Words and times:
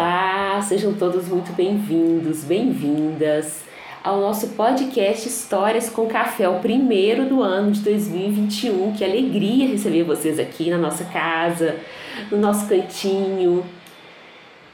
Olá, 0.00 0.62
sejam 0.62 0.94
todos 0.94 1.26
muito 1.26 1.52
bem-vindos, 1.54 2.44
bem-vindas 2.44 3.64
ao 4.04 4.20
nosso 4.20 4.50
podcast 4.50 5.26
Histórias 5.26 5.90
com 5.90 6.06
Café, 6.06 6.48
o 6.48 6.60
primeiro 6.60 7.26
do 7.26 7.42
ano 7.42 7.72
de 7.72 7.80
2021. 7.80 8.92
Que 8.92 9.02
alegria 9.02 9.66
receber 9.66 10.04
vocês 10.04 10.38
aqui 10.38 10.70
na 10.70 10.78
nossa 10.78 11.04
casa, 11.06 11.74
no 12.30 12.38
nosso 12.38 12.68
cantinho. 12.68 13.66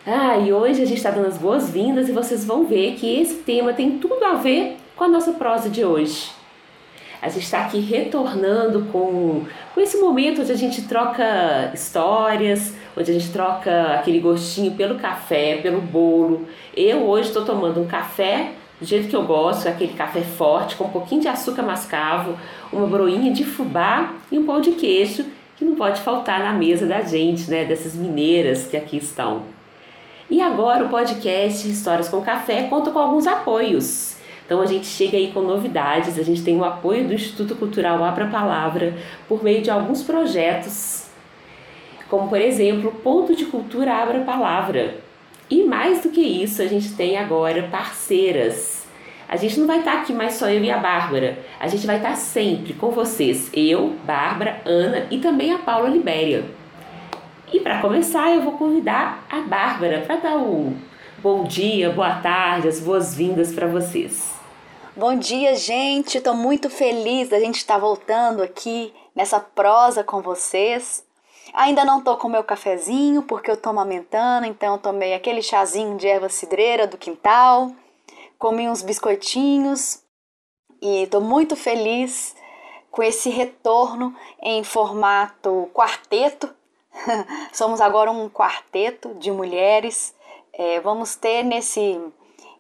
Ah, 0.07 0.37
e 0.37 0.53
hoje 0.53 0.83
a 0.83 0.85
gente 0.85 0.99
está 0.99 1.11
dando 1.11 1.29
as 1.29 1.39
boas-vindas 1.39 2.07
e 2.07 2.13
vocês 2.13 2.45
vão 2.45 2.67
ver 2.67 2.93
que 2.97 3.19
esse 3.19 3.37
tema 3.37 3.73
tem 3.73 3.93
tudo 3.93 4.23
a 4.27 4.35
ver 4.35 4.77
com 4.95 5.05
a 5.05 5.09
nossa 5.09 5.33
prosa 5.33 5.71
de 5.71 5.87
hoje. 5.87 6.33
A 7.23 7.31
gente 7.31 7.45
está 7.45 7.65
aqui 7.65 7.81
retornando 7.81 8.85
com, 8.93 9.47
com 9.75 9.81
esse 9.81 9.97
momento 9.97 10.43
onde 10.43 10.53
a 10.53 10.57
gente 10.57 10.83
troca 10.83 11.71
histórias, 11.73 12.75
onde 12.97 13.11
a 13.11 13.15
gente 13.15 13.31
troca 13.31 13.95
aquele 13.95 14.21
gostinho 14.21 14.73
pelo 14.73 14.97
café, 14.97 15.59
pelo 15.63 15.81
bolo. 15.81 16.47
Eu 16.77 17.09
hoje 17.09 17.29
estou 17.29 17.45
tomando 17.45 17.81
um 17.81 17.87
café 17.87 18.53
do 18.81 18.87
jeito 18.87 19.09
que 19.09 19.17
eu 19.17 19.25
gosto, 19.25 19.69
aquele 19.69 19.95
café 19.95 20.21
forte, 20.21 20.77
com 20.77 20.85
um 20.85 20.91
pouquinho 20.91 21.21
de 21.21 21.29
açúcar 21.29 21.63
mascavo, 21.63 22.37
uma 22.73 22.87
broinha 22.87 23.33
de 23.33 23.45
fubá 23.45 24.15
e 24.31 24.39
um 24.39 24.45
pão 24.45 24.61
de 24.61 24.73
queijo 24.73 25.25
que 25.57 25.65
não 25.65 25.75
pode 25.75 26.01
faltar 26.01 26.41
na 26.41 26.53
mesa 26.53 26.87
da 26.87 27.01
gente, 27.01 27.49
né? 27.51 27.65
Dessas 27.65 27.95
mineiras 27.95 28.67
que 28.67 28.77
aqui 28.77 28.97
estão. 28.97 29.43
E 30.29 30.41
agora 30.41 30.85
o 30.85 30.89
podcast 30.89 31.69
Histórias 31.69 32.09
com 32.09 32.21
Café 32.21 32.65
conta 32.65 32.91
com 32.91 32.99
alguns 32.99 33.27
apoios. 33.27 34.17
Então 34.45 34.61
a 34.61 34.67
gente 34.67 34.87
chega 34.87 35.17
aí 35.17 35.31
com 35.33 35.41
novidades, 35.41 36.19
a 36.19 36.23
gente 36.23 36.43
tem 36.43 36.57
o 36.57 36.65
apoio 36.65 37.07
do 37.07 37.15
Instituto 37.15 37.55
Cultural 37.55 38.03
Abra 38.03 38.27
Palavra 38.27 38.95
por 39.29 39.43
meio 39.43 39.63
de 39.63 39.71
alguns 39.71 40.03
projetos, 40.03 41.04
como 42.15 42.29
por 42.29 42.41
exemplo, 42.41 42.93
Ponto 43.03 43.35
de 43.35 43.45
Cultura 43.47 43.93
Abra 43.93 44.21
Palavra. 44.21 44.99
E 45.51 45.65
mais 45.65 46.03
do 46.03 46.11
que 46.11 46.21
isso, 46.21 46.63
a 46.63 46.67
gente 46.67 46.95
tem 46.95 47.17
agora 47.17 47.65
parceiras. 47.65 48.87
A 49.29 49.35
gente 49.35 49.59
não 49.59 49.67
vai 49.67 49.81
estar 49.81 49.95
aqui 49.95 50.13
mais 50.13 50.35
só 50.35 50.49
eu 50.49 50.63
e 50.63 50.71
a 50.71 50.79
Bárbara. 50.79 51.39
A 51.59 51.67
gente 51.67 51.85
vai 51.85 51.97
estar 51.97 52.15
sempre 52.15 52.73
com 52.73 52.93
vocês, 52.93 53.51
eu, 53.53 53.95
Bárbara, 54.05 54.61
Ana 54.65 55.09
e 55.11 55.19
também 55.19 55.53
a 55.53 55.59
Paula 55.59 55.89
Libéria. 55.89 56.45
E 57.53 57.59
para 57.59 57.81
começar, 57.81 58.31
eu 58.33 58.43
vou 58.43 58.53
convidar 58.53 59.27
a 59.29 59.41
Bárbara 59.41 60.03
para 60.07 60.17
dar 60.17 60.37
o 60.37 60.73
bom 61.19 61.43
dia, 61.43 61.91
boa 61.91 62.15
tarde, 62.17 62.69
as 62.69 62.79
boas-vindas 62.79 63.53
para 63.53 63.67
vocês. 63.67 64.33
Bom 64.95 65.17
dia, 65.17 65.57
gente. 65.57 66.19
Estou 66.19 66.37
muito 66.37 66.71
feliz 66.71 67.29
da 67.29 67.41
gente 67.41 67.57
estar 67.57 67.79
voltando 67.79 68.41
aqui 68.41 68.93
nessa 69.17 69.41
prosa 69.41 70.05
com 70.05 70.23
vocês. 70.23 71.04
Ainda 71.53 71.85
não 71.85 72.01
tô 72.01 72.17
com 72.17 72.29
meu 72.29 72.43
cafezinho 72.43 73.23
porque 73.23 73.51
eu 73.51 73.57
tô 73.57 73.71
amamentando, 73.71 74.47
então 74.47 74.79
tomei 74.79 75.15
aquele 75.15 75.43
chazinho 75.43 75.97
de 75.97 76.09
erva 76.09 76.29
cidreira 76.29 76.87
do 76.87 76.97
quintal, 76.97 77.71
comi 78.39 78.69
uns 78.69 78.83
biscoitinhos 78.83 80.03
e 80.81 81.07
tô 81.09 81.21
muito 81.21 81.55
feliz 81.55 82.35
com 82.91 83.03
esse 83.03 83.29
retorno 83.29 84.15
em 84.41 84.63
formato 84.65 85.69
quarteto. 85.73 86.49
Somos 87.53 87.81
agora 87.81 88.11
um 88.11 88.29
quarteto 88.29 89.15
de 89.15 89.31
mulheres. 89.31 90.15
É, 90.53 90.81
vamos 90.81 91.17
ter 91.17 91.43
nesse 91.43 92.01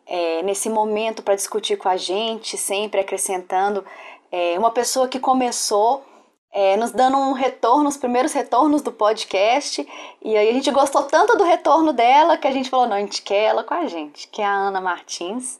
é, 0.06 0.43
nesse 0.43 0.69
momento 0.69 1.23
para 1.23 1.34
discutir 1.34 1.77
com 1.77 1.89
a 1.89 1.97
gente, 1.97 2.59
sempre 2.59 3.00
acrescentando 3.00 3.84
é, 4.31 4.59
uma 4.59 4.71
pessoa 4.71 5.09
que 5.09 5.19
começou 5.19 6.05
é, 6.54 6.76
nos 6.76 6.92
dando 6.92 7.19
um 7.19 7.32
retorno, 7.32 7.88
os 7.88 7.97
primeiros 7.97 8.32
retornos 8.32 8.81
do 8.81 8.92
podcast. 8.92 9.87
E 10.22 10.37
aí 10.37 10.48
a 10.48 10.53
gente 10.53 10.70
gostou 10.70 11.03
tanto 11.03 11.37
do 11.37 11.42
retorno 11.42 11.92
dela 11.92 12.37
que 12.37 12.47
a 12.47 12.53
gente 12.53 12.70
falou: 12.70 12.87
não, 12.87 12.97
a 12.97 13.00
gente 13.00 13.22
quer 13.22 13.42
ela 13.47 13.65
com 13.65 13.75
a 13.75 13.87
gente, 13.87 14.28
que 14.28 14.41
é 14.41 14.47
a 14.47 14.54
Ana 14.54 14.81
Martins. 14.81 15.59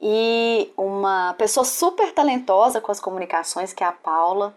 E 0.00 0.70
uma 0.76 1.34
pessoa 1.38 1.64
super 1.64 2.12
talentosa 2.12 2.80
com 2.80 2.92
as 2.92 3.00
comunicações, 3.00 3.72
que 3.72 3.82
é 3.82 3.86
a 3.86 3.92
Paula. 3.92 4.54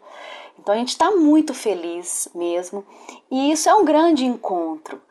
Então 0.60 0.76
a 0.76 0.78
gente 0.78 0.90
está 0.90 1.10
muito 1.10 1.54
feliz 1.54 2.28
mesmo. 2.36 2.86
E 3.32 3.52
isso 3.54 3.70
é 3.70 3.74
um 3.74 3.86
grande 3.86 4.26
encontro. 4.26 5.02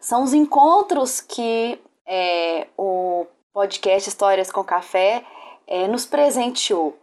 São 0.00 0.22
os 0.22 0.34
encontros 0.34 1.20
que 1.20 1.80
é, 2.06 2.66
o 2.76 3.26
podcast 3.54 4.08
Histórias 4.08 4.52
com 4.52 4.62
Café 4.62 5.24
é, 5.66 5.88
nos 5.88 6.04
presenteou. 6.04 6.99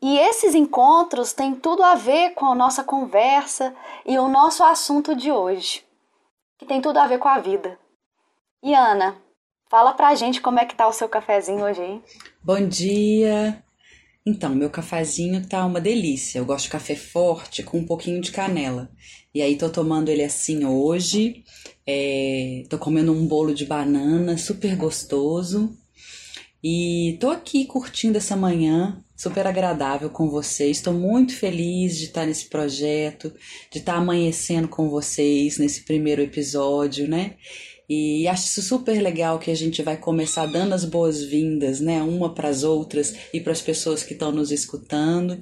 E 0.00 0.18
esses 0.18 0.54
encontros 0.54 1.32
têm 1.32 1.54
tudo 1.54 1.82
a 1.82 1.94
ver 1.94 2.34
com 2.34 2.46
a 2.46 2.54
nossa 2.54 2.84
conversa 2.84 3.74
e 4.04 4.18
o 4.18 4.28
nosso 4.28 4.62
assunto 4.62 5.14
de 5.14 5.32
hoje, 5.32 5.82
que 6.58 6.66
tem 6.66 6.80
tudo 6.80 6.98
a 6.98 7.06
ver 7.06 7.18
com 7.18 7.28
a 7.28 7.38
vida. 7.38 7.78
E 8.62 8.74
Ana, 8.74 9.16
fala 9.70 9.92
pra 9.94 10.14
gente 10.14 10.40
como 10.40 10.58
é 10.58 10.64
que 10.64 10.74
tá 10.74 10.86
o 10.86 10.92
seu 10.92 11.08
cafezinho 11.08 11.64
hoje 11.64 11.80
aí. 11.80 12.02
Bom 12.42 12.66
dia! 12.68 13.62
Então, 14.26 14.56
meu 14.56 14.68
cafezinho 14.68 15.46
tá 15.48 15.64
uma 15.64 15.80
delícia. 15.80 16.40
Eu 16.40 16.44
gosto 16.44 16.64
de 16.64 16.70
café 16.70 16.96
forte 16.96 17.62
com 17.62 17.78
um 17.78 17.86
pouquinho 17.86 18.20
de 18.20 18.32
canela. 18.32 18.90
E 19.32 19.40
aí 19.40 19.56
tô 19.56 19.70
tomando 19.70 20.08
ele 20.08 20.24
assim 20.24 20.64
hoje. 20.64 21.44
É, 21.86 22.64
tô 22.68 22.76
comendo 22.76 23.12
um 23.12 23.24
bolo 23.24 23.54
de 23.54 23.64
banana 23.64 24.36
super 24.36 24.74
gostoso. 24.74 25.78
E 26.68 27.16
tô 27.20 27.30
aqui 27.30 27.64
curtindo 27.64 28.18
essa 28.18 28.34
manhã 28.34 29.00
super 29.16 29.46
agradável 29.46 30.10
com 30.10 30.28
vocês. 30.28 30.78
Estou 30.78 30.92
muito 30.92 31.32
feliz 31.32 31.96
de 31.96 32.06
estar 32.06 32.26
nesse 32.26 32.46
projeto, 32.46 33.32
de 33.70 33.78
estar 33.78 33.94
amanhecendo 33.94 34.66
com 34.66 34.90
vocês 34.90 35.58
nesse 35.58 35.84
primeiro 35.84 36.22
episódio, 36.22 37.08
né? 37.08 37.36
E 37.88 38.26
acho 38.26 38.60
super 38.60 39.00
legal 39.00 39.38
que 39.38 39.48
a 39.48 39.54
gente 39.54 39.80
vai 39.80 39.96
começar 39.96 40.44
dando 40.46 40.72
as 40.72 40.84
boas-vindas, 40.84 41.78
né, 41.78 42.02
uma 42.02 42.34
para 42.34 42.48
as 42.48 42.64
outras 42.64 43.14
e 43.32 43.38
para 43.40 43.52
as 43.52 43.62
pessoas 43.62 44.02
que 44.02 44.12
estão 44.12 44.32
nos 44.32 44.50
escutando 44.50 45.40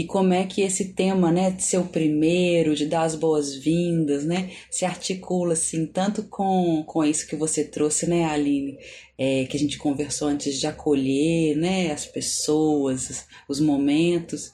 e 0.00 0.04
como 0.04 0.32
é 0.32 0.46
que 0.46 0.62
esse 0.62 0.94
tema, 0.94 1.30
né, 1.30 1.50
de 1.50 1.62
ser 1.62 1.76
o 1.76 1.84
primeiro, 1.84 2.74
de 2.74 2.86
dar 2.86 3.02
as 3.02 3.14
boas-vindas, 3.14 4.24
né, 4.24 4.50
se 4.70 4.86
articula 4.86 5.52
assim 5.52 5.84
tanto 5.84 6.22
com, 6.22 6.82
com 6.86 7.04
isso 7.04 7.26
que 7.26 7.36
você 7.36 7.64
trouxe, 7.64 8.06
né, 8.06 8.24
Aline, 8.24 8.78
é, 9.18 9.44
que 9.44 9.58
a 9.58 9.60
gente 9.60 9.76
conversou 9.76 10.28
antes 10.28 10.58
de 10.58 10.66
acolher, 10.66 11.54
né, 11.54 11.92
as 11.92 12.06
pessoas, 12.06 13.10
os, 13.10 13.26
os 13.46 13.60
momentos, 13.60 14.50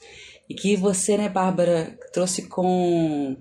e 0.51 0.55
que 0.55 0.75
você, 0.75 1.17
né, 1.17 1.29
Bárbara, 1.29 1.97
trouxe 2.13 2.49
com 2.49 3.37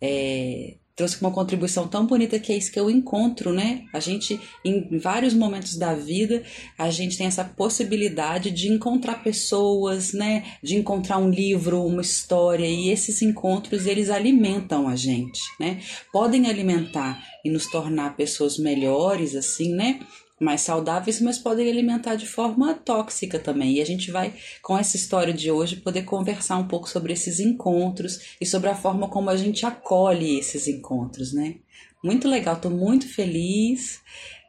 é, 0.00 0.74
trouxe 0.96 1.20
uma 1.20 1.30
contribuição 1.30 1.86
tão 1.86 2.06
bonita 2.06 2.38
que 2.38 2.50
é 2.50 2.56
isso 2.56 2.72
que 2.72 2.80
eu 2.80 2.88
encontro, 2.88 3.52
né? 3.52 3.84
A 3.92 4.00
gente, 4.00 4.40
em 4.64 4.98
vários 4.98 5.34
momentos 5.34 5.76
da 5.76 5.94
vida, 5.94 6.42
a 6.78 6.88
gente 6.88 7.18
tem 7.18 7.26
essa 7.26 7.44
possibilidade 7.44 8.50
de 8.50 8.72
encontrar 8.72 9.22
pessoas, 9.22 10.14
né? 10.14 10.44
De 10.62 10.74
encontrar 10.74 11.18
um 11.18 11.28
livro, 11.28 11.84
uma 11.84 12.00
história, 12.00 12.66
e 12.66 12.88
esses 12.88 13.20
encontros, 13.20 13.86
eles 13.86 14.08
alimentam 14.08 14.88
a 14.88 14.96
gente, 14.96 15.42
né? 15.60 15.82
Podem 16.10 16.48
alimentar 16.48 17.22
e 17.44 17.50
nos 17.50 17.66
tornar 17.66 18.16
pessoas 18.16 18.56
melhores, 18.56 19.36
assim, 19.36 19.74
né? 19.74 20.00
Mais 20.40 20.60
saudáveis, 20.60 21.20
mas 21.20 21.38
podem 21.38 21.68
alimentar 21.68 22.14
de 22.14 22.26
forma 22.26 22.74
tóxica 22.74 23.38
também. 23.38 23.74
E 23.74 23.80
a 23.80 23.86
gente 23.86 24.10
vai, 24.10 24.34
com 24.62 24.76
essa 24.76 24.96
história 24.96 25.32
de 25.32 25.50
hoje, 25.50 25.76
poder 25.76 26.02
conversar 26.02 26.58
um 26.58 26.68
pouco 26.68 26.88
sobre 26.88 27.12
esses 27.12 27.40
encontros 27.40 28.36
e 28.40 28.46
sobre 28.46 28.68
a 28.68 28.74
forma 28.74 29.08
como 29.08 29.30
a 29.30 29.36
gente 29.36 29.64
acolhe 29.64 30.38
esses 30.38 30.68
encontros, 30.68 31.32
né? 31.32 31.56
Muito 32.04 32.28
legal, 32.28 32.56
tô 32.56 32.70
muito 32.70 33.08
feliz. 33.08 34.00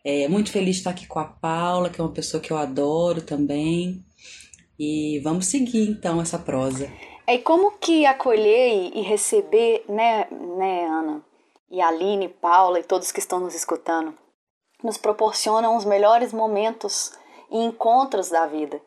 É, 0.03 0.27
muito 0.27 0.51
feliz 0.51 0.75
de 0.75 0.81
estar 0.81 0.91
aqui 0.91 1.05
com 1.05 1.19
a 1.19 1.25
Paula, 1.25 1.89
que 1.89 1.99
é 1.99 2.03
uma 2.03 2.13
pessoa 2.13 2.39
que 2.39 2.51
eu 2.51 2.57
adoro 2.57 3.21
também. 3.21 4.03
E 4.79 5.19
vamos 5.23 5.47
seguir 5.47 5.89
então 5.89 6.21
essa 6.21 6.37
prosa. 6.37 6.89
É, 7.25 7.37
como 7.39 7.71
que 7.71 8.05
acolher 8.05 8.91
e 8.95 9.01
receber, 9.01 9.83
né, 9.89 10.27
né, 10.57 10.85
Ana? 10.85 11.21
E 11.69 11.81
Aline, 11.81 12.29
Paula 12.29 12.79
e 12.79 12.83
todos 12.83 13.11
que 13.11 13.19
estão 13.19 13.41
nos 13.41 13.53
escutando, 13.53 14.13
nos 14.83 14.97
proporcionam 14.97 15.75
os 15.75 15.85
melhores 15.85 16.31
momentos 16.31 17.11
e 17.49 17.57
encontros 17.57 18.29
da 18.29 18.45
vida. 18.45 18.81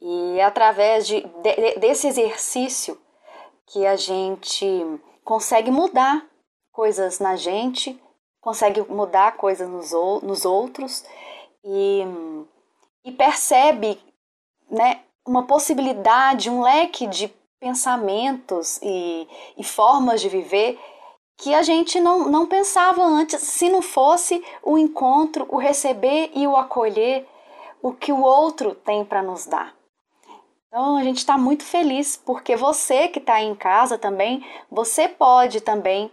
E 0.00 0.38
é 0.38 0.44
através 0.44 1.06
de, 1.06 1.20
de, 1.20 1.78
desse 1.78 2.08
exercício 2.08 2.98
que 3.66 3.86
a 3.86 3.96
gente 3.96 4.66
consegue 5.24 5.70
mudar 5.70 6.26
coisas 6.70 7.18
na 7.18 7.36
gente, 7.36 7.98
consegue 8.40 8.82
mudar 8.82 9.36
coisas 9.36 9.68
nos, 9.68 9.92
nos 10.22 10.44
outros 10.44 11.04
e, 11.64 12.02
e 13.04 13.12
percebe 13.12 13.98
né, 14.70 15.00
uma 15.26 15.44
possibilidade, 15.44 16.50
um 16.50 16.60
leque 16.60 17.06
de 17.06 17.32
pensamentos 17.58 18.78
e, 18.82 19.26
e 19.56 19.64
formas 19.64 20.20
de 20.20 20.28
viver 20.28 20.78
que 21.36 21.54
a 21.54 21.62
gente 21.62 22.00
não, 22.00 22.28
não 22.30 22.46
pensava 22.46 23.02
antes, 23.02 23.40
se 23.40 23.68
não 23.68 23.82
fosse 23.82 24.42
o 24.62 24.78
encontro, 24.78 25.46
o 25.48 25.56
receber 25.56 26.30
e 26.34 26.46
o 26.46 26.56
acolher 26.56 27.26
o 27.82 27.92
que 27.92 28.12
o 28.12 28.22
outro 28.22 28.74
tem 28.74 29.04
para 29.04 29.22
nos 29.22 29.46
dar. 29.46 29.74
Então 30.68 30.96
a 30.96 31.04
gente 31.04 31.18
está 31.18 31.36
muito 31.36 31.64
feliz 31.64 32.16
porque 32.16 32.56
você 32.56 33.08
que 33.08 33.18
está 33.18 33.40
em 33.40 33.54
casa 33.54 33.98
também, 33.98 34.44
você 34.70 35.06
pode 35.06 35.60
também 35.60 36.10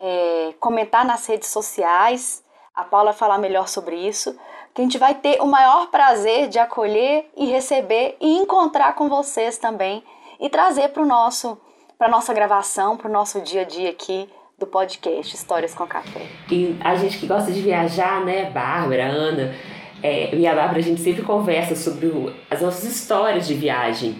é, 0.00 0.54
comentar 0.58 1.04
nas 1.04 1.26
redes 1.26 1.48
sociais. 1.50 2.42
A 2.74 2.84
Paula 2.84 3.12
falar 3.12 3.38
melhor 3.38 3.68
sobre 3.68 3.96
isso. 3.96 4.38
Que 4.74 4.82
a 4.82 4.84
gente 4.84 4.98
vai 4.98 5.14
ter 5.14 5.40
o 5.40 5.46
maior 5.46 5.86
prazer 5.90 6.48
de 6.48 6.58
acolher 6.58 7.30
e 7.36 7.46
receber 7.46 8.16
e 8.20 8.36
encontrar 8.36 8.94
com 8.94 9.08
vocês 9.08 9.56
também 9.56 10.04
e 10.38 10.50
trazer 10.50 10.88
para 10.88 11.02
o 11.02 11.06
nosso 11.06 11.58
para 11.98 12.08
nossa 12.08 12.32
gravação, 12.34 12.96
para 12.96 13.08
o 13.08 13.12
nosso 13.12 13.40
dia 13.40 13.62
a 13.62 13.64
dia 13.64 13.90
aqui 13.90 14.28
do 14.58 14.66
podcast 14.66 15.34
Histórias 15.34 15.74
com 15.74 15.86
Café. 15.86 16.22
E 16.50 16.76
a 16.80 16.94
gente 16.94 17.18
que 17.18 17.26
gosta 17.26 17.50
de 17.50 17.60
viajar, 17.60 18.24
né, 18.24 18.50
Bárbara, 18.50 19.06
Ana, 19.06 19.54
é, 20.02 20.34
eu 20.34 20.38
e 20.38 20.46
a 20.46 20.54
Bárbara, 20.54 20.78
a 20.78 20.82
gente 20.82 21.00
sempre 21.00 21.22
conversa 21.22 21.74
sobre 21.74 22.06
o, 22.06 22.32
as 22.50 22.60
nossas 22.60 22.84
histórias 22.84 23.46
de 23.46 23.54
viagem. 23.54 24.16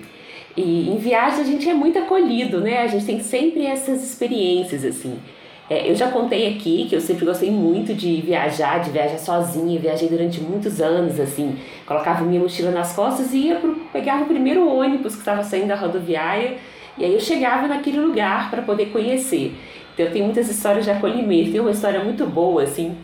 E 0.57 0.89
em 0.89 0.97
viagem 0.97 1.41
a 1.41 1.45
gente 1.45 1.69
é 1.69 1.75
muito 1.75 1.99
acolhido, 1.99 2.61
né? 2.61 2.79
A 2.79 2.87
gente 2.87 3.05
tem 3.05 3.21
sempre 3.21 3.67
essas 3.67 4.03
experiências, 4.03 4.85
assim. 4.85 5.21
É, 5.69 5.91
eu 5.91 5.95
já 5.95 6.11
contei 6.11 6.55
aqui 6.55 6.87
que 6.89 6.97
eu 6.97 7.01
sempre 7.01 7.27
gostei 7.27 7.51
muito 7.51 7.93
de 7.93 8.23
viajar, 8.23 8.79
de 8.79 8.91
viajar 8.91 9.19
sozinha. 9.19 9.79
Viajei 9.79 10.09
durante 10.09 10.41
muitos 10.41 10.81
anos, 10.81 11.21
assim. 11.21 11.59
Colocava 11.85 12.25
minha 12.25 12.41
mochila 12.41 12.71
nas 12.71 12.95
costas 12.95 13.35
e 13.35 13.49
ia 13.49 13.57
pro, 13.57 13.75
pegava 13.93 14.23
o 14.23 14.27
primeiro 14.27 14.67
ônibus 14.67 15.13
que 15.13 15.21
estava 15.21 15.43
saindo 15.43 15.69
da 15.69 15.77
rodoviária. 15.77 16.57
E 16.99 17.05
aí 17.05 17.13
eu 17.13 17.21
chegava 17.21 17.67
naquele 17.67 17.99
lugar 18.01 18.51
para 18.51 18.63
poder 18.63 18.87
conhecer. 18.87 19.55
Então 19.95 20.07
eu 20.07 20.13
tenho 20.13 20.25
muitas 20.25 20.49
histórias 20.49 20.85
de 20.85 20.91
acolhimento. 20.91 21.53
Tem 21.53 21.61
uma 21.61 21.71
história 21.71 22.03
muito 22.03 22.27
boa, 22.27 22.63
assim. 22.63 22.97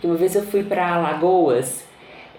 Que 0.00 0.06
uma 0.06 0.16
vez 0.16 0.34
eu 0.34 0.42
fui 0.42 0.62
para 0.62 0.94
Alagoas 0.94 1.84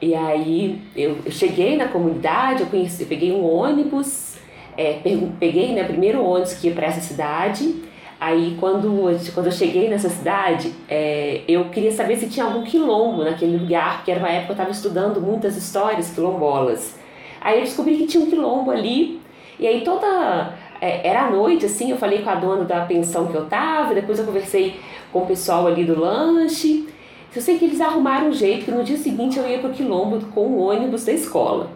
e 0.02 0.16
aí 0.16 0.82
eu, 0.96 1.18
cheguei 1.30 1.78
na 1.78 1.88
comunidade, 1.88 2.62
eu, 2.62 2.68
conheci, 2.68 3.04
eu 3.04 3.08
peguei 3.08 3.32
um 3.32 3.46
ônibus, 3.46 4.36
é, 4.76 5.00
peguei 5.40 5.74
né, 5.74 5.84
primeiro 5.84 6.24
ônibus 6.24 6.54
que 6.54 6.68
ia 6.68 6.74
para 6.74 6.88
essa 6.88 7.02
cidade 7.02 7.76
Aí 8.22 8.56
quando, 8.60 9.10
quando 9.34 9.48
eu 9.48 9.52
cheguei 9.52 9.90
nessa 9.90 10.08
cidade, 10.08 10.72
é, 10.88 11.42
eu 11.48 11.70
queria 11.70 11.92
saber 11.92 12.18
se 12.18 12.30
tinha 12.30 12.46
algum 12.46 12.62
quilombo 12.62 13.24
naquele 13.24 13.58
lugar, 13.58 13.96
porque 13.96 14.12
era 14.12 14.20
uma 14.20 14.30
época 14.30 14.46
que 14.46 14.52
eu 14.52 14.54
estava 14.54 14.70
estudando 14.70 15.20
muitas 15.20 15.58
histórias 15.58 16.12
quilombolas. 16.12 17.00
Aí 17.42 17.58
eu 17.58 17.64
descobri 17.66 17.98
que 17.98 18.06
tinha 18.06 18.24
um 18.24 18.30
quilombo 18.30 18.70
ali, 18.70 19.20
e 19.60 19.66
aí 19.66 19.82
toda. 19.82 20.54
É, 20.82 21.08
era 21.08 21.28
à 21.28 21.30
noite, 21.30 21.68
assim, 21.68 21.92
eu 21.92 21.98
falei 21.98 22.24
com 22.24 22.30
a 22.32 22.36
dona 22.36 22.66
da 22.66 22.82
pensão 22.86 23.28
que 23.28 23.36
eu 23.36 23.46
tava, 23.46 23.94
depois 23.94 24.18
eu 24.18 24.26
conversei 24.26 24.80
com 25.14 25.20
o 25.20 25.26
pessoal 25.28 25.68
ali 25.68 25.86
do 25.86 26.00
lanche. 26.00 26.88
Eu 27.34 27.42
sei 27.42 27.60
que 27.60 27.66
eles 27.66 27.80
arrumaram 27.80 28.30
um 28.30 28.34
jeito 28.34 28.66
que 28.66 28.72
no 28.72 28.84
dia 28.84 28.98
seguinte 28.98 29.38
eu 29.38 29.48
ia 29.48 29.60
pro 29.60 29.70
quilombo 29.70 30.20
com 30.34 30.42
o 30.42 30.58
ônibus 30.58 31.06
da 31.06 31.14
escola. 31.14 31.70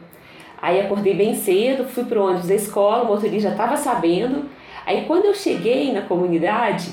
Aí 0.59 0.81
acordei 0.81 1.13
bem 1.13 1.35
cedo, 1.35 1.85
fui 1.85 2.03
pro 2.03 2.23
ônibus 2.23 2.47
da 2.47 2.55
escola, 2.55 3.03
o 3.03 3.07
motorista 3.07 3.49
já 3.49 3.51
estava 3.51 3.77
sabendo. 3.77 4.45
Aí 4.85 5.05
quando 5.05 5.25
eu 5.25 5.35
cheguei 5.35 5.93
na 5.93 6.01
comunidade, 6.01 6.89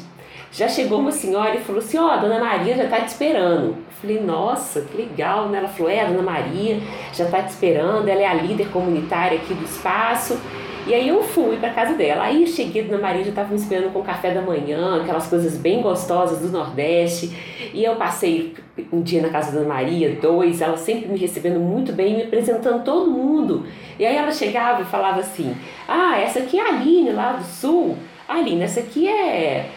já 0.52 0.68
chegou 0.68 1.00
uma 1.00 1.10
senhora 1.10 1.56
e 1.56 1.60
falou 1.60 1.80
assim: 1.80 1.96
Ó, 1.96 2.14
oh, 2.14 2.20
dona 2.20 2.38
Maria 2.38 2.76
já 2.76 2.84
está 2.84 3.00
te 3.00 3.08
esperando. 3.08 3.68
Eu 3.68 3.76
falei: 4.00 4.20
Nossa, 4.20 4.82
que 4.82 4.96
legal, 4.96 5.48
né? 5.48 5.58
Ela 5.58 5.68
falou: 5.68 5.90
É, 5.90 6.02
a 6.02 6.04
dona 6.04 6.22
Maria 6.22 6.78
já 7.14 7.24
está 7.24 7.42
te 7.42 7.48
esperando, 7.48 8.06
ela 8.06 8.20
é 8.20 8.26
a 8.26 8.34
líder 8.34 8.68
comunitária 8.68 9.38
aqui 9.38 9.54
do 9.54 9.64
espaço. 9.64 10.38
E 10.84 10.92
aí 10.92 11.08
eu 11.08 11.22
fui 11.22 11.56
para 11.58 11.70
casa 11.70 11.94
dela. 11.94 12.24
Aí 12.24 12.44
cheguei, 12.46 12.82
a 12.82 12.86
Dona 12.86 13.00
Maria 13.00 13.22
já 13.22 13.30
estava 13.30 13.48
me 13.50 13.56
esperando 13.56 13.92
com 13.92 14.02
café 14.02 14.32
da 14.32 14.42
manhã, 14.42 15.00
aquelas 15.00 15.28
coisas 15.28 15.56
bem 15.56 15.80
gostosas 15.80 16.40
do 16.40 16.48
Nordeste. 16.48 17.32
E 17.72 17.84
eu 17.84 17.94
passei 17.94 18.54
um 18.92 19.00
dia 19.00 19.22
na 19.22 19.28
casa 19.28 19.52
da 19.52 19.58
Dona 19.58 19.74
Maria, 19.74 20.18
dois, 20.20 20.60
ela 20.60 20.76
sempre 20.76 21.08
me 21.08 21.18
recebendo 21.18 21.60
muito 21.60 21.92
bem, 21.92 22.16
me 22.16 22.22
apresentando 22.24 22.82
todo 22.82 23.10
mundo. 23.10 23.64
E 23.96 24.04
aí 24.04 24.16
ela 24.16 24.32
chegava 24.32 24.82
e 24.82 24.84
falava 24.84 25.20
assim: 25.20 25.56
Ah, 25.86 26.18
essa 26.18 26.40
aqui 26.40 26.58
é 26.58 26.62
a 26.62 26.68
Aline 26.68 27.10
lá 27.10 27.34
do 27.34 27.44
Sul. 27.44 27.96
Aline, 28.28 28.62
essa 28.62 28.80
aqui 28.80 29.06
é 29.06 29.68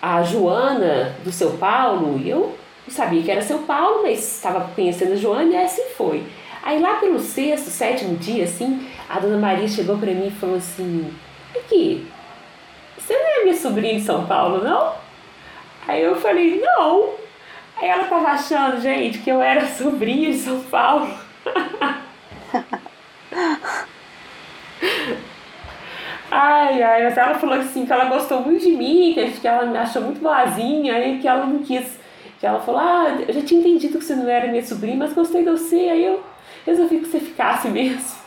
a 0.00 0.22
Joana 0.22 1.16
do 1.24 1.32
seu 1.32 1.50
Paulo. 1.52 2.20
E 2.20 2.30
eu 2.30 2.54
sabia 2.86 3.22
que 3.22 3.30
era 3.30 3.42
seu 3.42 3.58
Paulo, 3.60 4.02
mas 4.02 4.36
estava 4.36 4.70
conhecendo 4.74 5.14
a 5.14 5.16
Joana 5.16 5.52
e 5.52 5.56
assim 5.56 5.86
foi. 5.96 6.22
Aí 6.62 6.78
lá 6.78 6.94
pelo 6.96 7.18
sexto, 7.18 7.70
sétimo 7.70 8.16
dia, 8.16 8.44
assim, 8.44 8.86
a 9.08 9.18
dona 9.18 9.38
Maria 9.38 9.66
chegou 9.66 9.96
para 9.96 10.12
mim 10.12 10.28
e 10.28 10.30
falou 10.30 10.56
assim: 10.56 11.12
Aqui, 11.56 12.06
você 12.98 13.14
não 13.14 13.40
é 13.40 13.44
minha 13.44 13.56
sobrinha 13.56 13.94
de 13.94 14.02
São 14.02 14.26
Paulo, 14.26 14.62
não? 14.62 14.94
Aí 15.88 16.02
eu 16.02 16.16
falei: 16.16 16.60
Não. 16.60 17.14
Aí 17.76 17.88
ela 17.88 18.04
tava 18.04 18.28
achando, 18.28 18.80
gente, 18.80 19.18
que 19.18 19.30
eu 19.30 19.40
era 19.40 19.66
sobrinha 19.74 20.30
de 20.30 20.38
São 20.38 20.60
Paulo. 20.60 21.08
Ai, 26.30 26.80
ai, 26.80 27.02
mas 27.04 27.18
ela 27.18 27.34
falou 27.34 27.56
assim 27.56 27.84
que 27.84 27.92
ela 27.92 28.04
gostou 28.04 28.40
muito 28.42 28.62
de 28.64 28.70
mim, 28.70 29.14
que 29.40 29.48
ela 29.48 29.66
me 29.66 29.76
achou 29.76 30.02
muito 30.02 30.20
boazinha, 30.20 30.98
e 31.00 31.18
que 31.18 31.26
ela 31.26 31.44
não 31.44 31.58
quis. 31.58 31.98
Que 32.38 32.46
ela 32.46 32.60
falou, 32.60 32.80
ah, 32.80 33.18
eu 33.26 33.34
já 33.34 33.42
tinha 33.42 33.60
entendido 33.60 33.98
que 33.98 34.04
você 34.04 34.14
não 34.14 34.28
era 34.28 34.46
minha 34.46 34.62
sobrinha, 34.64 34.96
mas 34.96 35.12
gostei 35.12 35.42
de 35.42 35.50
você, 35.50 35.76
aí 35.76 36.04
eu 36.04 36.22
resolvi 36.66 36.98
que 36.98 37.08
você 37.08 37.20
ficasse 37.20 37.68
mesmo. 37.68 38.20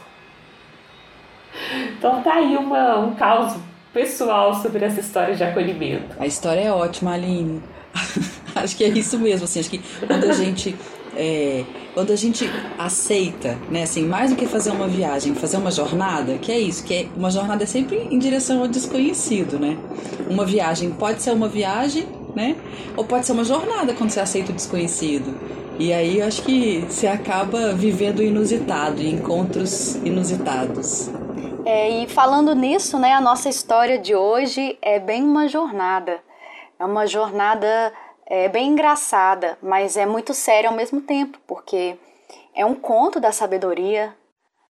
Então 1.97 2.21
tá 2.21 2.35
aí 2.35 2.55
uma, 2.57 2.99
um 2.99 3.15
caos 3.15 3.55
pessoal 3.93 4.55
sobre 4.55 4.85
essa 4.85 4.99
história 4.99 5.35
de 5.35 5.43
acolhimento. 5.43 6.15
A 6.19 6.25
história 6.25 6.61
é 6.61 6.71
ótima, 6.71 7.13
Aline. 7.13 7.61
acho 8.55 8.75
que 8.75 8.83
é 8.83 8.89
isso 8.89 9.19
mesmo, 9.19 9.45
assim, 9.45 9.59
acho 9.59 9.69
que 9.69 9.81
quando 10.07 10.23
a 10.23 10.33
gente 10.33 10.75
é, 11.15 11.63
quando 11.93 12.11
a 12.11 12.15
gente 12.15 12.49
aceita, 12.77 13.57
né, 13.69 13.83
assim, 13.83 14.03
mais 14.03 14.31
do 14.31 14.35
que 14.35 14.47
fazer 14.47 14.71
uma 14.71 14.87
viagem, 14.87 15.35
fazer 15.35 15.57
uma 15.57 15.69
jornada, 15.69 16.39
que 16.39 16.51
é 16.51 16.59
isso, 16.59 16.83
que 16.83 16.93
é 16.93 17.07
uma 17.15 17.29
jornada 17.29 17.63
é 17.63 17.67
sempre 17.67 17.97
em 18.09 18.17
direção 18.17 18.61
ao 18.61 18.67
desconhecido, 18.67 19.59
né? 19.59 19.77
Uma 20.27 20.45
viagem 20.45 20.89
pode 20.89 21.21
ser 21.21 21.31
uma 21.31 21.47
viagem, 21.47 22.07
né? 22.35 22.55
Ou 22.97 23.03
pode 23.03 23.27
ser 23.27 23.33
uma 23.33 23.43
jornada 23.43 23.93
quando 23.93 24.09
você 24.09 24.19
aceita 24.19 24.51
o 24.51 24.55
desconhecido. 24.55 25.35
E 25.79 25.91
aí 25.91 26.19
eu 26.19 26.27
acho 26.27 26.43
que 26.43 26.81
você 26.81 27.07
acaba 27.07 27.73
vivendo 27.73 28.21
inusitado, 28.21 29.01
encontros 29.01 29.95
inusitados. 29.95 31.09
É, 31.65 31.89
e 31.89 32.07
falando 32.07 32.53
nisso, 32.53 32.99
né, 32.99 33.13
a 33.13 33.21
nossa 33.21 33.49
história 33.49 33.97
de 33.97 34.13
hoje 34.13 34.77
é 34.81 34.99
bem 34.99 35.23
uma 35.23 35.47
jornada. 35.47 36.21
É 36.77 36.85
uma 36.85 37.07
jornada 37.07 37.91
é, 38.27 38.47
bem 38.49 38.69
engraçada, 38.69 39.57
mas 39.61 39.97
é 39.97 40.05
muito 40.05 40.33
séria 40.33 40.69
ao 40.69 40.75
mesmo 40.75 41.01
tempo, 41.01 41.39
porque 41.47 41.97
é 42.53 42.65
um 42.65 42.75
conto 42.75 43.19
da 43.19 43.31
sabedoria 43.31 44.15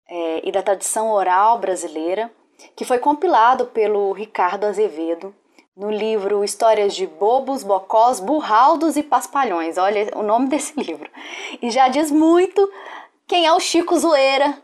é, 0.09 0.47
e 0.47 0.51
da 0.51 0.63
tradição 0.63 1.11
oral 1.11 1.59
brasileira 1.59 2.31
que 2.75 2.85
foi 2.85 2.99
compilado 2.99 3.65
pelo 3.67 4.13
Ricardo 4.13 4.65
Azevedo 4.65 5.35
no 5.75 5.91
livro 5.91 6.43
Histórias 6.43 6.95
de 6.95 7.05
Bobos, 7.05 7.63
Bocós, 7.63 8.19
Burraldos 8.19 8.95
e 8.95 9.03
Paspalhões. 9.03 9.77
Olha 9.77 10.09
o 10.15 10.23
nome 10.23 10.47
desse 10.47 10.73
livro. 10.79 11.09
E 11.61 11.69
já 11.69 11.87
diz 11.87 12.09
muito 12.09 12.71
quem 13.27 13.45
é 13.45 13.51
o 13.51 13.59
Chico 13.59 13.97
Zoeira, 13.97 14.57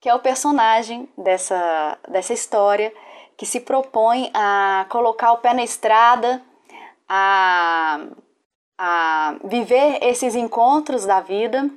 que 0.00 0.08
é 0.08 0.14
o 0.14 0.20
personagem 0.20 1.08
dessa, 1.18 1.98
dessa 2.08 2.32
história, 2.32 2.92
que 3.36 3.44
se 3.44 3.60
propõe 3.60 4.30
a 4.32 4.86
colocar 4.88 5.32
o 5.32 5.38
pé 5.38 5.52
na 5.52 5.64
estrada, 5.64 6.40
a, 7.08 8.00
a 8.78 9.36
viver 9.44 9.98
esses 10.02 10.34
encontros 10.34 11.04
da 11.04 11.20
vida. 11.20 11.68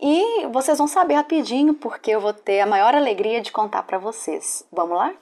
E 0.00 0.46
vocês 0.46 0.78
vão 0.78 0.86
saber 0.86 1.14
rapidinho, 1.14 1.74
porque 1.74 2.12
eu 2.12 2.20
vou 2.20 2.32
ter 2.32 2.60
a 2.60 2.66
maior 2.66 2.94
alegria 2.94 3.40
de 3.40 3.50
contar 3.50 3.82
para 3.82 3.98
vocês. 3.98 4.64
Vamos 4.72 4.96
lá? 4.96 5.12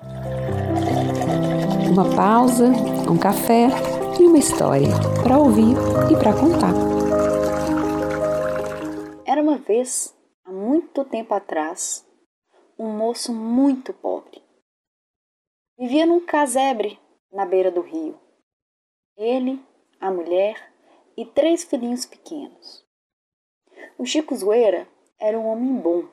Uma 1.96 2.14
pausa, 2.14 2.66
um 3.10 3.18
café 3.18 3.68
e 4.20 4.26
uma 4.26 4.36
história 4.36 4.88
para 5.22 5.38
ouvir 5.38 5.74
e 6.12 6.16
para 6.18 6.34
contar. 6.34 6.74
Era 9.24 9.40
uma 9.40 9.56
vez, 9.56 10.14
há 10.44 10.52
muito 10.52 11.06
tempo 11.06 11.32
atrás, 11.32 12.06
um 12.78 12.90
moço 12.90 13.32
muito 13.32 13.94
pobre. 13.94 14.42
Vivia 15.78 16.04
num 16.04 16.20
casebre 16.20 17.00
na 17.32 17.46
beira 17.46 17.70
do 17.70 17.80
rio. 17.80 18.20
Ele, 19.16 19.58
a 19.98 20.10
mulher 20.10 20.70
e 21.16 21.24
três 21.24 21.64
filhinhos 21.64 22.04
pequenos. 22.04 22.84
O 23.96 24.04
Chico 24.04 24.36
Zoeira 24.36 24.86
era 25.18 25.38
um 25.38 25.46
homem 25.46 25.74
bom, 25.76 26.04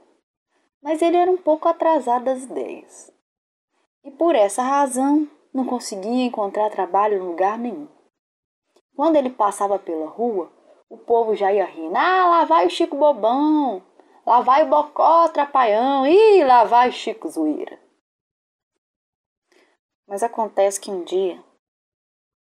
mas 0.82 1.02
ele 1.02 1.18
era 1.18 1.30
um 1.30 1.38
pouco 1.38 1.68
atrasado 1.68 2.24
das 2.24 2.44
ideias. 2.44 3.12
E 4.06 4.12
por 4.12 4.34
essa 4.34 4.64
razão 4.64 5.28
não 5.54 5.66
conseguia 5.66 6.26
encontrar 6.26 6.70
trabalho 6.72 7.18
em 7.18 7.22
lugar 7.22 7.58
nenhum. 7.58 7.88
Quando 8.96 9.16
ele 9.16 9.30
passava 9.30 9.78
pela 9.78 10.08
rua, 10.08 10.52
o 10.90 10.98
povo 10.98 11.36
já 11.36 11.54
ia 11.54 11.66
rindo. 11.66 11.96
Ah, 11.96 12.28
lá 12.28 12.46
vai 12.46 12.68
o 12.68 12.70
Chico 12.70 12.96
Bobão, 12.96 13.84
lá 14.26 14.42
vai 14.42 14.64
o 14.64 14.70
Bocó 14.70 15.28
Trapaião, 15.30 16.06
ih, 16.08 16.44
lá 16.44 16.64
vai 16.64 16.90
o 16.90 16.94
Chico 16.94 17.30
Zoeira. 17.30 17.80
Mas 20.08 20.22
acontece 20.22 20.80
que 20.80 20.92
um 20.92 21.04
dia 21.04 21.44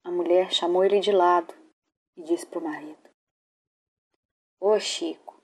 a 0.05 0.11
mulher 0.11 0.53
chamou 0.53 0.85
ele 0.85 1.01
de 1.01 1.13
lado 1.13 1.53
e 2.17 2.23
disse 2.23 2.47
para 2.47 2.59
o 2.59 2.65
marido: 2.65 3.11
Ô 4.59 4.79
Chico, 4.79 5.43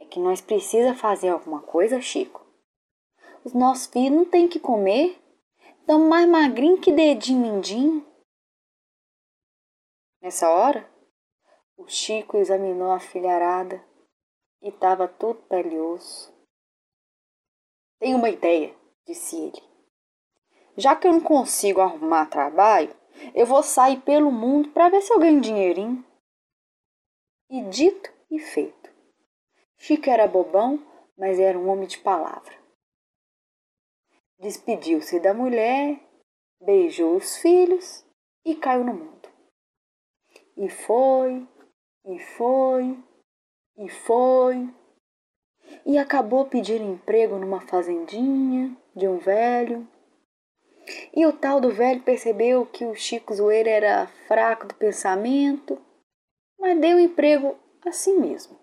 é 0.00 0.04
que 0.04 0.18
nós 0.18 0.40
precisa 0.40 0.94
fazer 0.94 1.30
alguma 1.30 1.62
coisa, 1.62 2.00
Chico. 2.00 2.44
Os 3.44 3.52
nossos 3.52 3.86
filhos 3.86 4.16
não 4.16 4.24
têm 4.24 4.46
que 4.46 4.60
comer, 4.60 5.20
estão 5.82 5.98
mais 6.08 6.28
magrinho 6.28 6.80
que 6.80 6.92
dedinho 6.92 7.40
mindinho. 7.40 8.06
Nessa 10.22 10.48
hora, 10.48 10.88
o 11.76 11.88
Chico 11.88 12.36
examinou 12.36 12.92
a 12.92 13.00
filharada 13.00 13.84
e 14.62 14.68
estava 14.68 15.08
tudo 15.08 15.42
pele 15.42 15.78
osso. 15.78 16.32
Tenho 17.98 18.16
uma 18.16 18.30
ideia, 18.30 18.74
disse 19.04 19.36
ele. 19.36 19.62
Já 20.76 20.94
que 20.94 21.06
eu 21.06 21.12
não 21.12 21.20
consigo 21.20 21.80
arrumar 21.80 22.26
trabalho, 22.26 22.96
eu 23.34 23.44
vou 23.44 23.62
sair 23.62 24.00
pelo 24.02 24.30
mundo 24.30 24.70
para 24.70 24.88
ver 24.88 25.02
se 25.02 25.12
eu 25.12 25.18
ganho 25.18 25.40
dinheirinho. 25.40 26.04
E 27.50 27.60
dito 27.64 28.10
e 28.30 28.38
feito. 28.38 28.90
Chico 29.76 30.08
era 30.08 30.28
bobão, 30.28 30.80
mas 31.18 31.40
era 31.40 31.58
um 31.58 31.68
homem 31.68 31.88
de 31.88 31.98
palavra. 31.98 32.61
Despediu-se 34.42 35.20
da 35.20 35.32
mulher, 35.32 36.00
beijou 36.60 37.14
os 37.14 37.36
filhos 37.36 38.04
e 38.44 38.56
caiu 38.56 38.82
no 38.82 38.92
mundo. 38.92 39.28
E 40.56 40.68
foi, 40.68 41.46
e 42.04 42.18
foi, 42.18 42.98
e 43.78 43.88
foi. 43.88 44.68
E 45.86 45.96
acabou 45.96 46.44
pedindo 46.46 46.82
emprego 46.82 47.38
numa 47.38 47.60
fazendinha 47.60 48.76
de 48.96 49.06
um 49.06 49.18
velho. 49.18 49.86
E 51.14 51.24
o 51.24 51.32
tal 51.32 51.60
do 51.60 51.70
velho 51.70 52.02
percebeu 52.02 52.66
que 52.66 52.84
o 52.84 52.96
Chico 52.96 53.32
Zoeira 53.32 53.70
era 53.70 54.08
fraco 54.26 54.66
do 54.66 54.74
pensamento, 54.74 55.80
mas 56.58 56.80
deu 56.80 56.98
emprego 56.98 57.56
a 57.86 57.92
si 57.92 58.12
mesmo. 58.14 58.58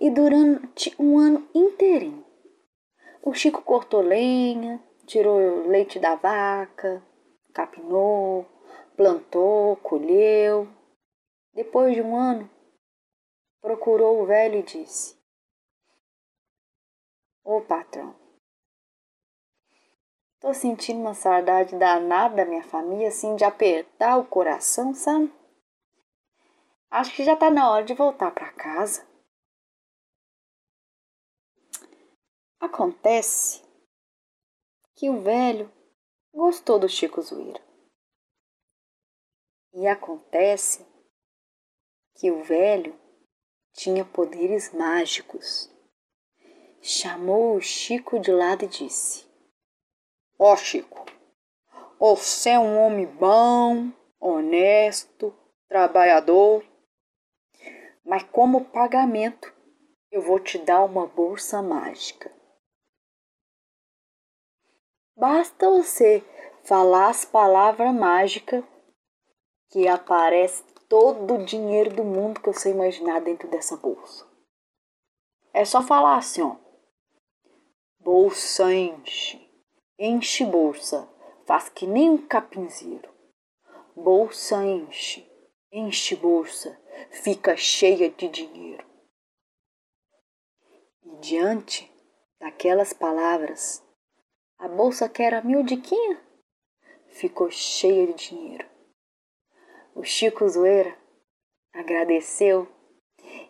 E 0.00 0.10
durante 0.10 0.94
um 0.98 1.18
ano 1.18 1.46
inteirinho, 1.54 2.25
o 3.26 3.34
Chico 3.34 3.60
cortou 3.60 4.02
lenha, 4.02 4.80
tirou 5.04 5.66
leite 5.66 5.98
da 5.98 6.14
vaca, 6.14 7.02
capinou, 7.52 8.46
plantou, 8.96 9.74
colheu. 9.78 10.68
Depois 11.52 11.92
de 11.92 12.00
um 12.00 12.14
ano, 12.14 12.48
procurou 13.60 14.22
o 14.22 14.26
velho 14.26 14.60
e 14.60 14.62
disse: 14.62 15.18
Ô 17.42 17.60
patrão, 17.62 18.14
tô 20.38 20.54
sentindo 20.54 21.00
uma 21.00 21.14
saudade 21.14 21.74
danada 21.74 22.36
da 22.36 22.44
minha 22.44 22.62
família, 22.62 23.08
assim, 23.08 23.34
de 23.34 23.42
apertar 23.42 24.18
o 24.18 24.24
coração, 24.24 24.94
sabe? 24.94 25.32
Acho 26.88 27.12
que 27.12 27.24
já 27.24 27.34
tá 27.34 27.50
na 27.50 27.72
hora 27.72 27.84
de 27.84 27.92
voltar 27.92 28.30
para 28.30 28.52
casa. 28.52 29.04
Acontece 32.58 33.62
que 34.94 35.10
o 35.10 35.20
velho 35.22 35.70
gostou 36.32 36.78
do 36.78 36.88
Chico 36.88 37.20
Zoeira. 37.20 37.62
E 39.74 39.86
acontece 39.86 40.86
que 42.14 42.30
o 42.30 42.42
velho 42.42 42.98
tinha 43.74 44.06
poderes 44.06 44.72
mágicos. 44.72 45.70
Chamou 46.80 47.56
o 47.56 47.60
Chico 47.60 48.18
de 48.18 48.32
lado 48.32 48.64
e 48.64 48.68
disse: 48.68 49.26
Ó 50.38 50.54
oh, 50.54 50.56
Chico, 50.56 51.04
você 51.98 52.50
é 52.50 52.58
um 52.58 52.78
homem 52.78 53.06
bom, 53.06 53.92
honesto, 54.18 55.34
trabalhador, 55.68 56.64
mas 58.02 58.22
como 58.22 58.64
pagamento 58.64 59.54
eu 60.10 60.22
vou 60.22 60.40
te 60.40 60.56
dar 60.58 60.84
uma 60.84 61.06
bolsa 61.06 61.60
mágica. 61.60 62.35
Basta 65.18 65.70
você 65.70 66.22
falar 66.62 67.08
as 67.08 67.24
palavras 67.24 67.94
mágicas 67.94 68.62
que 69.70 69.88
aparece 69.88 70.62
todo 70.90 71.36
o 71.36 71.44
dinheiro 71.44 71.96
do 71.96 72.04
mundo 72.04 72.38
que 72.38 72.52
você 72.52 72.70
imaginar 72.70 73.22
dentro 73.22 73.48
dessa 73.48 73.78
bolsa. 73.78 74.26
É 75.54 75.64
só 75.64 75.82
falar 75.82 76.18
assim, 76.18 76.42
ó. 76.42 76.56
Bolsa 77.98 78.70
enche, 78.74 79.40
enche 79.98 80.44
bolsa, 80.44 81.08
faz 81.46 81.70
que 81.70 81.86
nem 81.86 82.10
um 82.10 82.26
capinzeiro. 82.26 83.10
Bolsa 83.96 84.62
enche, 84.66 85.26
enche 85.72 86.14
bolsa, 86.14 86.78
fica 87.10 87.56
cheia 87.56 88.10
de 88.10 88.28
dinheiro. 88.28 88.86
E 91.02 91.16
diante 91.16 91.90
daquelas 92.38 92.92
palavras, 92.92 93.82
a 94.58 94.68
bolsa 94.68 95.08
que 95.08 95.22
era 95.22 95.42
miudiquinha 95.42 96.20
ficou 97.08 97.50
cheia 97.50 98.06
de 98.08 98.28
dinheiro. 98.28 98.68
O 99.94 100.02
Chico 100.02 100.48
Zoeira 100.48 100.96
agradeceu 101.72 102.68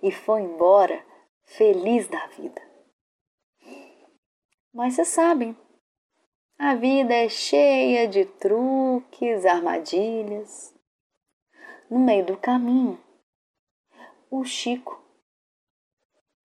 e 0.03 0.11
foi 0.11 0.43
embora 0.43 1.05
feliz 1.45 2.09
da 2.09 2.27
vida. 2.29 2.63
Mas 4.73 4.95
vocês 4.95 5.09
sabem, 5.09 5.57
a 6.59 6.75
vida 6.75 7.15
é 7.15 7.29
cheia 7.29 8.07
de 8.07 8.25
truques, 8.25 9.47
armadilhas. 9.47 10.75
No 11.89 11.99
meio 11.99 12.27
do 12.27 12.37
caminho, 12.37 13.01
o 14.31 14.45
Chico 14.45 15.03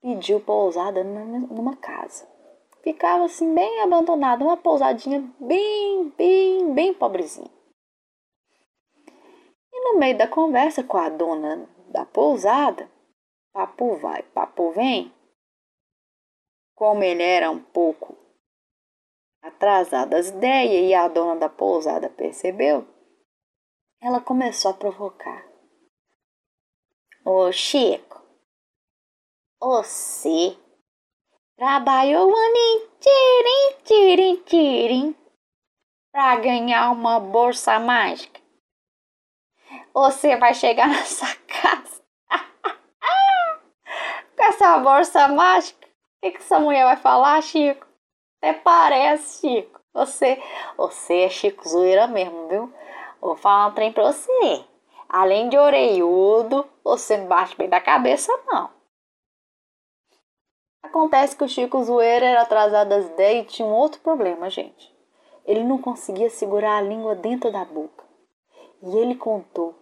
pediu 0.02 0.40
pousada 0.40 1.04
numa 1.04 1.76
casa. 1.76 2.31
Ficava 2.84 3.26
assim 3.26 3.54
bem 3.54 3.82
abandonada, 3.82 4.44
uma 4.44 4.58
pousadinha 4.58 5.22
bem, 5.40 6.10
bem, 6.18 6.74
bem 6.74 6.94
pobrezinha. 6.94 7.50
No 9.72 10.00
meio 10.00 10.18
da 10.18 10.28
conversa 10.28 10.84
com 10.84 10.98
a 10.98 11.10
dona 11.10 11.68
da 11.90 12.06
pousada, 12.06 12.90
papo 13.54 13.96
vai, 13.98 14.24
papo 14.24 14.72
vem, 14.72 15.14
como 16.76 17.04
ele 17.04 17.22
era 17.22 17.52
um 17.52 17.62
pouco 17.62 18.18
atrasado 19.42 20.14
as 20.16 20.30
ideias 20.30 20.90
e 20.90 20.94
a 20.94 21.08
dona 21.08 21.36
da 21.36 21.50
pousada 21.50 22.10
percebeu, 22.10 22.88
ela 24.02 24.20
começou 24.20 24.72
a 24.72 24.74
provocar. 24.74 25.46
Ô 27.24 27.52
Chico, 27.52 28.22
você 29.60 30.58
trabalhou 31.62 32.28
um 32.28 32.36
ano 32.36 32.88
tirim, 33.00 33.84
tirim, 33.84 34.36
tirim 34.38 35.16
para 36.12 36.36
ganhar 36.38 36.90
uma 36.90 37.20
bolsa 37.20 37.78
mágica 37.78 38.42
você 39.94 40.36
vai 40.38 40.56
chegar 40.56 40.88
nessa 40.88 41.28
casa 41.46 42.02
com 44.36 44.44
essa 44.44 44.80
bolsa 44.80 45.28
mágica. 45.28 45.86
O 45.86 45.90
que, 46.24 46.32
que 46.32 46.38
essa 46.38 46.60
mulher 46.60 46.84
vai 46.84 46.98
falar, 46.98 47.40
Chico? 47.44 47.86
Até 48.42 48.54
parece, 48.54 49.42
Chico. 49.42 49.80
Você, 49.94 50.42
você 50.76 51.26
é 51.26 51.30
Chico 51.30 51.70
Zoeira 51.70 52.08
mesmo, 52.08 52.48
viu? 52.48 52.74
Vou 53.22 53.36
falar 53.36 53.68
um 53.68 53.74
trem 53.74 53.94
pra 53.94 54.12
você. 54.12 54.66
Além 55.08 55.48
de 55.48 55.60
oreiudo, 55.60 56.68
você 56.84 57.18
não 57.18 57.28
bate 57.28 57.56
bem 57.56 57.70
da 57.70 57.80
cabeça, 57.80 58.36
não. 58.48 58.81
Acontece 60.84 61.36
que 61.36 61.44
o 61.44 61.50
Chico 61.50 61.84
Zoeira 61.84 62.26
era 62.26 62.42
atrasado 62.42 62.92
às 62.94 63.10
10 63.10 63.44
e 63.44 63.48
tinha 63.48 63.68
um 63.68 63.74
outro 63.74 64.02
problema, 64.02 64.50
gente. 64.50 64.94
Ele 65.46 65.64
não 65.64 65.82
conseguia 65.82 66.30
segurar 66.30 66.78
a 66.78 66.82
língua 66.82 67.16
dentro 67.16 67.52
da 67.52 67.64
boca. 67.64 68.06
E 68.82 68.98
ele 68.98 69.16
contou 69.16 69.76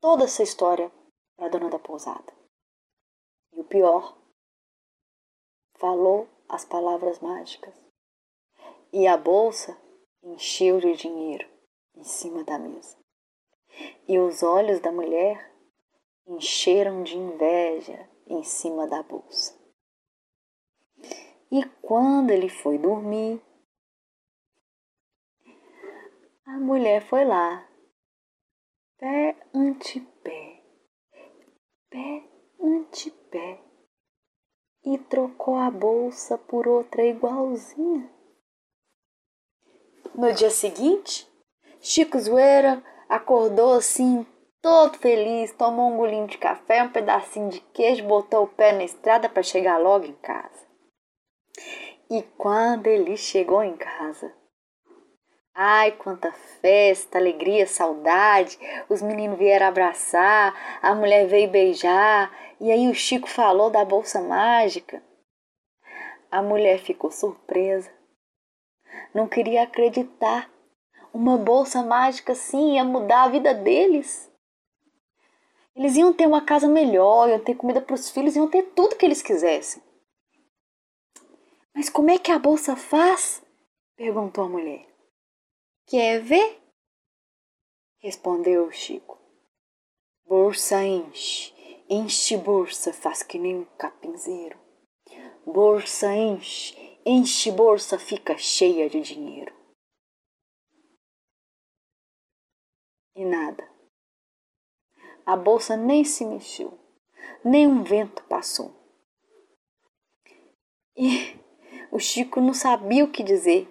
toda 0.00 0.24
essa 0.24 0.42
história 0.42 0.90
para 1.36 1.46
a 1.46 1.48
dona 1.48 1.70
da 1.70 1.78
pousada. 1.78 2.32
E 3.52 3.60
o 3.60 3.64
pior, 3.64 4.16
falou 5.80 6.28
as 6.48 6.64
palavras 6.64 7.18
mágicas. 7.20 7.74
E 8.92 9.06
a 9.06 9.16
bolsa 9.16 9.76
encheu 10.22 10.78
de 10.78 10.94
dinheiro 10.94 11.48
em 11.96 12.04
cima 12.04 12.44
da 12.44 12.58
mesa. 12.58 12.96
E 14.06 14.18
os 14.18 14.42
olhos 14.42 14.80
da 14.80 14.92
mulher 14.92 15.50
encheram 16.26 17.02
de 17.02 17.16
inveja 17.16 18.08
em 18.26 18.42
cima 18.42 18.86
da 18.86 19.02
bolsa. 19.02 19.59
E 21.50 21.64
quando 21.82 22.30
ele 22.30 22.48
foi 22.48 22.78
dormir, 22.78 23.42
a 26.46 26.58
mulher 26.58 27.02
foi 27.02 27.24
lá 27.24 27.66
pé 28.98 29.36
ante 29.54 29.98
pé, 30.22 30.62
pé 31.90 32.22
ante 32.60 33.10
pé 33.10 33.60
e 34.84 34.98
trocou 34.98 35.56
a 35.56 35.70
bolsa 35.70 36.38
por 36.38 36.68
outra 36.68 37.04
igualzinha. 37.04 38.08
No 40.14 40.32
dia 40.32 40.50
seguinte, 40.50 41.28
Chico 41.80 42.18
Zoeira 42.18 42.84
acordou 43.08 43.74
assim, 43.74 44.26
todo 44.60 44.98
feliz, 44.98 45.52
tomou 45.52 45.92
um 45.92 45.96
golinho 45.96 46.26
de 46.26 46.38
café, 46.38 46.82
um 46.82 46.92
pedacinho 46.92 47.48
de 47.48 47.60
queijo, 47.60 48.06
botou 48.06 48.44
o 48.44 48.48
pé 48.48 48.72
na 48.72 48.84
estrada 48.84 49.28
para 49.28 49.42
chegar 49.42 49.78
logo 49.78 50.04
em 50.04 50.14
casa. 50.14 50.69
E 52.10 52.22
quando 52.36 52.88
ele 52.88 53.16
chegou 53.16 53.62
em 53.62 53.76
casa, 53.76 54.34
ai, 55.54 55.92
quanta 55.92 56.32
festa, 56.60 57.18
alegria, 57.18 57.68
saudade! 57.68 58.58
Os 58.88 59.00
meninos 59.00 59.38
vieram 59.38 59.68
abraçar, 59.68 60.52
a 60.82 60.92
mulher 60.92 61.28
veio 61.28 61.48
beijar, 61.48 62.36
e 62.60 62.72
aí 62.72 62.88
o 62.88 62.94
Chico 62.94 63.28
falou 63.28 63.70
da 63.70 63.84
bolsa 63.84 64.20
mágica. 64.20 65.00
A 66.32 66.42
mulher 66.42 66.80
ficou 66.80 67.12
surpresa, 67.12 67.92
não 69.14 69.28
queria 69.28 69.62
acreditar 69.62 70.50
uma 71.14 71.38
bolsa 71.38 71.80
mágica 71.80 72.32
assim 72.32 72.74
ia 72.74 72.82
mudar 72.82 73.22
a 73.22 73.28
vida 73.28 73.54
deles. 73.54 74.28
Eles 75.76 75.96
iam 75.96 76.12
ter 76.12 76.26
uma 76.26 76.44
casa 76.44 76.66
melhor, 76.66 77.28
iam 77.28 77.38
ter 77.38 77.54
comida 77.54 77.80
para 77.80 77.94
os 77.94 78.10
filhos, 78.10 78.34
iam 78.34 78.48
ter 78.48 78.62
tudo 78.74 78.96
que 78.96 79.06
eles 79.06 79.22
quisessem. 79.22 79.80
Mas 81.80 81.88
como 81.88 82.10
é 82.10 82.18
que 82.18 82.30
a 82.30 82.38
bolsa 82.38 82.76
faz? 82.76 83.42
perguntou 83.96 84.44
a 84.44 84.48
mulher. 84.50 84.86
Quer 85.86 86.20
ver? 86.20 86.60
respondeu 88.00 88.66
o 88.66 88.70
Chico. 88.70 89.18
Bolsa 90.26 90.84
enche, 90.84 91.54
enche 91.88 92.36
bolsa, 92.36 92.92
faz 92.92 93.22
que 93.22 93.38
nem 93.38 93.60
um 93.60 93.64
capinzeiro. 93.78 94.58
Bolsa 95.46 96.14
enche, 96.14 96.76
enche 97.06 97.50
bolsa, 97.50 97.98
fica 97.98 98.36
cheia 98.36 98.90
de 98.90 99.00
dinheiro. 99.00 99.54
e 103.16 103.24
nada. 103.24 103.66
A 105.24 105.34
bolsa 105.34 105.78
nem 105.78 106.04
se 106.04 106.26
mexeu, 106.26 106.78
nem 107.42 107.66
um 107.66 107.82
vento 107.82 108.22
passou. 108.24 108.70
E 110.94 111.39
o 111.90 111.98
Chico 111.98 112.40
não 112.40 112.54
sabia 112.54 113.04
o 113.04 113.10
que 113.10 113.22
dizer. 113.22 113.68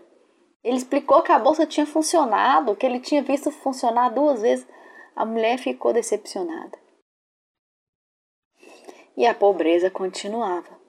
Ele 0.63 0.77
explicou 0.77 1.21
que 1.21 1.31
a 1.31 1.39
bolsa 1.39 1.65
tinha 1.65 1.85
funcionado, 1.85 2.75
que 2.75 2.85
ele 2.85 2.99
tinha 2.99 3.23
visto 3.23 3.49
funcionar 3.49 4.09
duas 4.09 4.41
vezes. 4.41 4.67
A 5.15 5.25
mulher 5.25 5.57
ficou 5.57 5.93
decepcionada. 5.93 6.77
E 9.15 9.25
a 9.25 9.33
pobreza 9.33 9.89
continuava. 9.89 10.79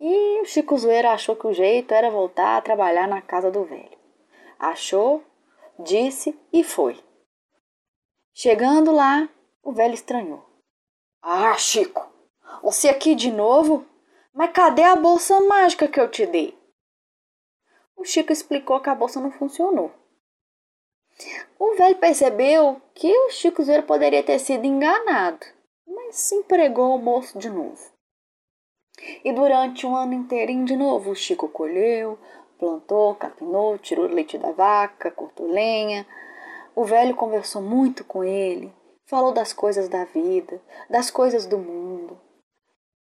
E 0.00 0.40
o 0.40 0.44
Chico 0.44 0.76
Zoeira 0.78 1.12
achou 1.12 1.34
que 1.34 1.46
o 1.46 1.52
jeito 1.52 1.92
era 1.92 2.10
voltar 2.10 2.56
a 2.56 2.62
trabalhar 2.62 3.08
na 3.08 3.20
casa 3.20 3.50
do 3.50 3.64
velho. 3.64 3.98
Achou, 4.58 5.22
disse 5.78 6.38
e 6.52 6.62
foi. 6.62 7.02
Chegando 8.32 8.92
lá, 8.92 9.28
o 9.62 9.72
velho 9.72 9.94
estranhou. 9.94 10.44
Ah, 11.20 11.56
Chico, 11.56 12.06
você 12.62 12.88
aqui 12.88 13.14
de 13.14 13.32
novo? 13.32 13.84
Mas 14.38 14.52
cadê 14.52 14.84
a 14.84 14.94
bolsa 14.94 15.40
mágica 15.40 15.88
que 15.88 15.98
eu 15.98 16.08
te 16.08 16.24
dei? 16.24 16.56
O 17.96 18.04
Chico 18.04 18.32
explicou 18.32 18.78
que 18.78 18.88
a 18.88 18.94
bolsa 18.94 19.20
não 19.20 19.32
funcionou. 19.32 19.90
O 21.58 21.74
velho 21.74 21.96
percebeu 21.96 22.80
que 22.94 23.12
o 23.12 23.30
Chico 23.30 23.64
Zero 23.64 23.82
poderia 23.82 24.22
ter 24.22 24.38
sido 24.38 24.64
enganado, 24.64 25.44
mas 25.84 26.14
se 26.14 26.36
empregou 26.36 26.94
o 26.94 27.02
moço 27.02 27.36
de 27.36 27.50
novo. 27.50 27.84
E 29.24 29.32
durante 29.32 29.84
um 29.84 29.96
ano 29.96 30.14
inteirinho 30.14 30.64
de 30.64 30.76
novo, 30.76 31.10
o 31.10 31.16
Chico 31.16 31.48
colheu, 31.48 32.16
plantou, 32.60 33.16
capinou, 33.16 33.76
tirou 33.76 34.06
leite 34.06 34.38
da 34.38 34.52
vaca, 34.52 35.10
cortou 35.10 35.50
lenha, 35.50 36.06
o 36.76 36.84
velho 36.84 37.16
conversou 37.16 37.60
muito 37.60 38.04
com 38.04 38.22
ele, 38.22 38.72
falou 39.04 39.32
das 39.32 39.52
coisas 39.52 39.88
da 39.88 40.04
vida, 40.04 40.62
das 40.88 41.10
coisas 41.10 41.44
do 41.44 41.58
mundo. 41.58 42.27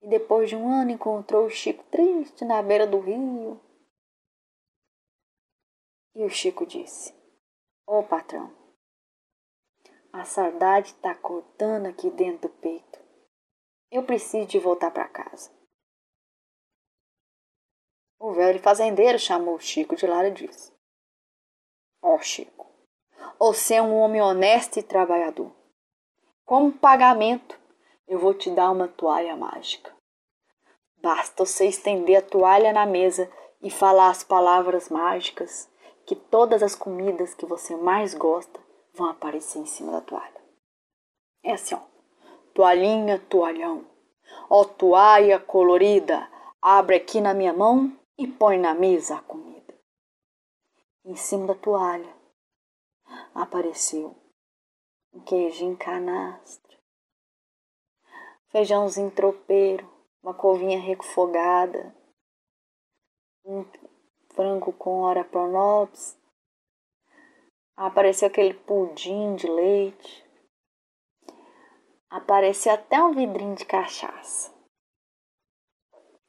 E 0.04 0.06
depois 0.06 0.50
de 0.50 0.54
um 0.54 0.68
ano 0.68 0.90
encontrou 0.90 1.46
o 1.46 1.50
Chico 1.50 1.82
triste 1.84 2.44
na 2.44 2.62
beira 2.62 2.86
do 2.86 3.00
rio. 3.00 3.58
E 6.14 6.22
o 6.22 6.28
Chico 6.28 6.66
disse: 6.66 7.14
Ô 7.86 8.00
oh, 8.00 8.02
patrão, 8.02 8.54
a 10.12 10.26
saudade 10.26 10.88
está 10.88 11.14
cortando 11.14 11.86
aqui 11.86 12.10
dentro 12.10 12.50
do 12.50 12.54
peito. 12.56 12.98
Eu 13.90 14.04
preciso 14.04 14.46
de 14.46 14.58
voltar 14.58 14.90
para 14.90 15.08
casa. 15.08 15.50
O 18.20 18.34
velho 18.34 18.60
fazendeiro 18.60 19.18
chamou 19.18 19.54
o 19.54 19.60
Chico 19.60 19.96
de 19.96 20.06
lá 20.06 20.28
e 20.28 20.32
disse: 20.32 20.70
Ó 22.02 22.16
oh, 22.16 22.18
Chico, 22.20 22.70
você 23.38 23.76
é 23.76 23.82
um 23.82 23.96
homem 23.96 24.20
honesto 24.20 24.78
e 24.78 24.82
trabalhador. 24.82 25.50
Como 26.44 26.76
pagamento, 26.76 27.58
eu 28.06 28.18
vou 28.18 28.34
te 28.34 28.50
dar 28.50 28.70
uma 28.70 28.86
toalha 28.86 29.34
mágica. 29.34 29.93
Basta 31.04 31.44
você 31.44 31.66
estender 31.66 32.16
a 32.16 32.22
toalha 32.22 32.72
na 32.72 32.86
mesa 32.86 33.30
e 33.60 33.68
falar 33.70 34.08
as 34.08 34.24
palavras 34.24 34.88
mágicas 34.88 35.68
que 36.06 36.16
todas 36.16 36.62
as 36.62 36.74
comidas 36.74 37.34
que 37.34 37.44
você 37.44 37.76
mais 37.76 38.14
gosta 38.14 38.58
vão 38.94 39.10
aparecer 39.10 39.58
em 39.58 39.66
cima 39.66 39.92
da 39.92 40.00
toalha. 40.00 40.40
É 41.42 41.52
assim, 41.52 41.74
ó. 41.74 41.80
Toalhinha, 42.54 43.18
toalhão. 43.28 43.84
Ó 44.48 44.64
toalha 44.64 45.38
colorida, 45.38 46.26
abre 46.62 46.96
aqui 46.96 47.20
na 47.20 47.34
minha 47.34 47.52
mão 47.52 47.94
e 48.16 48.26
põe 48.26 48.56
na 48.56 48.72
mesa 48.72 49.16
a 49.16 49.20
comida. 49.20 49.74
Em 51.04 51.16
cima 51.16 51.48
da 51.48 51.54
toalha 51.54 52.16
apareceu 53.34 54.16
um 55.12 55.20
queijinho 55.20 55.76
canastra, 55.76 56.78
feijãozinho 58.48 59.10
tropeiro, 59.10 59.92
uma 60.24 60.32
covinha 60.32 60.80
refogada, 60.80 61.94
um 63.44 63.62
frango 64.34 64.72
com 64.72 65.02
ora 65.02 65.22
pronops, 65.22 66.18
apareceu 67.76 68.28
aquele 68.28 68.54
pudim 68.54 69.34
de 69.36 69.46
leite, 69.46 70.26
apareceu 72.08 72.72
até 72.72 73.02
um 73.02 73.12
vidrinho 73.12 73.54
de 73.54 73.66
cachaça. 73.66 74.50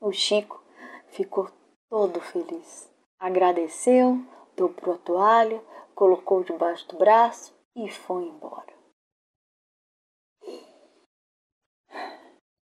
O 0.02 0.12
Chico 0.12 0.62
ficou 1.08 1.50
todo 1.90 2.20
feliz. 2.20 2.94
Agradeceu, 3.18 4.18
dobrou 4.58 4.96
a 4.96 4.98
toalha, 4.98 5.64
colocou 5.96 6.44
debaixo 6.44 6.86
do 6.90 6.98
braço 6.98 7.58
e 7.74 7.90
foi 7.90 8.26
embora. 8.26 8.76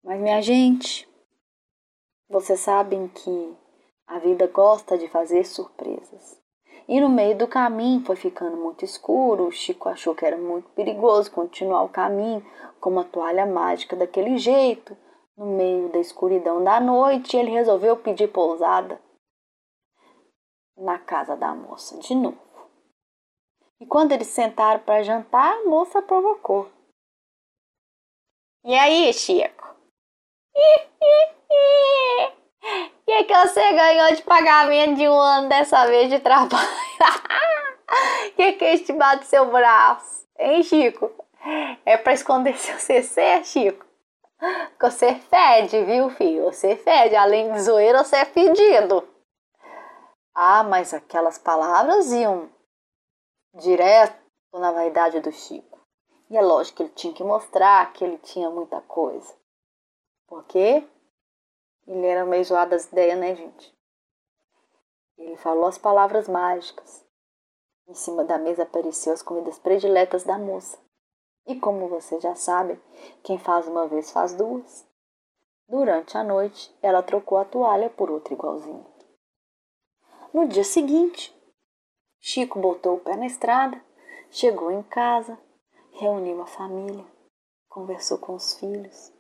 Mas, 0.03 0.21
minha 0.21 0.39
gente, 0.39 1.11
vocês 2.33 2.61
sabem 2.61 3.07
que 3.09 3.57
a 4.07 4.17
vida 4.17 4.47
gosta 4.47 4.97
de 4.97 5.07
fazer 5.07 5.45
surpresas. 5.45 6.41
E 6.87 6.99
no 6.99 7.07
meio 7.07 7.37
do 7.37 7.47
caminho 7.47 8.03
foi 8.03 8.15
ficando 8.15 8.57
muito 8.57 8.83
escuro. 8.83 9.45
O 9.45 9.51
Chico 9.51 9.87
achou 9.87 10.15
que 10.15 10.25
era 10.25 10.35
muito 10.35 10.67
perigoso 10.71 11.31
continuar 11.31 11.83
o 11.83 11.89
caminho 11.89 12.43
com 12.81 12.89
uma 12.89 13.05
toalha 13.05 13.45
mágica 13.45 13.95
daquele 13.95 14.37
jeito. 14.37 14.97
No 15.37 15.45
meio 15.45 15.89
da 15.89 15.99
escuridão 15.99 16.63
da 16.63 16.79
noite, 16.79 17.37
ele 17.37 17.51
resolveu 17.51 17.95
pedir 17.97 18.27
pousada 18.29 18.99
na 20.75 20.97
casa 20.97 21.37
da 21.37 21.53
moça 21.53 21.99
de 21.99 22.15
novo. 22.15 22.41
E 23.79 23.85
quando 23.85 24.11
eles 24.11 24.27
sentaram 24.27 24.79
para 24.79 25.03
jantar, 25.03 25.53
a 25.53 25.63
moça 25.65 26.01
provocou. 26.01 26.67
E 28.65 28.73
aí, 28.73 29.13
Chico? 29.13 29.72
E 33.07 33.11
é 33.11 33.23
que 33.23 33.33
você 33.33 33.73
ganhou 33.73 34.15
de 34.15 34.21
pagamento 34.23 34.95
de 34.95 35.07
um 35.07 35.19
ano 35.19 35.49
dessa 35.49 35.85
vez 35.85 36.09
de 36.09 36.19
trabalho? 36.19 36.67
que 38.35 38.53
que 38.53 38.65
é 38.65 38.73
estimado 38.73 39.21
do 39.21 39.25
seu 39.25 39.51
braço? 39.51 40.25
Hein, 40.37 40.63
Chico? 40.63 41.11
É 41.85 41.97
para 41.97 42.13
esconder 42.13 42.57
seu 42.57 42.79
CC, 42.79 43.43
Chico? 43.43 43.85
Você 44.79 45.15
fede, 45.15 45.83
viu, 45.85 46.09
filho? 46.11 46.45
Você 46.45 46.75
fede. 46.75 47.15
Além 47.15 47.51
de 47.51 47.61
zoeira, 47.61 48.03
você 48.03 48.17
é 48.17 48.25
fedido. 48.25 49.07
Ah, 50.35 50.63
mas 50.63 50.93
aquelas 50.93 51.37
palavras 51.37 52.11
iam 52.11 52.49
direto 53.53 54.17
na 54.53 54.71
vaidade 54.71 55.19
do 55.19 55.31
Chico. 55.31 55.79
E 56.29 56.37
é 56.37 56.41
lógico 56.41 56.77
que 56.77 56.83
ele 56.83 56.93
tinha 56.95 57.13
que 57.13 57.23
mostrar 57.23 57.93
que 57.93 58.03
ele 58.03 58.17
tinha 58.17 58.49
muita 58.49 58.81
coisa. 58.81 59.33
Porque 60.33 60.83
ele 61.85 62.07
era 62.07 62.25
meio 62.25 62.43
zoado 62.43 62.71
das 62.71 62.85
ideias, 62.85 63.19
né, 63.19 63.35
gente? 63.35 63.71
Ele 65.15 65.37
falou 65.37 65.67
as 65.67 65.77
palavras 65.77 66.27
mágicas. 66.27 67.05
Em 67.87 67.93
cima 67.93 68.23
da 68.23 68.39
mesa 68.39 68.63
apareceu 68.63 69.13
as 69.13 69.21
comidas 69.21 69.59
prediletas 69.59 70.23
da 70.23 70.39
moça. 70.39 70.79
E 71.45 71.59
como 71.59 71.87
você 71.87 72.19
já 72.19 72.33
sabe, 72.33 72.81
quem 73.21 73.37
faz 73.37 73.67
uma 73.67 73.87
vez 73.87 74.09
faz 74.09 74.33
duas. 74.33 74.83
Durante 75.67 76.17
a 76.17 76.23
noite, 76.23 76.75
ela 76.81 77.03
trocou 77.03 77.37
a 77.37 77.45
toalha 77.45 77.91
por 77.91 78.09
outra 78.09 78.33
igualzinha. 78.33 78.87
No 80.33 80.47
dia 80.47 80.63
seguinte, 80.63 81.31
Chico 82.19 82.57
botou 82.57 82.95
o 82.95 82.99
pé 82.99 83.15
na 83.15 83.27
estrada, 83.27 83.79
chegou 84.31 84.71
em 84.71 84.81
casa, 84.81 85.37
reuniu 85.91 86.41
a 86.41 86.47
família, 86.47 87.05
conversou 87.69 88.17
com 88.17 88.33
os 88.33 88.55
filhos. 88.55 89.12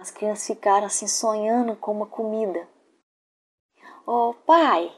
As 0.00 0.10
crianças 0.10 0.46
ficaram 0.46 0.86
assim 0.86 1.06
sonhando 1.06 1.76
com 1.76 1.92
uma 1.92 2.06
comida. 2.06 2.66
Ô 4.06 4.30
oh, 4.30 4.34
pai, 4.34 4.90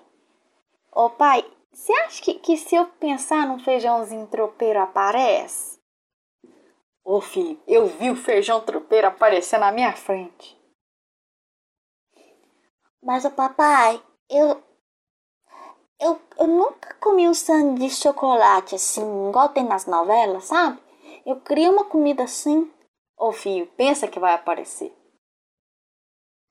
ô 0.93 1.07
oh, 1.07 1.11
pai, 1.11 1.45
você 1.73 1.93
acha 1.93 2.23
que, 2.23 2.35
que 2.35 2.57
se 2.57 2.77
eu 2.77 2.87
pensar 2.87 3.49
num 3.49 3.59
feijãozinho 3.59 4.29
tropeiro 4.29 4.79
aparece? 4.79 5.81
Ô 7.05 7.17
oh, 7.17 7.21
filho, 7.21 7.61
eu 7.67 7.89
vi 7.89 8.13
o 8.13 8.17
feijão 8.17 8.61
tropeiro 8.61 9.09
aparecer 9.09 9.59
na 9.59 9.73
minha 9.73 9.93
frente. 9.93 10.57
Mas 13.03 13.25
o 13.25 13.31
papai, 13.33 14.01
eu, 14.31 14.63
eu, 15.99 16.23
eu 16.39 16.47
nunca 16.47 16.95
comi 17.01 17.29
um 17.29 17.35
sangue 17.35 17.89
de 17.89 17.91
chocolate 17.93 18.77
assim, 18.77 19.29
igual 19.29 19.49
tem 19.49 19.65
nas 19.65 19.85
novelas, 19.85 20.45
sabe? 20.45 20.81
Eu 21.27 21.41
queria 21.41 21.73
uma 21.73 21.87
comida 21.87 22.23
assim. 22.23 22.73
Ô 23.25 23.31
filho, 23.31 23.69
pensa 23.77 24.09
que 24.09 24.19
vai 24.19 24.35
aparecer. 24.35 24.93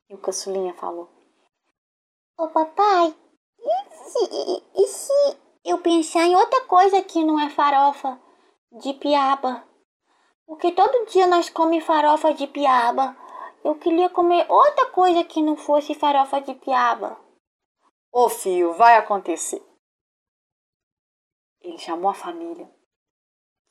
E 0.09 0.15
o 0.15 0.17
caçulinha 0.17 0.73
falou. 0.73 1.09
Ô 2.37 2.45
oh, 2.45 2.47
papai, 2.47 3.13
e 3.59 3.93
se, 3.93 4.63
e 4.77 4.87
se 4.87 5.13
eu 5.65 5.79
pensar 5.79 6.23
em 6.23 6.33
outra 6.33 6.61
coisa 6.67 7.01
que 7.01 7.25
não 7.25 7.37
é 7.37 7.49
farofa 7.49 8.17
de 8.71 8.93
piaba? 8.93 9.67
Porque 10.45 10.71
todo 10.71 11.07
dia 11.07 11.27
nós 11.27 11.49
comemos 11.49 11.85
farofa 11.85 12.33
de 12.33 12.47
piaba. 12.47 13.17
Eu 13.65 13.75
queria 13.75 14.09
comer 14.09 14.49
outra 14.49 14.91
coisa 14.91 15.25
que 15.25 15.41
não 15.41 15.57
fosse 15.57 15.93
farofa 15.93 16.39
de 16.39 16.55
piaba. 16.55 17.19
Ô 18.13 18.29
filho, 18.29 18.71
vai 18.75 18.95
acontecer. 18.95 19.61
Ele 21.59 21.77
chamou 21.77 22.09
a 22.09 22.13
família. 22.13 22.73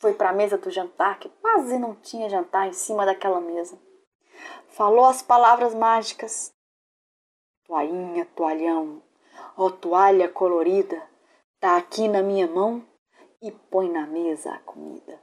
Foi 0.01 0.15
para 0.15 0.31
a 0.31 0.33
mesa 0.33 0.57
do 0.57 0.71
jantar, 0.71 1.19
que 1.19 1.29
quase 1.29 1.79
não 1.79 1.95
tinha 1.95 2.31
jantar 2.31 2.67
em 2.67 2.73
cima 2.73 3.05
daquela 3.05 3.39
mesa. 3.39 3.79
Falou 4.71 5.05
as 5.05 5.21
palavras 5.21 5.75
mágicas. 5.75 6.55
Toalhinha, 7.65 8.25
toalhão, 8.35 9.03
ó 9.57 9.71
toalha 9.71 10.29
colorida, 10.29 11.09
tá 11.61 11.77
aqui 11.77 12.09
na 12.09 12.23
minha 12.23 12.49
mão 12.49 12.85
e 13.43 13.53
põe 13.53 13.89
na 13.91 14.07
mesa 14.07 14.53
a 14.55 14.59
comida. 14.61 15.21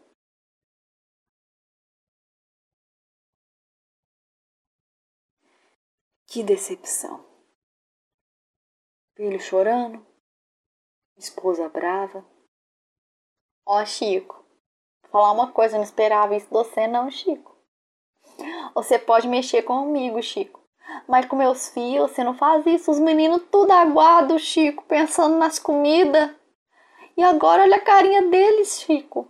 Que 6.28 6.44
decepção! 6.44 7.26
Filho 9.16 9.40
chorando, 9.40 10.06
esposa 11.18 11.68
brava. 11.68 12.24
Ó, 13.66 13.82
oh, 13.82 13.86
Chico, 13.86 14.47
falar 15.12 15.32
uma 15.32 15.52
coisa, 15.52 15.78
não 15.78 15.84
esperava 15.84 16.36
isso 16.36 16.48
de 16.48 16.54
você, 16.54 16.88
não, 16.88 17.10
Chico. 17.10 17.56
Você 18.74 19.00
pode 19.00 19.28
mexer 19.28 19.64
comigo, 19.64 20.22
Chico. 20.22 20.62
Mas 21.08 21.26
com 21.26 21.36
meus 21.36 21.70
filhos, 21.70 22.12
você 22.12 22.24
não 22.24 22.34
faz 22.34 22.66
isso. 22.66 22.92
Os 22.92 23.00
meninos 23.00 23.44
tudo 23.52 23.72
aguado, 23.72 24.40
Chico, 24.40 24.84
pensando 24.86 25.38
nas 25.38 25.60
comidas. 25.60 26.36
E 27.16 27.24
agora 27.24 27.64
olha 27.64 27.78
a 27.78 27.84
carinha 27.84 28.30
deles, 28.30 28.82
Chico. 28.82 29.28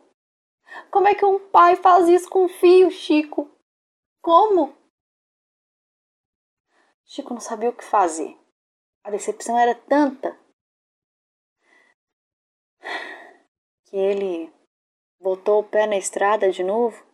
Como 0.91 1.07
é 1.07 1.15
que 1.15 1.25
um 1.25 1.39
pai 1.39 1.75
faz 1.75 2.07
isso 2.07 2.29
com 2.29 2.45
um 2.45 2.49
filho, 2.49 2.91
Chico? 2.91 3.49
Como? 4.21 4.75
Chico 7.05 7.33
não 7.33 7.39
sabia 7.39 7.69
o 7.69 7.73
que 7.73 7.83
fazer. 7.83 8.37
A 9.03 9.09
decepção 9.09 9.57
era 9.57 9.73
tanta 9.73 10.37
que 13.85 13.95
ele 13.95 14.53
botou 15.19 15.59
o 15.59 15.63
pé 15.63 15.85
na 15.87 15.97
estrada 15.97 16.51
de 16.51 16.63
novo 16.63 17.05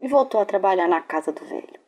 e 0.00 0.08
voltou 0.08 0.40
a 0.40 0.46
trabalhar 0.46 0.88
na 0.88 1.00
casa 1.00 1.32
do 1.32 1.44
velho. 1.44 1.80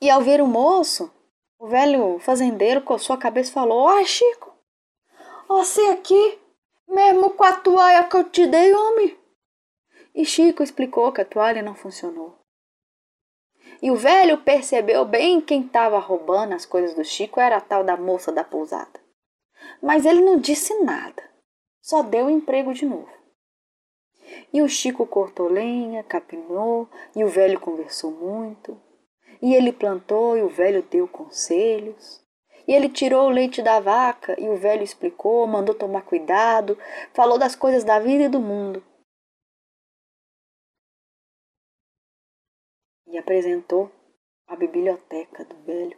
E 0.00 0.10
ao 0.10 0.20
ver 0.20 0.40
o 0.40 0.46
moço, 0.46 1.10
o 1.58 1.66
velho 1.66 2.18
fazendeiro 2.18 2.82
coçou 2.82 3.14
a 3.14 3.18
cabeça 3.18 3.50
e 3.50 3.54
falou: 3.54 3.86
oh, 3.86 4.04
Chico, 4.04 4.54
você 5.48 5.80
aqui, 5.88 6.38
mesmo 6.88 7.30
com 7.30 7.44
a 7.44 7.52
toalha 7.52 8.04
que 8.04 8.16
eu 8.16 8.24
te 8.24 8.46
dei, 8.46 8.74
homem. 8.74 9.18
E 10.14 10.24
Chico 10.24 10.62
explicou 10.62 11.12
que 11.12 11.20
a 11.20 11.24
toalha 11.24 11.62
não 11.62 11.74
funcionou. 11.74 12.38
E 13.82 13.90
o 13.90 13.96
velho 13.96 14.38
percebeu 14.38 15.04
bem 15.04 15.40
quem 15.40 15.62
estava 15.62 15.98
roubando 15.98 16.54
as 16.54 16.64
coisas 16.64 16.94
do 16.94 17.04
Chico 17.04 17.40
era 17.40 17.56
a 17.56 17.60
tal 17.60 17.84
da 17.84 17.96
moça 17.96 18.32
da 18.32 18.42
pousada. 18.42 19.00
Mas 19.82 20.06
ele 20.06 20.20
não 20.20 20.38
disse 20.38 20.74
nada, 20.82 21.22
só 21.86 22.02
deu 22.02 22.28
emprego 22.28 22.74
de 22.74 22.84
novo. 22.84 23.08
E 24.52 24.60
o 24.60 24.68
Chico 24.68 25.06
cortou 25.06 25.46
lenha, 25.46 26.02
capinou, 26.02 26.88
e 27.14 27.22
o 27.22 27.28
velho 27.28 27.60
conversou 27.60 28.10
muito. 28.10 28.76
E 29.40 29.54
ele 29.54 29.72
plantou, 29.72 30.36
e 30.36 30.42
o 30.42 30.48
velho 30.48 30.82
deu 30.82 31.06
conselhos. 31.06 32.20
E 32.66 32.72
ele 32.74 32.88
tirou 32.88 33.28
o 33.28 33.30
leite 33.30 33.62
da 33.62 33.78
vaca, 33.78 34.34
e 34.36 34.48
o 34.48 34.56
velho 34.56 34.82
explicou, 34.82 35.46
mandou 35.46 35.76
tomar 35.76 36.02
cuidado, 36.02 36.76
falou 37.14 37.38
das 37.38 37.54
coisas 37.54 37.84
da 37.84 38.00
vida 38.00 38.24
e 38.24 38.28
do 38.28 38.40
mundo. 38.40 38.82
e 43.06 43.16
apresentou 43.16 43.90
a 44.48 44.56
biblioteca 44.56 45.44
do 45.44 45.56
velho. 45.62 45.96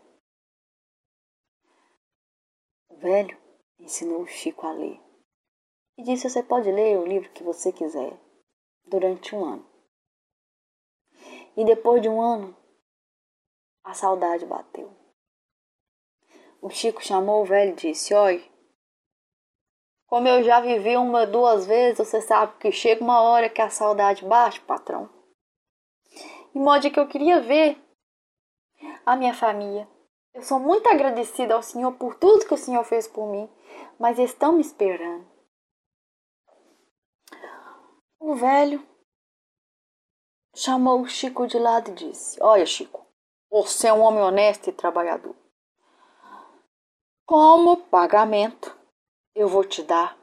O 2.91 2.97
velho 2.97 3.37
ensinou 3.81 4.21
o 4.21 4.27
Chico 4.27 4.67
a 4.67 4.73
ler 4.73 5.08
e 5.99 6.03
disse: 6.03 6.31
Você 6.31 6.43
pode 6.43 6.71
ler 6.71 6.99
o 6.99 7.05
livro 7.05 7.29
que 7.31 7.43
você 7.43 7.71
quiser 7.71 8.19
durante 8.87 9.35
um 9.35 9.45
ano. 9.45 9.67
E 11.57 11.65
depois 11.65 12.01
de 12.01 12.09
um 12.09 12.23
ano, 12.23 12.57
a 13.85 13.93
saudade 13.93 14.47
bateu. 14.47 14.91
O 16.63 16.71
Chico 16.71 17.05
chamou 17.05 17.43
o 17.43 17.45
velho 17.45 17.73
e 17.73 17.77
disse: 17.77 18.15
Oi, 18.15 18.51
como 20.07 20.27
eu 20.27 20.43
já 20.43 20.61
vivi 20.61 20.97
uma, 20.97 21.27
duas 21.27 21.67
vezes, 21.67 21.99
você 21.99 22.23
sabe 22.23 22.57
que 22.59 22.73
chega 22.73 23.05
uma 23.05 23.21
hora 23.21 23.51
que 23.51 23.61
a 23.61 23.69
saudade 23.69 24.25
bate, 24.25 24.61
patrão 24.63 25.19
de 26.59 26.59
modo 26.59 26.91
que 26.91 26.99
eu 26.99 27.07
queria 27.07 27.41
ver 27.41 27.81
a 29.07 29.17
minha 29.17 29.33
família. 29.33 29.89
Eu 30.35 30.43
sou 30.43 30.59
muito 30.59 30.89
agradecida 30.89 31.55
ao 31.55 31.63
Senhor 31.63 31.93
por 31.93 32.17
tudo 32.17 32.47
que 32.47 32.55
o 32.55 32.59
Senhor 32.59 32.85
fez 32.85 33.07
por 33.07 33.31
mim, 33.31 33.49
mas 33.99 34.19
estão 34.19 34.53
me 34.53 34.61
esperando. 34.61 35.25
O 38.21 38.35
velho 38.35 38.85
chamou 40.55 41.01
o 41.01 41.09
Chico 41.09 41.47
de 41.47 41.59
lado 41.59 41.91
e 41.91 41.95
disse: 41.95 42.37
Olha, 42.43 42.67
Chico, 42.67 43.07
você 43.49 43.89
é 43.89 43.93
um 43.93 44.01
homem 44.01 44.23
honesto 44.23 44.69
e 44.69 44.73
trabalhador. 44.73 45.37
Como 47.25 47.77
pagamento, 47.77 48.77
eu 49.35 49.47
vou 49.47 49.65
te 49.65 49.83
dar 49.83 50.19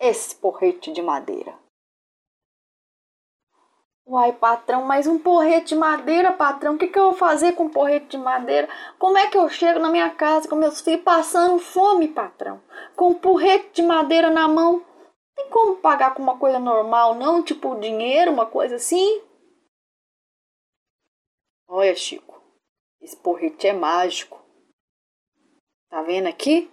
esse 0.00 0.34
porrete 0.36 0.92
de 0.92 1.00
madeira. 1.00 1.56
Uai, 4.06 4.32
patrão, 4.32 4.84
mas 4.84 5.06
um 5.06 5.18
porrete 5.18 5.68
de 5.68 5.76
madeira, 5.76 6.32
patrão, 6.32 6.74
o 6.74 6.78
que, 6.78 6.88
que 6.88 6.98
eu 6.98 7.04
vou 7.04 7.14
fazer 7.14 7.52
com 7.52 7.64
um 7.64 7.70
porrete 7.70 8.08
de 8.08 8.18
madeira? 8.18 8.68
Como 8.98 9.16
é 9.16 9.30
que 9.30 9.38
eu 9.38 9.48
chego 9.48 9.78
na 9.78 9.88
minha 9.88 10.10
casa 10.10 10.48
com 10.48 10.56
meus 10.56 10.80
filhos 10.80 11.04
passando 11.04 11.58
fome, 11.58 12.08
patrão? 12.08 12.60
Com 12.96 13.10
um 13.10 13.14
porrete 13.14 13.70
de 13.72 13.82
madeira 13.82 14.30
na 14.30 14.46
mão? 14.46 14.84
Tem 15.34 15.50
como 15.50 15.76
pagar 15.76 16.14
com 16.14 16.22
uma 16.22 16.38
coisa 16.38 16.58
normal, 16.58 17.14
não? 17.14 17.42
Tipo 17.42 17.78
dinheiro, 17.80 18.30
uma 18.30 18.46
coisa 18.46 18.76
assim? 18.76 19.22
Olha, 21.66 21.94
Chico, 21.96 22.42
esse 23.00 23.16
porrete 23.16 23.66
é 23.66 23.72
mágico. 23.72 24.42
Tá 25.88 26.02
vendo 26.02 26.28
aqui? 26.28 26.70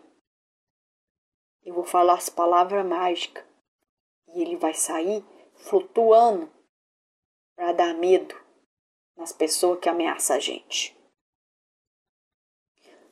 Eu 1.63 1.73
vou 1.73 1.83
falar 1.83 2.13
as 2.13 2.29
palavras 2.29 2.85
mágicas 2.85 3.45
e 4.27 4.41
ele 4.41 4.57
vai 4.57 4.73
sair 4.73 5.23
flutuando 5.55 6.51
para 7.55 7.73
dar 7.73 7.93
medo 7.93 8.35
nas 9.15 9.31
pessoas 9.31 9.79
que 9.79 9.89
ameaçam 9.89 10.35
a 10.35 10.39
gente. 10.39 10.97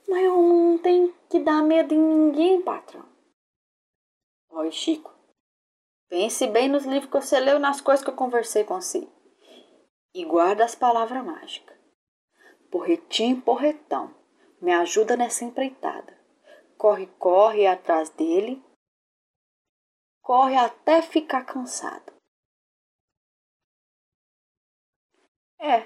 Mas 0.08 0.24
eu 0.24 0.42
não 0.42 0.78
tenho 0.80 1.14
que 1.30 1.40
dar 1.40 1.62
medo 1.62 1.94
em 1.94 2.00
ninguém, 2.00 2.62
patrão. 2.62 3.08
Oi, 4.50 4.72
Chico. 4.72 5.19
Pense 6.10 6.48
bem 6.48 6.68
nos 6.68 6.86
livros 6.86 7.06
que 7.06 7.22
você 7.22 7.40
leu 7.40 7.58
e 7.58 7.60
nas 7.60 7.80
coisas 7.80 8.04
que 8.04 8.10
eu 8.10 8.16
conversei 8.16 8.64
com 8.64 8.82
você. 8.82 9.08
E 10.14 10.26
guarda 10.26 10.66
as 10.66 10.74
palavras 10.74 11.24
mágicas. 11.24 11.78
Porretinho, 12.72 13.42
porretão, 13.42 14.14
me 14.60 14.74
ajuda 14.74 15.16
nessa 15.16 15.46
empreitada. 15.46 16.18
Corre, 16.78 17.06
corre 17.20 17.68
atrás 17.68 18.10
dele. 18.10 18.64
corre 20.22 20.56
até 20.56 21.02
ficar 21.02 21.44
cansado. 21.44 22.14
É, 25.60 25.86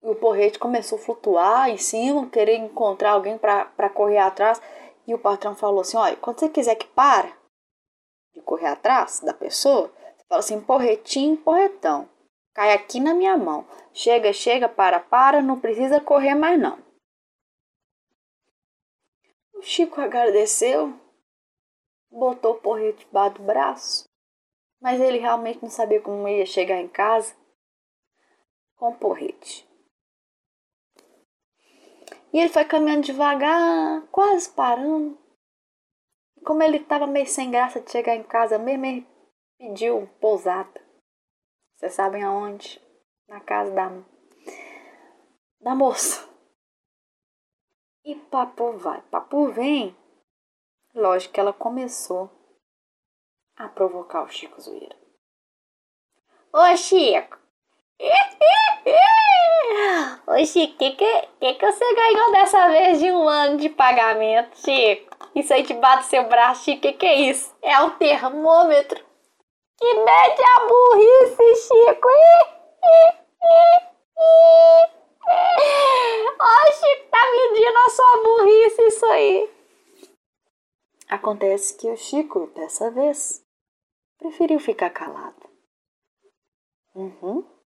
o 0.00 0.14
porrete 0.14 0.58
começou 0.58 0.98
a 0.98 1.02
flutuar 1.02 1.68
em 1.68 1.76
cima, 1.76 2.28
querer 2.30 2.56
encontrar 2.56 3.12
alguém 3.12 3.36
para 3.36 3.90
correr 3.90 4.18
atrás. 4.18 4.60
E 5.06 5.14
o 5.14 5.18
patrão 5.18 5.54
falou 5.54 5.80
assim: 5.80 5.96
olha, 5.96 6.16
quando 6.16 6.40
você 6.40 6.48
quiser 6.48 6.76
que 6.76 6.86
para 6.86 7.39
de 8.34 8.40
correr 8.42 8.66
atrás 8.66 9.20
da 9.20 9.34
pessoa, 9.34 9.88
você 9.88 10.24
fala 10.28 10.38
assim: 10.40 10.60
porretinho, 10.60 11.36
porretão. 11.36 12.08
Cai 12.52 12.72
aqui 12.72 13.00
na 13.00 13.14
minha 13.14 13.36
mão. 13.36 13.66
Chega, 13.92 14.32
chega, 14.32 14.68
para, 14.68 15.00
para, 15.00 15.40
não 15.40 15.60
precisa 15.60 16.00
correr 16.00 16.34
mais 16.34 16.60
não. 16.60 16.78
O 19.54 19.62
Chico 19.62 20.00
agradeceu, 20.00 20.98
botou 22.10 22.54
o 22.54 22.60
porrete 22.60 23.04
debaixo 23.04 23.36
do 23.36 23.42
braço, 23.42 24.08
mas 24.80 25.00
ele 25.00 25.18
realmente 25.18 25.62
não 25.62 25.68
sabia 25.68 26.00
como 26.00 26.26
ia 26.26 26.46
chegar 26.46 26.80
em 26.80 26.88
casa 26.88 27.36
com 28.76 28.88
o 28.88 28.96
porrete. 28.96 29.68
E 32.32 32.38
ele 32.38 32.48
foi 32.48 32.64
caminhando 32.64 33.02
devagar, 33.02 34.06
quase 34.10 34.48
parando. 34.50 35.19
Como 36.44 36.62
ele 36.62 36.78
estava 36.78 37.06
meio 37.06 37.26
sem 37.26 37.50
graça 37.50 37.80
de 37.80 37.90
chegar 37.90 38.14
em 38.14 38.22
casa 38.22 38.58
mesmo, 38.58 38.86
ele 38.86 39.06
pediu 39.58 40.08
pousada. 40.20 40.80
Vocês 41.76 41.94
sabem 41.94 42.22
aonde? 42.22 42.80
Na 43.28 43.40
casa 43.40 43.70
da, 43.72 43.90
da 45.60 45.74
moça. 45.74 46.28
E 48.04 48.14
papo 48.14 48.72
vai, 48.76 49.02
papo 49.02 49.52
vem. 49.52 49.96
Lógico 50.94 51.34
que 51.34 51.40
ela 51.40 51.52
começou 51.52 52.30
a 53.56 53.68
provocar 53.68 54.24
o 54.24 54.28
Chico 54.28 54.60
Zoeira. 54.60 54.96
Ô 56.52 56.76
Chico! 56.76 57.38
Ô 60.26 60.46
Chico, 60.46 60.74
o 60.74 60.76
que, 60.78 60.92
que, 60.92 61.54
que, 61.54 61.66
você 61.66 61.94
ganhou 61.94 62.32
dessa 62.32 62.68
vez 62.68 62.98
de 62.98 63.12
um 63.12 63.28
ano 63.28 63.58
de 63.58 63.68
pagamento, 63.68 64.56
Chico? 64.58 65.16
Isso 65.34 65.52
aí 65.52 65.62
debaixo 65.62 66.04
do 66.04 66.10
seu 66.10 66.24
braço, 66.28 66.64
Chico, 66.64 66.78
o 66.78 66.80
que, 66.80 66.92
que 66.94 67.06
é 67.06 67.14
isso? 67.30 67.54
É 67.60 67.78
um 67.80 67.90
termômetro. 67.90 69.04
Que 69.78 69.94
mede 69.94 70.42
a 70.42 70.66
burrice, 70.66 71.56
Chico. 71.66 72.08
Ó, 76.38 76.72
Chico, 76.72 77.10
tá 77.10 77.18
medindo 77.32 77.78
a 77.78 77.90
sua 77.90 78.22
burrice 78.22 78.82
isso 78.86 79.06
aí. 79.06 79.50
Acontece 81.08 81.76
que 81.76 81.90
o 81.90 81.96
Chico, 81.96 82.46
dessa 82.54 82.90
vez, 82.90 83.44
preferiu 84.18 84.60
ficar 84.60 84.90
calado. 84.90 85.50
Uhum. 86.94 87.59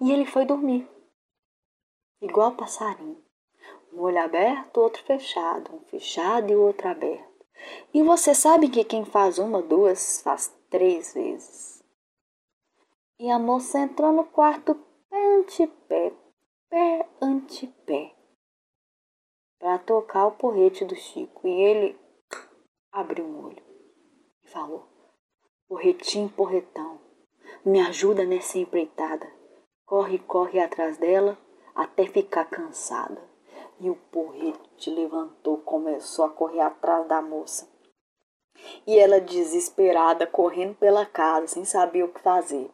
E 0.00 0.10
ele 0.10 0.24
foi 0.24 0.44
dormir 0.46 0.88
igual 2.20 2.52
passarinho. 2.52 3.22
Um 3.92 4.02
olho 4.02 4.22
aberto, 4.22 4.78
outro 4.78 5.02
fechado, 5.02 5.74
um 5.74 5.80
fechado 5.80 6.50
e 6.50 6.54
o 6.54 6.62
outro 6.62 6.88
aberto. 6.88 7.28
E 7.92 8.02
você 8.02 8.34
sabe 8.34 8.68
que 8.68 8.84
quem 8.84 9.04
faz 9.04 9.38
uma, 9.38 9.60
duas, 9.60 10.20
faz 10.22 10.54
três 10.70 11.12
vezes. 11.12 11.82
E 13.18 13.30
a 13.30 13.38
moça 13.38 13.78
entrou 13.78 14.12
no 14.12 14.24
quarto 14.24 14.74
pé 15.10 15.36
ante 15.36 15.66
pé, 15.66 16.12
pé 16.70 17.08
ante 17.20 17.66
pé, 17.84 18.14
para 19.58 19.78
tocar 19.78 20.26
o 20.26 20.32
porrete 20.32 20.84
do 20.84 20.94
Chico. 20.94 21.46
E 21.46 21.50
ele 21.50 21.98
abriu 22.92 23.24
um 23.24 23.46
olho 23.46 23.62
e 24.44 24.48
falou: 24.48 24.88
Porretinho, 25.68 26.30
porretão, 26.30 26.98
me 27.64 27.80
ajuda 27.80 28.24
nessa 28.24 28.58
empreitada. 28.58 29.39
Corre, 29.90 30.20
corre 30.20 30.60
atrás 30.60 30.98
dela 30.98 31.36
até 31.74 32.06
ficar 32.06 32.44
cansada. 32.44 33.20
E 33.80 33.90
o 33.90 33.96
porrete 33.96 34.88
levantou, 34.88 35.56
começou 35.58 36.26
a 36.26 36.30
correr 36.30 36.60
atrás 36.60 37.08
da 37.08 37.20
moça. 37.20 37.68
E 38.86 38.96
ela 38.96 39.20
desesperada, 39.20 40.28
correndo 40.28 40.76
pela 40.76 41.04
casa, 41.04 41.48
sem 41.48 41.64
saber 41.64 42.04
o 42.04 42.12
que 42.12 42.20
fazer. 42.20 42.70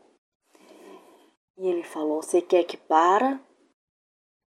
E 1.57 1.67
ele 1.67 1.83
falou: 1.83 2.21
Você 2.21 2.43
quer 2.43 2.65
que 2.65 2.77
para? 2.77 3.41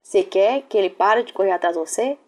Você 0.04 0.22
quer 0.22 0.64
que 0.64 0.78
ele 0.78 0.90
pare 0.90 1.24
de 1.24 1.32
correr 1.32 1.52
atrás 1.52 1.74
de 1.74 1.80
você? 1.80 2.20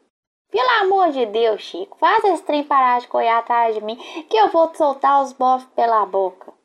Pelo 0.49 0.69
amor 0.83 1.11
de 1.11 1.25
Deus, 1.25 1.61
Chico, 1.61 1.97
faz 1.97 2.23
esse 2.23 2.43
trem 2.43 2.63
parar 2.63 3.01
de 3.01 3.09
correr 3.09 3.27
atrás 3.27 3.75
de 3.75 3.81
mim, 3.81 3.97
que 4.29 4.37
eu 4.37 4.47
vou 4.47 4.73
soltar 4.73 5.21
os 5.21 5.33
bofs 5.33 5.67
pela 5.75 6.05
boca. 6.05 6.57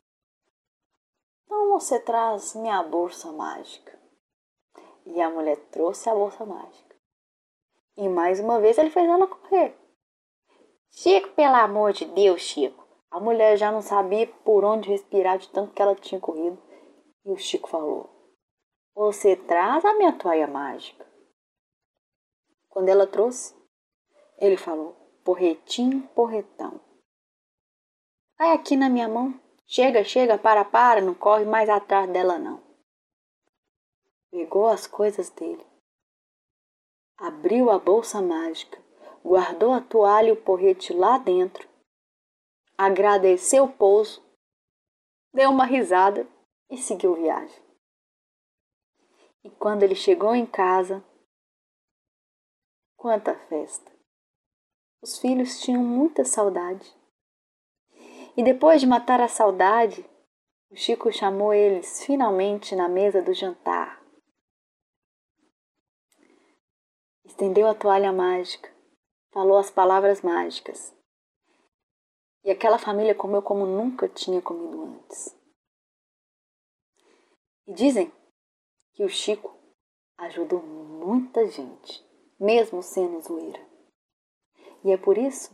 Então 1.55 1.69
você 1.69 1.97
traz 1.97 2.53
minha 2.53 2.83
bolsa 2.83 3.31
mágica. 3.31 3.97
E 5.05 5.21
a 5.21 5.29
mulher 5.29 5.55
trouxe 5.71 6.09
a 6.09 6.13
bolsa 6.13 6.45
mágica. 6.45 6.95
E 7.95 8.09
mais 8.09 8.41
uma 8.41 8.59
vez 8.59 8.77
ele 8.77 8.89
fez 8.89 9.07
ela 9.07 9.25
correr. 9.25 9.73
Chico, 10.89 11.29
pelo 11.29 11.55
amor 11.55 11.93
de 11.93 12.03
Deus, 12.07 12.41
Chico. 12.41 12.85
A 13.09 13.21
mulher 13.21 13.55
já 13.55 13.71
não 13.71 13.81
sabia 13.81 14.27
por 14.43 14.65
onde 14.65 14.89
respirar 14.89 15.37
de 15.37 15.47
tanto 15.47 15.73
que 15.73 15.81
ela 15.81 15.95
tinha 15.95 16.19
corrido. 16.19 16.61
E 17.23 17.31
o 17.31 17.37
Chico 17.37 17.69
falou: 17.69 18.09
Você 18.93 19.37
traz 19.37 19.85
a 19.85 19.93
minha 19.93 20.11
toalha 20.11 20.47
mágica. 20.47 21.05
Quando 22.67 22.89
ela 22.89 23.07
trouxe, 23.07 23.55
ele 24.39 24.57
falou: 24.57 24.93
Porretinho, 25.23 26.05
porretão. 26.09 26.81
Vai 28.37 28.51
aqui 28.51 28.75
na 28.75 28.89
minha 28.89 29.07
mão. 29.07 29.44
Chega, 29.67 30.03
chega, 30.03 30.37
para, 30.37 30.63
para, 30.63 31.01
não 31.01 31.13
corre 31.13 31.45
mais 31.45 31.69
atrás 31.69 32.09
dela 32.11 32.37
não 32.37 32.65
pegou 34.35 34.67
as 34.67 34.85
coisas 34.85 35.29
dele, 35.29 35.65
abriu 37.17 37.71
a 37.71 37.79
bolsa 37.79 38.21
mágica, 38.21 38.77
guardou 39.23 39.71
a 39.71 39.79
toalha 39.79 40.27
e 40.27 40.31
o 40.33 40.41
porrete 40.41 40.91
lá 40.91 41.17
dentro, 41.17 41.65
agradeceu 42.77 43.63
o 43.63 43.71
pouso, 43.71 44.21
deu 45.33 45.49
uma 45.49 45.65
risada 45.65 46.27
e 46.69 46.77
seguiu 46.77 47.15
viagem. 47.15 47.63
E 49.43 49.49
quando 49.51 49.83
ele 49.83 49.95
chegou 49.95 50.35
em 50.35 50.45
casa, 50.45 51.03
quanta 52.97 53.33
festa! 53.47 53.89
Os 55.01 55.19
filhos 55.19 55.59
tinham 55.59 55.83
muita 55.83 56.25
saudade. 56.25 56.94
E 58.37 58.43
depois 58.43 58.81
de 58.81 58.87
matar 58.87 59.21
a 59.21 59.27
saudade, 59.27 60.05
o 60.69 60.75
Chico 60.75 61.11
chamou 61.11 61.53
eles 61.53 62.03
finalmente 62.03 62.75
na 62.75 62.89
mesa 62.89 63.21
do 63.21 63.33
jantar. 63.33 64.05
estendeu 67.35 67.67
a 67.67 67.75
toalha 67.75 68.13
mágica, 68.13 68.71
falou 69.33 69.57
as 69.57 69.69
palavras 69.69 70.21
mágicas. 70.21 70.95
E 72.45 72.49
aquela 72.49 72.77
família 72.77 73.13
comeu 73.13 73.41
como 73.41 73.65
nunca 73.65 74.07
tinha 74.07 74.41
comido 74.41 74.83
antes. 74.83 75.37
E 77.67 77.73
dizem 77.73 78.13
que 78.93 79.03
o 79.03 79.09
Chico 79.09 79.53
ajudou 80.17 80.61
muita 80.61 81.45
gente, 81.47 82.05
mesmo 82.39 82.81
sendo 82.81 83.19
zoeira. 83.21 83.59
E 84.83 84.91
é 84.91 84.97
por 84.97 85.17
isso 85.17 85.53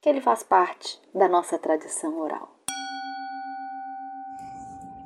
que 0.00 0.08
ele 0.08 0.20
faz 0.20 0.42
parte 0.42 0.98
da 1.14 1.28
nossa 1.28 1.58
tradição 1.58 2.18
oral. 2.20 2.56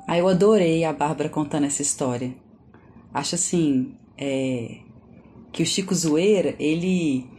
Ah, 0.07 0.17
eu 0.17 0.27
adorei 0.27 0.83
a 0.85 0.93
Bárbara 0.93 1.29
contando 1.29 1.65
essa 1.65 1.81
história. 1.81 2.33
Acho 3.13 3.35
assim, 3.35 3.97
é, 4.17 4.77
que 5.51 5.63
o 5.63 5.65
Chico 5.65 5.93
Zoeira, 5.93 6.55
ele 6.59 7.29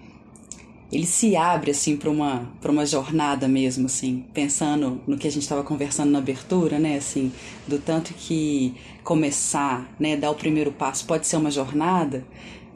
ele 0.92 1.06
se 1.06 1.34
abre 1.34 1.72
assim 1.72 1.96
para 1.96 2.08
uma 2.08 2.52
para 2.60 2.70
uma 2.70 2.86
jornada 2.86 3.48
mesmo 3.48 3.86
assim, 3.86 4.24
pensando 4.32 5.00
no 5.06 5.18
que 5.18 5.26
a 5.26 5.30
gente 5.30 5.42
estava 5.42 5.64
conversando 5.64 6.10
na 6.10 6.18
abertura, 6.18 6.78
né, 6.78 6.96
assim, 6.96 7.32
do 7.66 7.78
tanto 7.78 8.14
que 8.14 8.74
começar, 9.02 9.88
né, 9.98 10.16
dar 10.16 10.30
o 10.30 10.34
primeiro 10.34 10.72
passo 10.72 11.06
pode 11.06 11.26
ser 11.26 11.36
uma 11.36 11.50
jornada. 11.50 12.24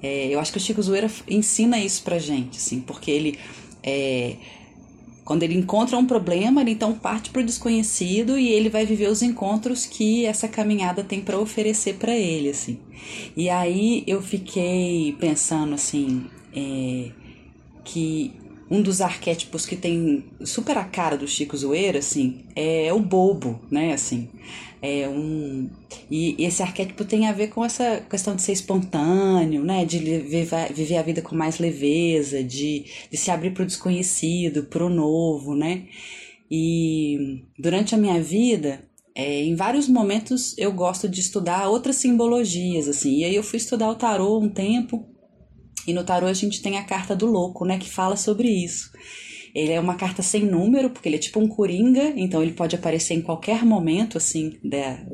É, 0.03 0.29
eu 0.29 0.41
acho 0.41 0.51
que 0.53 0.59
o 0.59 0.61
Chico 0.61 0.83
Zoeira 0.83 1.11
ensina 1.29 1.79
isso 1.79 2.03
pra 2.03 2.19
gente, 2.19 2.59
assim, 2.59 2.81
porque 2.81 3.11
ele 3.11 3.39
é, 3.83 4.37
quando 5.31 5.45
ele 5.45 5.55
encontra 5.55 5.97
um 5.97 6.05
problema, 6.05 6.61
ele 6.61 6.73
então 6.73 6.93
parte 6.93 7.31
para 7.31 7.41
o 7.41 7.45
desconhecido 7.45 8.37
e 8.37 8.49
ele 8.49 8.69
vai 8.69 8.85
viver 8.85 9.09
os 9.09 9.23
encontros 9.23 9.87
que 9.87 10.27
essa 10.27 10.49
caminhada 10.49 11.05
tem 11.05 11.21
para 11.21 11.39
oferecer 11.39 11.95
para 11.99 12.13
ele, 12.13 12.49
assim. 12.49 12.81
E 13.37 13.49
aí 13.49 14.03
eu 14.09 14.21
fiquei 14.21 15.15
pensando 15.21 15.73
assim, 15.73 16.27
é, 16.53 17.13
que 17.85 18.33
um 18.69 18.83
dos 18.83 19.01
arquétipos 19.01 19.65
que 19.65 19.77
tem 19.77 20.25
super 20.45 20.77
a 20.77 20.83
cara 20.83 21.17
do 21.17 21.29
Chico 21.29 21.57
Zoeira, 21.57 22.01
assim, 22.01 22.41
é 22.57 22.93
o 22.93 22.99
bobo, 22.99 23.61
né, 23.71 23.93
assim. 23.93 24.29
É 24.83 25.09
um 25.09 25.69
e 26.11 26.35
esse 26.39 26.63
arquétipo 26.63 27.05
tem 27.05 27.27
a 27.27 27.33
ver 27.33 27.49
com 27.49 27.65
essa 27.65 28.01
questão 28.09 28.35
de 28.35 28.43
ser 28.43 28.53
espontâneo, 28.53 29.63
né, 29.63 29.85
de 29.85 29.99
viver, 29.99 30.73
viver 30.73 30.97
a 30.97 31.03
vida 31.03 31.23
com 31.23 31.37
mais 31.37 31.59
leveza, 31.59 32.43
de, 32.43 32.85
de 33.11 33.17
se 33.17 33.31
abrir 33.31 33.53
para 33.53 33.63
o 33.63 33.67
desconhecido, 33.67 34.65
para 34.65 34.85
o 34.85 34.89
novo, 34.89 35.55
né. 35.55 35.87
E 36.51 37.45
durante 37.59 37.95
a 37.95 37.99
minha 37.99 38.21
vida, 38.23 38.83
é, 39.15 39.43
em 39.45 39.55
vários 39.55 39.87
momentos 39.87 40.57
eu 40.59 40.73
gosto 40.73 41.09
de 41.09 41.21
estudar 41.21 41.69
outras 41.69 41.97
simbologias, 41.97 42.89
assim. 42.89 43.19
E 43.19 43.25
aí 43.25 43.35
eu 43.35 43.43
fui 43.43 43.59
estudar 43.59 43.91
o 43.91 43.95
tarô 43.95 44.39
um 44.39 44.49
tempo, 44.49 45.07
e 45.87 45.93
no 45.93 46.05
tarô 46.05 46.27
a 46.27 46.33
gente 46.33 46.63
tem 46.63 46.79
a 46.79 46.85
carta 46.85 47.15
do 47.15 47.27
louco, 47.27 47.65
né, 47.65 47.79
que 47.79 47.89
fala 47.89 48.17
sobre 48.17 48.49
isso. 48.49 48.91
Ele 49.55 49.73
é 49.73 49.81
uma 49.81 49.95
carta 49.95 50.23
sem 50.23 50.45
número, 50.45 50.91
porque 50.91 51.09
ele 51.09 51.17
é 51.17 51.19
tipo 51.19 51.41
um 51.41 51.49
coringa, 51.49 52.13
então 52.17 52.43
ele 52.43 52.53
pode 52.53 52.77
aparecer 52.77 53.15
em 53.15 53.23
qualquer 53.23 53.65
momento, 53.65 54.17
assim, 54.17 54.59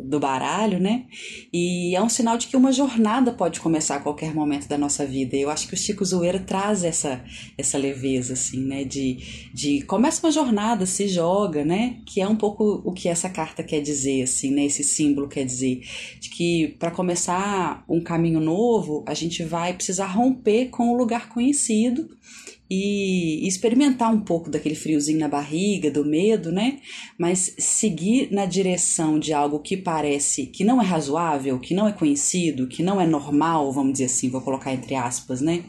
do 0.05 0.21
baralho, 0.21 0.79
né? 0.79 1.07
E 1.53 1.95
é 1.95 2.03
um 2.03 2.09
sinal 2.09 2.37
de 2.37 2.47
que 2.47 2.57
uma 2.57 2.73
jornada 2.73 3.33
pode 3.33 3.61
começar 3.61 3.97
a 3.97 4.01
qualquer 4.01 4.35
momento 4.35 4.69
da 4.69 4.77
nossa 4.77 5.07
vida. 5.07 5.37
Eu 5.37 5.51
acho 5.51 5.69
que 5.69 5.75
o 5.75 5.77
Chico 5.77 6.05
Zoeira 6.05 6.39
traz 6.39 6.85
essa, 6.85 7.25
essa 7.57 7.79
leveza, 7.79 8.35
assim, 8.35 8.65
né? 8.65 8.85
De, 8.85 9.51
de 9.53 9.83
começa 9.83 10.27
uma 10.27 10.33
jornada, 10.33 10.87
se 10.87 11.09
joga, 11.09 11.65
né? 11.65 11.99
Que 12.07 12.21
é 12.21 12.29
um 12.29 12.37
pouco 12.37 12.83
o 12.85 12.93
que 12.93 13.09
essa 13.09 13.29
carta 13.29 13.63
quer 13.63 13.81
dizer, 13.81 14.23
assim, 14.23 14.51
né? 14.51 14.65
Esse 14.67 14.85
símbolo 14.85 15.29
quer 15.29 15.45
dizer. 15.45 15.81
De 16.21 16.31
que 16.31 16.77
para 16.79 16.91
começar 16.91 17.85
um 17.89 18.03
caminho 18.03 18.41
novo, 18.41 19.05
a 19.07 19.15
gente 19.15 19.43
vai 19.43 19.73
precisar 19.75 20.07
romper 20.07 20.67
com 20.67 20.91
o 20.91 20.97
lugar 20.97 21.29
conhecido 21.29 22.09
e 22.69 23.47
experimentar 23.47 24.13
um 24.13 24.21
pouco 24.21 24.51
daquele 24.51 24.75
friozinho 24.75 25.19
na 25.19 25.29
barriga, 25.29 25.91
do 25.91 26.05
medo, 26.05 26.51
né? 26.51 26.79
Mas 27.19 27.55
seguir 27.59 28.29
na 28.33 28.47
direção 28.47 29.19
de 29.19 29.33
algo 29.33 29.61
que 29.61 29.77
parece 29.77 30.47
que 30.47 30.65
não 30.65 30.81
é 30.81 30.85
razoável, 30.85 31.59
que 31.59 31.75
não 31.75 31.87
é 31.87 31.93
conhecido, 31.93 32.67
que 32.67 32.83
não 32.83 33.01
é 33.01 33.07
normal, 33.07 33.73
vamos 33.73 33.93
dizer 33.93 34.07
assim, 34.07 34.29
vou 34.29 34.41
colocar 34.41 34.73
entre 34.73 34.95
aspas, 34.95 35.41
né? 35.41 35.65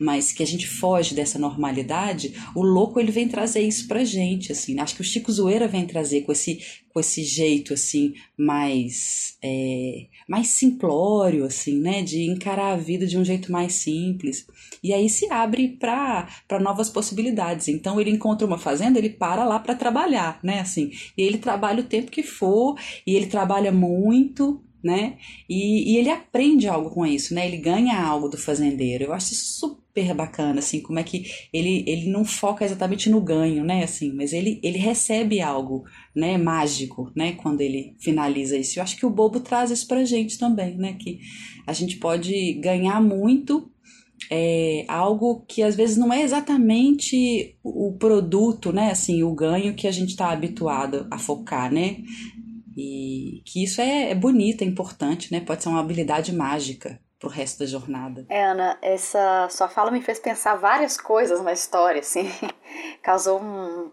mas 0.00 0.32
que 0.32 0.42
a 0.42 0.46
gente 0.46 0.66
foge 0.66 1.14
dessa 1.14 1.38
normalidade, 1.38 2.32
o 2.56 2.62
louco 2.62 2.98
ele 2.98 3.12
vem 3.12 3.28
trazer 3.28 3.60
isso 3.60 3.86
pra 3.86 4.02
gente, 4.02 4.50
assim. 4.50 4.80
Acho 4.80 4.94
que 4.94 5.02
o 5.02 5.04
Chico 5.04 5.30
Zoeira 5.30 5.68
vem 5.68 5.86
trazer 5.86 6.22
com 6.22 6.32
esse, 6.32 6.58
com 6.88 6.98
esse 6.98 7.22
jeito, 7.22 7.74
assim, 7.74 8.14
mais, 8.34 9.36
é, 9.42 10.06
mais 10.30 10.46
simplório, 10.46 11.44
assim, 11.44 11.80
né? 11.80 12.02
De 12.02 12.22
encarar 12.22 12.74
a 12.74 12.76
vida 12.76 13.04
de 13.04 13.18
um 13.18 13.24
jeito 13.24 13.50
mais 13.50 13.72
simples. 13.72 14.46
E 14.80 14.94
aí 14.94 15.08
se 15.08 15.28
abre 15.28 15.76
para 15.76 16.60
novas 16.60 16.88
possibilidades. 16.88 17.66
Então 17.66 18.00
ele 18.00 18.10
encontra 18.10 18.46
uma 18.46 18.56
fazenda, 18.56 18.96
ele 18.96 19.10
para 19.10 19.44
lá 19.44 19.58
para 19.58 19.74
trabalhar, 19.74 20.38
né? 20.40 20.60
Assim, 20.60 20.92
e 21.18 21.22
ele 21.22 21.38
trabalha 21.38 21.80
o 21.80 21.86
tempo 21.86 22.12
que 22.12 22.22
for, 22.22 22.78
e 23.04 23.16
ele 23.16 23.26
trabalha 23.26 23.72
muito, 23.72 24.62
né? 24.82 25.16
E, 25.48 25.92
e 25.92 25.96
ele 25.96 26.10
aprende 26.10 26.68
algo 26.68 26.90
com 26.90 27.06
isso, 27.06 27.34
né? 27.34 27.46
Ele 27.46 27.58
ganha 27.58 28.00
algo 28.00 28.28
do 28.28 28.38
fazendeiro. 28.38 29.04
Eu 29.04 29.12
acho 29.12 29.32
isso 29.32 29.58
super 29.90 30.14
bacana, 30.14 30.60
assim, 30.60 30.80
como 30.80 30.98
é 30.98 31.02
que 31.02 31.24
ele, 31.52 31.84
ele 31.86 32.10
não 32.10 32.24
foca 32.24 32.64
exatamente 32.64 33.10
no 33.10 33.20
ganho, 33.20 33.64
né, 33.64 33.82
assim, 33.82 34.12
mas 34.12 34.32
ele, 34.32 34.60
ele 34.62 34.78
recebe 34.78 35.40
algo, 35.40 35.84
né, 36.14 36.38
mágico, 36.38 37.10
né, 37.14 37.32
quando 37.32 37.60
ele 37.60 37.96
finaliza 37.98 38.56
isso. 38.56 38.78
Eu 38.78 38.84
acho 38.84 38.96
que 38.96 39.04
o 39.04 39.10
Bobo 39.10 39.40
traz 39.40 39.70
isso 39.70 39.86
pra 39.86 40.04
gente 40.04 40.38
também, 40.38 40.76
né, 40.76 40.94
que 40.94 41.18
a 41.66 41.72
gente 41.72 41.96
pode 41.96 42.54
ganhar 42.54 43.00
muito 43.00 43.70
é, 44.30 44.84
algo 44.86 45.44
que 45.48 45.62
às 45.62 45.74
vezes 45.74 45.96
não 45.96 46.12
é 46.12 46.22
exatamente 46.22 47.56
o 47.62 47.92
produto, 47.98 48.72
né, 48.72 48.90
assim, 48.90 49.22
o 49.22 49.34
ganho 49.34 49.74
que 49.74 49.86
a 49.86 49.92
gente 49.92 50.10
está 50.10 50.30
habituado 50.30 51.06
a 51.10 51.18
focar, 51.18 51.72
né, 51.72 51.98
e 52.76 53.42
que 53.46 53.64
isso 53.64 53.80
é, 53.80 54.10
é 54.10 54.14
bonito, 54.14 54.62
é 54.62 54.66
importante, 54.66 55.32
né, 55.32 55.40
pode 55.40 55.62
ser 55.62 55.68
uma 55.68 55.80
habilidade 55.80 56.34
mágica, 56.34 57.00
pro 57.20 57.28
resto 57.28 57.58
da 57.58 57.66
jornada. 57.66 58.24
É, 58.30 58.42
Ana, 58.42 58.78
essa 58.80 59.46
sua 59.50 59.68
fala 59.68 59.90
me 59.90 60.00
fez 60.00 60.18
pensar 60.18 60.54
várias 60.56 60.96
coisas 60.96 61.42
na 61.42 61.52
história, 61.52 62.00
assim, 62.00 62.26
causou 63.02 63.38
um, 63.40 63.92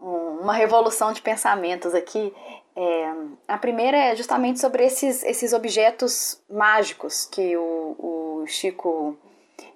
um, 0.00 0.40
uma 0.40 0.52
revolução 0.52 1.12
de 1.12 1.22
pensamentos 1.22 1.94
aqui. 1.94 2.34
É, 2.76 3.14
a 3.46 3.56
primeira 3.58 3.96
é 3.96 4.16
justamente 4.16 4.58
sobre 4.58 4.84
esses, 4.84 5.22
esses 5.22 5.52
objetos 5.52 6.42
mágicos 6.50 7.26
que 7.26 7.56
o, 7.56 8.42
o 8.42 8.46
Chico 8.46 9.16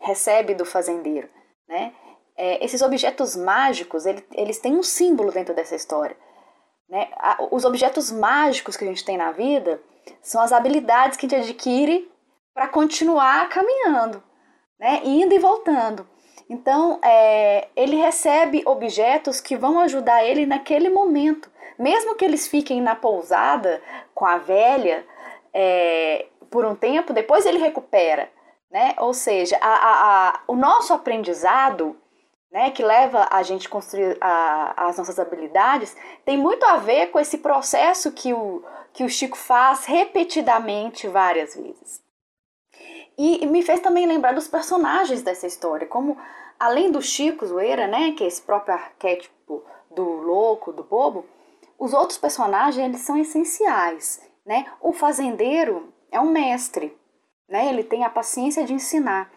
recebe 0.00 0.54
do 0.54 0.64
fazendeiro, 0.64 1.28
né? 1.68 1.92
É, 2.36 2.64
esses 2.64 2.82
objetos 2.82 3.36
mágicos, 3.36 4.06
ele, 4.06 4.24
eles 4.32 4.58
têm 4.58 4.74
um 4.74 4.82
símbolo 4.82 5.30
dentro 5.30 5.54
dessa 5.54 5.76
história. 5.76 6.16
Né? 6.88 7.08
Os 7.50 7.64
objetos 7.64 8.10
mágicos 8.10 8.76
que 8.76 8.84
a 8.84 8.88
gente 8.88 9.04
tem 9.04 9.16
na 9.16 9.32
vida 9.32 9.80
são 10.20 10.40
as 10.40 10.52
habilidades 10.52 11.16
que 11.16 11.26
a 11.26 11.28
gente 11.28 11.50
adquire 11.50 12.10
para 12.54 12.68
continuar 12.68 13.48
caminhando, 13.48 14.22
né? 14.78 15.00
indo 15.04 15.34
e 15.34 15.38
voltando. 15.38 16.06
Então, 16.48 17.00
é, 17.02 17.68
ele 17.74 17.96
recebe 17.96 18.62
objetos 18.66 19.40
que 19.40 19.56
vão 19.56 19.80
ajudar 19.80 20.24
ele 20.24 20.44
naquele 20.44 20.90
momento. 20.90 21.50
Mesmo 21.78 22.14
que 22.14 22.24
eles 22.24 22.46
fiquem 22.46 22.80
na 22.80 22.94
pousada 22.94 23.82
com 24.14 24.26
a 24.26 24.36
velha 24.36 25.06
é, 25.54 26.26
por 26.50 26.66
um 26.66 26.74
tempo, 26.74 27.14
depois 27.14 27.46
ele 27.46 27.58
recupera. 27.58 28.30
Né? 28.70 28.94
Ou 28.98 29.14
seja, 29.14 29.56
a, 29.60 29.68
a, 29.68 30.28
a, 30.28 30.40
o 30.46 30.54
nosso 30.54 30.92
aprendizado, 30.92 31.96
né, 32.52 32.70
que 32.70 32.84
leva 32.84 33.26
a 33.30 33.42
gente 33.42 33.66
a 33.66 33.70
construir 33.70 34.16
as 34.20 34.98
nossas 34.98 35.18
habilidades, 35.18 35.96
tem 36.24 36.36
muito 36.36 36.64
a 36.64 36.76
ver 36.76 37.06
com 37.06 37.18
esse 37.18 37.38
processo 37.38 38.12
que 38.12 38.34
o, 38.34 38.62
que 38.92 39.02
o 39.02 39.08
Chico 39.08 39.36
faz 39.36 39.86
repetidamente 39.86 41.08
várias 41.08 41.56
vezes. 41.56 42.02
E 43.16 43.46
me 43.46 43.62
fez 43.62 43.80
também 43.80 44.06
lembrar 44.06 44.34
dos 44.34 44.48
personagens 44.48 45.22
dessa 45.22 45.46
história, 45.46 45.86
como 45.86 46.18
além 46.60 46.90
do 46.90 47.00
Chico 47.00 47.46
Zoeira, 47.46 47.86
né, 47.86 48.12
que 48.12 48.22
é 48.22 48.26
esse 48.26 48.42
próprio 48.42 48.74
arquétipo 48.74 49.64
do 49.90 50.04
louco, 50.04 50.72
do 50.72 50.84
bobo, 50.84 51.24
os 51.78 51.94
outros 51.94 52.18
personagens 52.18 52.84
eles 52.84 53.00
são 53.00 53.18
essenciais, 53.18 54.22
né? 54.46 54.70
O 54.80 54.92
fazendeiro 54.92 55.92
é 56.10 56.20
um 56.20 56.30
mestre, 56.30 56.96
né? 57.48 57.68
Ele 57.68 57.82
tem 57.82 58.04
a 58.04 58.10
paciência 58.10 58.64
de 58.64 58.72
ensinar. 58.72 59.32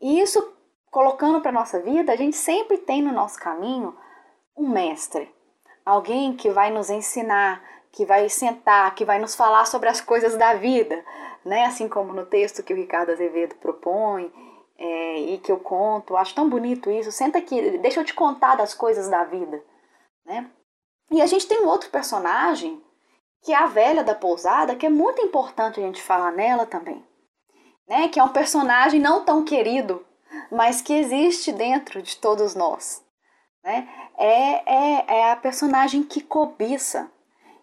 E 0.00 0.20
isso 0.20 0.52
colocando 0.90 1.40
para 1.40 1.52
nossa 1.52 1.80
vida, 1.80 2.12
a 2.12 2.16
gente 2.16 2.36
sempre 2.36 2.78
tem 2.78 3.02
no 3.02 3.12
nosso 3.12 3.38
caminho 3.38 3.96
um 4.56 4.68
mestre, 4.68 5.32
alguém 5.84 6.34
que 6.34 6.50
vai 6.50 6.70
nos 6.70 6.90
ensinar, 6.90 7.62
que 7.92 8.04
vai 8.04 8.28
sentar, 8.28 8.94
que 8.94 9.04
vai 9.04 9.18
nos 9.18 9.34
falar 9.34 9.64
sobre 9.64 9.88
as 9.88 10.00
coisas 10.00 10.36
da 10.36 10.54
vida, 10.54 11.04
né? 11.44 11.64
Assim 11.64 11.88
como 11.88 12.12
no 12.12 12.26
texto 12.26 12.62
que 12.62 12.72
o 12.72 12.76
Ricardo 12.76 13.10
Azevedo 13.10 13.54
propõe 13.56 14.32
é, 14.78 15.18
e 15.18 15.38
que 15.38 15.50
eu 15.50 15.58
conto. 15.58 16.16
Acho 16.16 16.34
tão 16.34 16.48
bonito 16.48 16.90
isso. 16.90 17.10
Senta 17.10 17.38
aqui, 17.38 17.78
deixa 17.78 18.00
eu 18.00 18.04
te 18.04 18.14
contar 18.14 18.56
das 18.56 18.74
coisas 18.74 19.08
da 19.08 19.24
vida, 19.24 19.62
né? 20.24 20.50
E 21.10 21.20
a 21.20 21.26
gente 21.26 21.48
tem 21.48 21.60
um 21.62 21.68
outro 21.68 21.90
personagem 21.90 22.80
que 23.42 23.52
é 23.52 23.56
a 23.56 23.66
velha 23.66 24.04
da 24.04 24.14
pousada, 24.14 24.76
que 24.76 24.86
é 24.86 24.90
muito 24.90 25.22
importante 25.22 25.80
a 25.80 25.82
gente 25.82 26.02
falar 26.02 26.30
nela 26.32 26.66
também, 26.66 27.04
né? 27.88 28.08
Que 28.08 28.20
é 28.20 28.24
um 28.24 28.28
personagem 28.28 29.00
não 29.00 29.24
tão 29.24 29.44
querido, 29.44 30.04
mas 30.50 30.80
que 30.80 30.92
existe 30.92 31.52
dentro 31.52 32.02
de 32.02 32.16
todos 32.16 32.54
nós, 32.54 33.04
né? 33.64 33.88
É, 34.18 34.74
é, 34.74 35.04
é 35.18 35.32
a 35.32 35.36
personagem 35.36 36.02
que 36.02 36.20
cobiça 36.20 37.10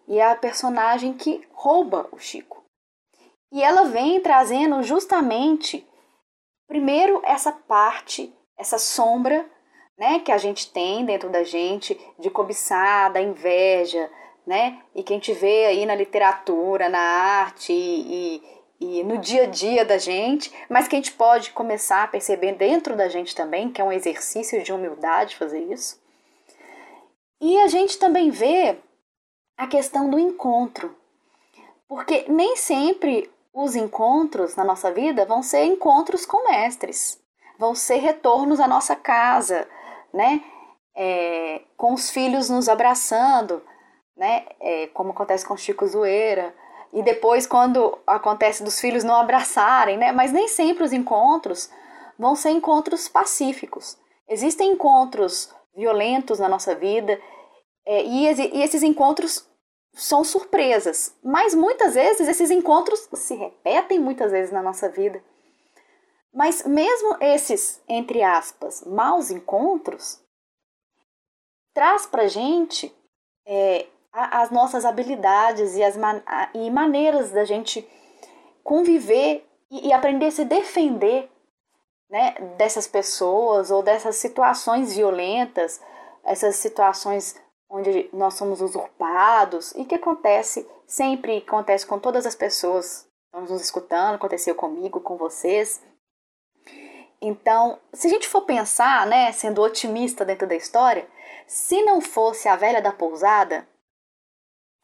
e 0.06 0.18
é 0.18 0.30
a 0.30 0.34
personagem 0.34 1.12
que 1.12 1.46
rouba 1.52 2.08
o 2.10 2.18
Chico. 2.18 2.64
E 3.52 3.62
ela 3.62 3.84
vem 3.84 4.20
trazendo 4.20 4.82
justamente, 4.82 5.86
primeiro, 6.66 7.20
essa 7.24 7.52
parte, 7.52 8.34
essa 8.58 8.78
sombra 8.78 9.48
né, 9.98 10.20
que 10.20 10.30
a 10.30 10.38
gente 10.38 10.72
tem 10.72 11.04
dentro 11.04 11.28
da 11.28 11.42
gente 11.42 11.98
de 12.18 12.30
cobiçar, 12.30 13.12
da 13.12 13.20
inveja, 13.20 14.10
né? 14.46 14.80
E 14.94 15.02
que 15.02 15.12
a 15.12 15.16
gente 15.16 15.32
vê 15.32 15.66
aí 15.66 15.84
na 15.84 15.94
literatura, 15.94 16.88
na 16.88 16.98
arte 16.98 17.72
e, 17.72 18.42
e, 18.80 19.02
no 19.02 19.18
dia 19.18 19.44
a 19.44 19.46
dia 19.46 19.84
da 19.84 19.98
gente, 19.98 20.52
mas 20.68 20.86
que 20.86 20.94
a 20.94 20.98
gente 20.98 21.12
pode 21.12 21.50
começar 21.50 22.04
a 22.04 22.08
perceber 22.08 22.52
dentro 22.52 22.96
da 22.96 23.08
gente 23.08 23.34
também, 23.34 23.70
que 23.70 23.80
é 23.80 23.84
um 23.84 23.92
exercício 23.92 24.62
de 24.62 24.72
humildade 24.72 25.36
fazer 25.36 25.60
isso. 25.60 26.00
E 27.40 27.58
a 27.58 27.66
gente 27.66 27.98
também 27.98 28.30
vê 28.30 28.78
a 29.56 29.66
questão 29.66 30.08
do 30.08 30.18
encontro, 30.18 30.96
porque 31.88 32.26
nem 32.28 32.56
sempre 32.56 33.30
os 33.52 33.74
encontros 33.74 34.54
na 34.54 34.64
nossa 34.64 34.92
vida 34.92 35.24
vão 35.24 35.42
ser 35.42 35.64
encontros 35.64 36.24
com 36.24 36.48
mestres, 36.48 37.20
vão 37.58 37.74
ser 37.74 37.96
retornos 37.96 38.60
à 38.60 38.68
nossa 38.68 38.94
casa, 38.94 39.68
né? 40.12 40.42
É, 40.96 41.62
com 41.76 41.92
os 41.92 42.10
filhos 42.10 42.48
nos 42.48 42.68
abraçando, 42.68 43.62
né? 44.16 44.46
É, 44.60 44.86
como 44.88 45.10
acontece 45.10 45.46
com 45.46 45.56
Chico 45.56 45.86
Zoeira. 45.86 46.54
E 46.92 47.02
depois, 47.02 47.46
quando 47.46 47.98
acontece 48.06 48.62
dos 48.62 48.80
filhos 48.80 49.04
não 49.04 49.16
abraçarem, 49.16 49.96
né? 49.96 50.12
Mas 50.12 50.32
nem 50.32 50.48
sempre 50.48 50.84
os 50.84 50.92
encontros 50.92 51.70
vão 52.18 52.34
ser 52.34 52.50
encontros 52.50 53.08
pacíficos. 53.08 53.98
Existem 54.28 54.72
encontros 54.72 55.52
violentos 55.74 56.38
na 56.38 56.48
nossa 56.48 56.74
vida 56.74 57.20
é, 57.86 58.04
e, 58.04 58.26
e 58.26 58.62
esses 58.62 58.82
encontros 58.82 59.48
são 59.94 60.22
surpresas, 60.22 61.16
mas 61.24 61.54
muitas 61.54 61.94
vezes 61.94 62.28
esses 62.28 62.50
encontros 62.50 63.08
se 63.14 63.34
repetem 63.34 63.98
muitas 63.98 64.30
vezes 64.30 64.52
na 64.52 64.62
nossa 64.62 64.88
vida. 64.88 65.22
Mas 66.32 66.64
mesmo 66.66 67.16
esses, 67.20 67.82
entre 67.88 68.22
aspas, 68.22 68.84
maus 68.84 69.30
encontros, 69.30 70.22
traz 71.74 72.06
pra 72.06 72.28
gente 72.28 72.94
é, 73.46 73.86
as 74.12 74.50
nossas 74.50 74.84
habilidades 74.84 75.76
e 75.76 75.82
as 75.82 75.96
man 75.96 76.22
e 76.54 76.70
maneiras 76.70 77.30
da 77.30 77.44
gente 77.44 77.88
conviver 78.64 79.46
e, 79.70 79.88
e 79.88 79.92
aprender 79.92 80.26
a 80.26 80.30
se 80.30 80.44
defender 80.44 81.30
né, 82.10 82.34
dessas 82.56 82.86
pessoas 82.86 83.70
ou 83.70 83.82
dessas 83.82 84.16
situações 84.16 84.94
violentas, 84.94 85.80
essas 86.24 86.56
situações 86.56 87.36
onde 87.70 88.08
nós 88.12 88.34
somos 88.34 88.62
usurpados 88.62 89.72
e 89.72 89.84
que 89.84 89.94
acontece 89.94 90.66
sempre 90.86 91.38
acontece 91.38 91.86
com 91.86 91.98
todas 91.98 92.24
as 92.24 92.34
pessoas. 92.34 93.06
Estamos 93.26 93.50
nos 93.50 93.62
escutando 93.62 94.14
aconteceu 94.14 94.54
comigo 94.54 95.00
com 95.00 95.18
vocês. 95.18 95.82
Então 97.20 97.78
se 97.92 98.06
a 98.06 98.10
gente 98.10 98.26
for 98.26 98.42
pensar 98.42 99.06
né 99.06 99.32
sendo 99.32 99.60
otimista 99.60 100.24
dentro 100.24 100.46
da 100.46 100.54
história 100.54 101.06
se 101.46 101.82
não 101.82 102.00
fosse 102.00 102.48
a 102.48 102.56
velha 102.56 102.80
da 102.80 102.92
pousada 102.92 103.68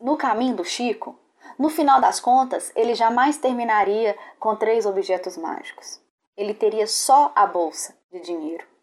no 0.04 0.16
caminho 0.16 0.56
do 0.56 0.64
Chico 0.64 1.18
no 1.58 1.68
final 1.68 2.00
das 2.00 2.20
contas 2.20 2.72
ele 2.76 2.94
jamais 2.94 3.38
terminaria 3.38 4.16
com 4.38 4.54
três 4.54 4.86
objetos 4.86 5.36
mágicos 5.36 6.00
ele 6.36 6.54
teria 6.54 6.86
só 6.86 7.32
a 7.34 7.46
bolsa 7.46 7.96
de 8.12 8.20
dinheiro 8.20 8.74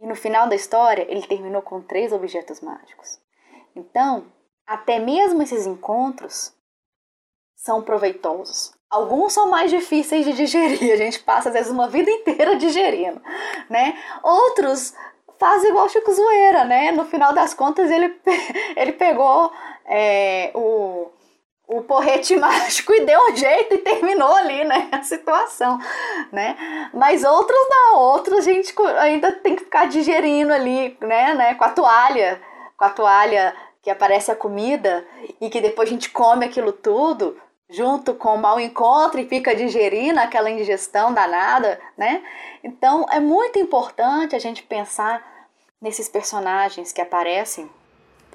e 0.00 0.06
no 0.06 0.14
final 0.14 0.48
da 0.48 0.54
história, 0.54 1.06
ele 1.08 1.26
terminou 1.26 1.62
com 1.62 1.80
três 1.80 2.12
objetos 2.12 2.60
mágicos. 2.60 3.18
Então, 3.74 4.26
até 4.66 4.98
mesmo 4.98 5.42
esses 5.42 5.66
encontros 5.66 6.52
são 7.54 7.82
proveitosos. 7.82 8.74
Alguns 8.90 9.32
são 9.32 9.50
mais 9.50 9.70
difíceis 9.70 10.24
de 10.24 10.32
digerir, 10.32 10.92
a 10.92 10.96
gente 10.96 11.20
passa 11.20 11.48
às 11.48 11.54
vezes 11.54 11.72
uma 11.72 11.88
vida 11.88 12.10
inteira 12.10 12.56
digerindo, 12.56 13.20
né? 13.68 13.98
Outros 14.22 14.94
fazem 15.38 15.70
igual 15.70 15.88
Chico 15.88 16.12
Zoeira, 16.12 16.64
né? 16.64 16.92
No 16.92 17.04
final 17.04 17.32
das 17.32 17.52
contas, 17.52 17.90
ele, 17.90 18.20
ele 18.76 18.92
pegou 18.92 19.50
é, 19.86 20.50
o, 20.54 21.10
o 21.66 21.82
porrete 21.82 22.34
mágico 22.36 22.92
e 22.92 23.04
deu 23.04 23.20
um 23.30 23.36
jeito 23.36 23.74
e 23.74 23.78
terminou 23.78 24.34
ali, 24.34 24.64
né, 24.64 24.88
a 24.92 25.02
situação, 25.02 25.78
né? 26.32 26.56
Mas 26.92 27.24
outros 27.24 27.58
não, 27.68 27.98
outros 27.98 28.38
a 28.38 28.52
gente 28.52 28.74
ainda 28.98 29.32
tem 29.32 29.56
que 29.56 29.64
ficar 29.64 29.86
digerindo 29.86 30.52
ali, 30.52 30.96
né, 31.00 31.34
né, 31.34 31.54
com 31.54 31.64
a 31.64 31.70
toalha, 31.70 32.40
com 32.76 32.84
a 32.84 32.90
toalha 32.90 33.54
que 33.82 33.90
aparece 33.90 34.30
a 34.30 34.36
comida 34.36 35.06
e 35.40 35.48
que 35.48 35.60
depois 35.60 35.88
a 35.88 35.92
gente 35.92 36.10
come 36.10 36.44
aquilo 36.44 36.72
tudo 36.72 37.40
junto 37.68 38.14
com 38.14 38.34
o 38.34 38.38
mau 38.38 38.60
encontro 38.60 39.20
e 39.20 39.28
fica 39.28 39.54
digerindo 39.54 40.20
aquela 40.20 40.50
indigestão 40.50 41.12
danada, 41.12 41.80
né? 41.96 42.22
Então 42.62 43.06
é 43.10 43.20
muito 43.20 43.58
importante 43.58 44.36
a 44.36 44.38
gente 44.38 44.62
pensar 44.62 45.24
nesses 45.80 46.08
personagens 46.08 46.92
que 46.92 47.00
aparecem, 47.00 47.70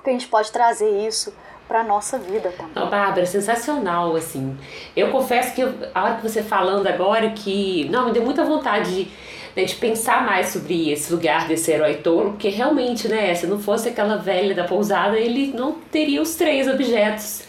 porque 0.01 0.09
a 0.09 0.13
gente 0.13 0.27
pode 0.27 0.51
trazer 0.51 0.89
isso 1.07 1.31
para 1.67 1.83
nossa 1.83 2.17
vida 2.17 2.51
também. 2.57 2.71
Não, 2.75 2.89
Bárbara, 2.89 3.25
sensacional, 3.25 4.15
assim. 4.15 4.57
Eu 4.95 5.09
confesso 5.09 5.53
que 5.53 5.61
eu, 5.61 5.73
a 5.93 6.03
hora 6.03 6.15
que 6.15 6.23
você 6.23 6.41
falando 6.41 6.87
agora 6.87 7.29
que, 7.29 7.87
não, 7.89 8.07
me 8.07 8.11
deu 8.11 8.23
muita 8.23 8.43
vontade 8.43 9.05
de, 9.05 9.11
né, 9.55 9.63
de 9.63 9.75
pensar 9.75 10.25
mais 10.25 10.47
sobre 10.47 10.91
esse 10.91 11.13
lugar 11.13 11.47
desse 11.47 11.71
herói 11.71 11.95
tolo, 11.97 12.31
porque 12.31 12.49
realmente, 12.49 13.07
né, 13.07 13.33
se 13.35 13.45
não 13.45 13.59
fosse 13.59 13.89
aquela 13.89 14.17
velha 14.17 14.55
da 14.55 14.63
pousada, 14.63 15.17
ele 15.17 15.53
não 15.53 15.73
teria 15.73 16.21
os 16.21 16.33
três 16.35 16.67
objetos. 16.67 17.43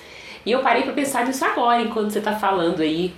E 0.44 0.52
eu 0.52 0.60
parei 0.60 0.82
para 0.82 0.92
pensar 0.92 1.26
nisso 1.26 1.44
agora, 1.44 1.80
enquanto 1.80 2.10
você 2.10 2.18
está 2.18 2.36
falando 2.36 2.82
aí. 2.82 3.14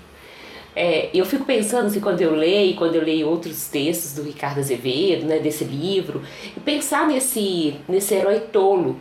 É, 0.76 1.10
eu 1.12 1.26
fico 1.26 1.44
pensando 1.44 1.86
assim, 1.86 2.00
quando 2.00 2.20
eu 2.20 2.34
leio, 2.34 2.76
quando 2.76 2.94
eu 2.94 3.02
leio 3.02 3.28
outros 3.28 3.68
textos 3.68 4.14
do 4.14 4.22
Ricardo 4.22 4.58
Azevedo, 4.58 5.26
né, 5.26 5.38
desse 5.38 5.64
livro, 5.64 6.22
e 6.56 6.60
pensar 6.60 7.06
nesse, 7.06 7.76
nesse 7.86 8.14
herói 8.14 8.40
tolo, 8.40 9.00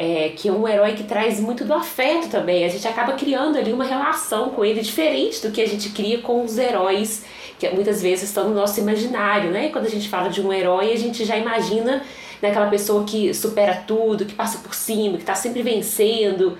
é, 0.00 0.28
que 0.28 0.48
é 0.48 0.52
um 0.52 0.66
herói 0.68 0.92
que 0.92 1.02
traz 1.02 1.40
muito 1.40 1.64
do 1.64 1.74
afeto 1.74 2.28
também. 2.28 2.64
A 2.64 2.68
gente 2.68 2.86
acaba 2.86 3.14
criando 3.14 3.58
ali 3.58 3.72
uma 3.72 3.82
relação 3.82 4.50
com 4.50 4.64
ele 4.64 4.80
diferente 4.80 5.44
do 5.44 5.50
que 5.50 5.60
a 5.60 5.66
gente 5.66 5.88
cria 5.88 6.18
com 6.18 6.44
os 6.44 6.56
heróis 6.56 7.24
que 7.58 7.68
muitas 7.70 8.00
vezes 8.00 8.28
estão 8.28 8.48
no 8.48 8.54
nosso 8.54 8.78
imaginário, 8.78 9.50
né? 9.50 9.70
Quando 9.70 9.86
a 9.86 9.90
gente 9.90 10.08
fala 10.08 10.28
de 10.28 10.40
um 10.40 10.52
herói, 10.52 10.92
a 10.92 10.96
gente 10.96 11.24
já 11.24 11.36
imagina 11.36 12.04
naquela 12.40 12.68
pessoa 12.70 13.02
que 13.02 13.34
supera 13.34 13.74
tudo, 13.74 14.24
que 14.24 14.34
passa 14.34 14.58
por 14.58 14.72
cima, 14.72 15.16
que 15.16 15.24
está 15.24 15.34
sempre 15.34 15.62
vencendo. 15.62 16.56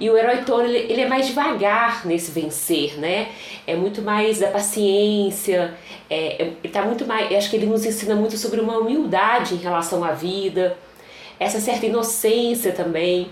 E 0.00 0.10
o 0.10 0.16
herói 0.16 0.38
tolo, 0.38 0.64
ele, 0.64 0.78
ele, 0.92 1.02
é 1.02 1.08
mais 1.08 1.28
devagar 1.28 2.04
nesse 2.04 2.32
vencer, 2.32 2.98
né? 2.98 3.28
É 3.64 3.76
muito 3.76 4.02
mais 4.02 4.40
da 4.40 4.48
paciência, 4.48 5.72
é, 6.10 6.42
é, 6.42 6.52
ele 6.64 6.72
tá 6.72 6.82
muito 6.82 7.06
mais... 7.06 7.32
Acho 7.32 7.48
que 7.48 7.54
ele 7.54 7.66
nos 7.66 7.84
ensina 7.84 8.16
muito 8.16 8.36
sobre 8.36 8.60
uma 8.60 8.76
humildade 8.78 9.54
em 9.54 9.58
relação 9.58 10.02
à 10.02 10.10
vida, 10.10 10.76
essa 11.42 11.60
certa 11.60 11.86
inocência 11.86 12.72
também. 12.72 13.30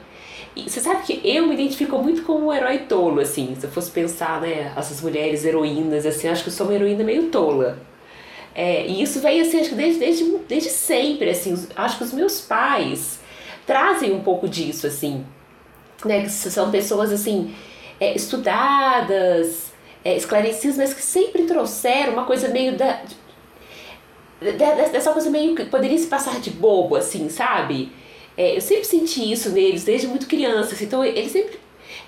E 0.54 0.68
você 0.68 0.80
sabe 0.80 1.02
que 1.04 1.20
eu 1.24 1.46
me 1.46 1.54
identifico 1.54 1.98
muito 1.98 2.22
como 2.22 2.46
um 2.46 2.52
herói 2.52 2.78
tolo, 2.78 3.20
assim, 3.20 3.56
se 3.58 3.66
eu 3.66 3.70
fosse 3.70 3.90
pensar, 3.90 4.40
né, 4.40 4.72
essas 4.76 5.00
mulheres 5.00 5.44
heroínas, 5.44 6.04
assim, 6.04 6.28
acho 6.28 6.42
que 6.42 6.48
eu 6.48 6.52
sou 6.52 6.66
uma 6.66 6.74
heroína 6.74 7.04
meio 7.04 7.28
tola. 7.28 7.78
É, 8.54 8.84
e 8.86 9.00
isso 9.00 9.20
vem, 9.20 9.40
assim, 9.40 9.60
acho 9.60 9.70
que 9.70 9.74
desde, 9.76 10.00
desde, 10.00 10.38
desde 10.48 10.70
sempre, 10.70 11.30
assim, 11.30 11.54
acho 11.76 11.98
que 11.98 12.04
os 12.04 12.12
meus 12.12 12.40
pais 12.40 13.20
trazem 13.64 14.12
um 14.12 14.20
pouco 14.20 14.48
disso, 14.48 14.88
assim, 14.88 15.24
né, 16.04 16.22
que 16.22 16.30
são 16.30 16.70
pessoas, 16.70 17.12
assim, 17.12 17.54
é, 18.00 18.14
estudadas, 18.14 19.72
é, 20.04 20.16
esclarecidas, 20.16 20.76
mas 20.76 20.92
que 20.92 21.02
sempre 21.02 21.44
trouxeram 21.44 22.14
uma 22.14 22.24
coisa 22.24 22.48
meio 22.48 22.76
da, 22.76 23.00
dessa 24.90 25.12
coisa 25.12 25.28
meio 25.30 25.54
que 25.54 25.66
poderia 25.66 25.98
se 25.98 26.06
passar 26.06 26.40
de 26.40 26.50
bobo, 26.50 26.96
assim, 26.96 27.28
sabe? 27.28 27.92
É, 28.40 28.56
eu 28.56 28.60
sempre 28.62 28.84
senti 28.84 29.30
isso 29.30 29.50
neles, 29.50 29.84
desde 29.84 30.06
muito 30.06 30.26
criança. 30.26 30.74
Assim, 30.74 30.86
então, 30.86 31.04
eles 31.04 31.30
sempre 31.30 31.58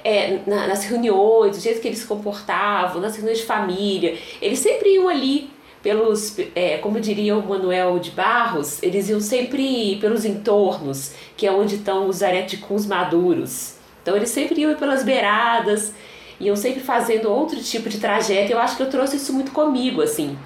é, 0.02 0.38
na, 0.46 0.66
nas 0.66 0.82
reuniões, 0.82 1.58
do 1.58 1.62
jeito 1.62 1.78
que 1.78 1.86
eles 1.86 1.98
se 1.98 2.06
comportavam, 2.06 3.02
nas 3.02 3.16
reuniões 3.16 3.40
de 3.40 3.44
família, 3.44 4.16
eles 4.40 4.58
sempre 4.58 4.94
iam 4.94 5.10
ali 5.10 5.50
pelos, 5.82 6.38
é, 6.54 6.78
como 6.78 6.98
diria 7.00 7.36
o 7.36 7.46
Manuel 7.46 7.98
de 7.98 8.12
Barros, 8.12 8.82
eles 8.82 9.10
iam 9.10 9.20
sempre 9.20 9.98
pelos 10.00 10.24
entornos, 10.24 11.12
que 11.36 11.46
é 11.46 11.52
onde 11.52 11.74
estão 11.74 12.08
os 12.08 12.22
areticums 12.22 12.86
maduros. 12.86 13.74
Então 14.00 14.16
eles 14.16 14.30
sempre 14.30 14.58
iam 14.62 14.74
pelas 14.74 15.04
beiradas, 15.04 15.92
iam 16.40 16.56
sempre 16.56 16.80
fazendo 16.80 17.30
outro 17.30 17.60
tipo 17.62 17.90
de 17.90 17.98
trajeto. 17.98 18.50
Eu 18.50 18.58
acho 18.58 18.78
que 18.78 18.82
eu 18.82 18.88
trouxe 18.88 19.16
isso 19.16 19.34
muito 19.34 19.50
comigo, 19.50 20.00
assim. 20.00 20.38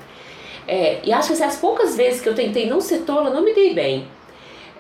É, 0.67 0.99
e 1.05 1.13
acho 1.13 1.29
que 1.29 1.35
assim, 1.35 1.45
as 1.45 1.59
poucas 1.59 1.97
vezes 1.97 2.21
que 2.21 2.29
eu 2.29 2.35
tentei 2.35 2.69
não 2.69 2.81
ser 2.81 3.03
tola, 3.03 3.31
não 3.31 3.45
me 3.45 3.55
dei 3.55 3.73
bem. 3.73 4.16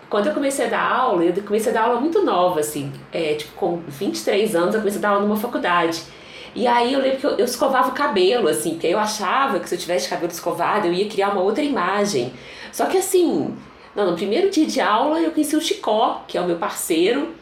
Quando 0.09 0.29
eu 0.29 0.35
comecei 0.35 0.67
a 0.67 0.69
dar 0.69 0.93
aula, 0.93 1.25
eu 1.25 1.43
comecei 1.43 1.73
a 1.73 1.75
dar 1.75 1.83
aula 1.85 2.01
muito 2.01 2.23
nova, 2.23 2.61
assim, 2.61 2.93
é, 3.13 3.35
tipo, 3.35 3.53
com 3.55 3.79
23 3.89 4.55
anos 4.55 4.75
eu 4.75 4.81
comecei 4.81 4.99
a 4.99 5.03
dar 5.03 5.09
aula 5.11 5.23
numa 5.23 5.37
faculdade. 5.37 6.03
E 6.55 6.67
aí 6.67 6.93
eu 6.93 7.01
lembro 7.01 7.19
que 7.19 7.27
eu, 7.27 7.33
eu 7.33 7.45
escovava 7.45 7.89
o 7.89 7.93
cabelo, 7.93 8.49
assim, 8.49 8.71
porque 8.71 8.87
eu 8.87 8.99
achava 8.99 9.59
que 9.59 9.69
se 9.69 9.75
eu 9.75 9.79
tivesse 9.79 10.09
cabelo 10.09 10.33
escovado 10.33 10.87
eu 10.87 10.93
ia 10.93 11.09
criar 11.09 11.31
uma 11.31 11.43
outra 11.43 11.63
imagem. 11.63 12.33
Só 12.73 12.87
que 12.87 12.97
assim, 12.97 13.55
não, 13.95 14.11
no 14.11 14.17
primeiro 14.17 14.49
dia 14.51 14.67
de 14.67 14.81
aula 14.81 15.21
eu 15.21 15.33
conheci 15.33 15.57
o 15.57 15.61
Chicó, 15.61 16.25
que 16.29 16.39
é 16.39 16.41
o 16.41 16.47
meu 16.47 16.57
parceiro, 16.57 17.35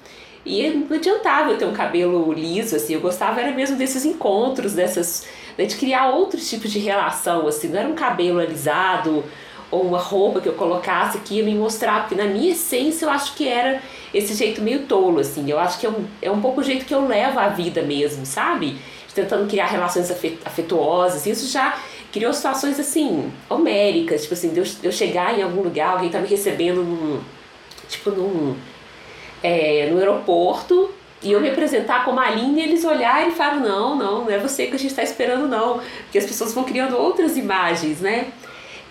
e 0.45 0.69
não 0.71 0.97
adiantava 0.97 1.51
eu 1.51 1.59
ter 1.59 1.65
um 1.65 1.73
cabelo 1.73 2.33
liso, 2.33 2.77
assim, 2.77 2.95
eu 2.95 3.01
gostava 3.01 3.41
era 3.41 3.53
mesmo 3.53 3.77
desses 3.77 4.05
encontros, 4.05 4.75
dessas 4.75 5.27
né, 5.57 5.65
de 5.65 5.77
criar 5.77 6.11
outros 6.11 6.49
tipos 6.49 6.71
de 6.71 6.79
relação, 6.79 7.47
assim, 7.47 7.69
não 7.69 7.79
era 7.79 7.89
um 7.89 7.95
cabelo 7.95 8.41
alisado 8.41 9.25
ou 9.75 9.83
uma 9.83 9.99
roupa 9.99 10.41
que 10.41 10.49
eu 10.49 10.53
colocasse 10.53 11.18
que 11.18 11.35
ia 11.35 11.45
me 11.45 11.55
mostrar, 11.55 12.03
porque 12.03 12.14
na 12.14 12.27
minha 12.29 12.53
essência 12.53 13.07
eu 13.07 13.11
acho 13.11 13.35
que 13.35 13.49
era 13.49 13.83
esse 14.12 14.33
jeito 14.33 14.62
meio 14.62 14.83
tolo, 14.87 15.18
assim, 15.18 15.51
eu 15.51 15.59
acho 15.59 15.81
que 15.81 15.87
é 15.87 15.89
um, 15.91 16.05
é 16.22 16.31
um 16.31 16.41
pouco 16.41 16.61
o 16.61 16.64
jeito 16.64 16.85
que 16.85 16.95
eu 16.95 17.05
levo 17.05 17.41
a 17.41 17.49
vida 17.49 17.83
mesmo, 17.83 18.25
sabe? 18.25 18.77
Tentando 19.12 19.49
criar 19.49 19.66
relações 19.66 20.11
afetuosas, 20.45 21.27
isso 21.27 21.51
já 21.51 21.77
criou 22.12 22.33
situações 22.33 22.79
assim, 22.79 23.33
homéricas, 23.51 24.22
tipo 24.22 24.35
assim, 24.35 24.51
de 24.51 24.61
eu, 24.61 24.66
eu 24.85 24.93
chegar 24.93 25.37
em 25.37 25.43
algum 25.43 25.62
lugar, 25.62 25.95
alguém 25.95 26.09
tá 26.09 26.20
me 26.20 26.29
recebendo 26.29 26.85
num, 26.85 27.20
tipo 27.89 28.11
num, 28.11 28.57
é, 29.43 29.89
no 29.91 29.99
aeroporto, 29.99 30.91
e 31.20 31.33
eu 31.33 31.41
me 31.41 31.49
apresentar 31.49 32.05
como 32.05 32.20
a 32.20 32.27
Aline, 32.27 32.62
eles 32.62 32.85
olharem 32.85 33.31
e 33.31 33.33
falam, 33.33 33.61
não, 33.61 33.97
não, 33.97 34.25
não 34.25 34.31
é 34.31 34.39
você 34.39 34.66
que 34.66 34.75
a 34.75 34.79
gente 34.79 34.91
está 34.91 35.03
esperando 35.03 35.49
não, 35.49 35.81
porque 36.05 36.18
as 36.18 36.27
pessoas 36.27 36.55
vão 36.55 36.62
criando 36.62 36.97
outras 36.97 37.37
imagens, 37.37 38.01
né? 38.01 38.29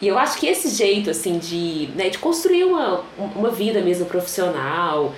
E 0.02 0.08
eu 0.08 0.18
acho 0.18 0.38
que 0.38 0.48
esse 0.48 0.70
jeito, 0.70 1.10
assim, 1.10 1.38
de, 1.38 1.90
né, 1.96 2.10
de 2.10 2.18
construir 2.18 2.66
uma, 2.66 3.04
uma 3.18 3.50
vida 3.50 3.82
mesmo 3.82 4.06
profissional, 4.06 5.14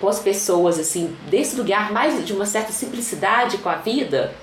com 0.00 0.08
as 0.08 0.20
pessoas, 0.20 0.78
assim, 0.78 1.14
desse 1.28 1.56
lugar 1.56 1.92
mais 1.92 2.24
de 2.24 2.32
uma 2.32 2.46
certa 2.46 2.72
simplicidade 2.72 3.58
com 3.58 3.68
a 3.68 3.76
vida, 3.76 4.34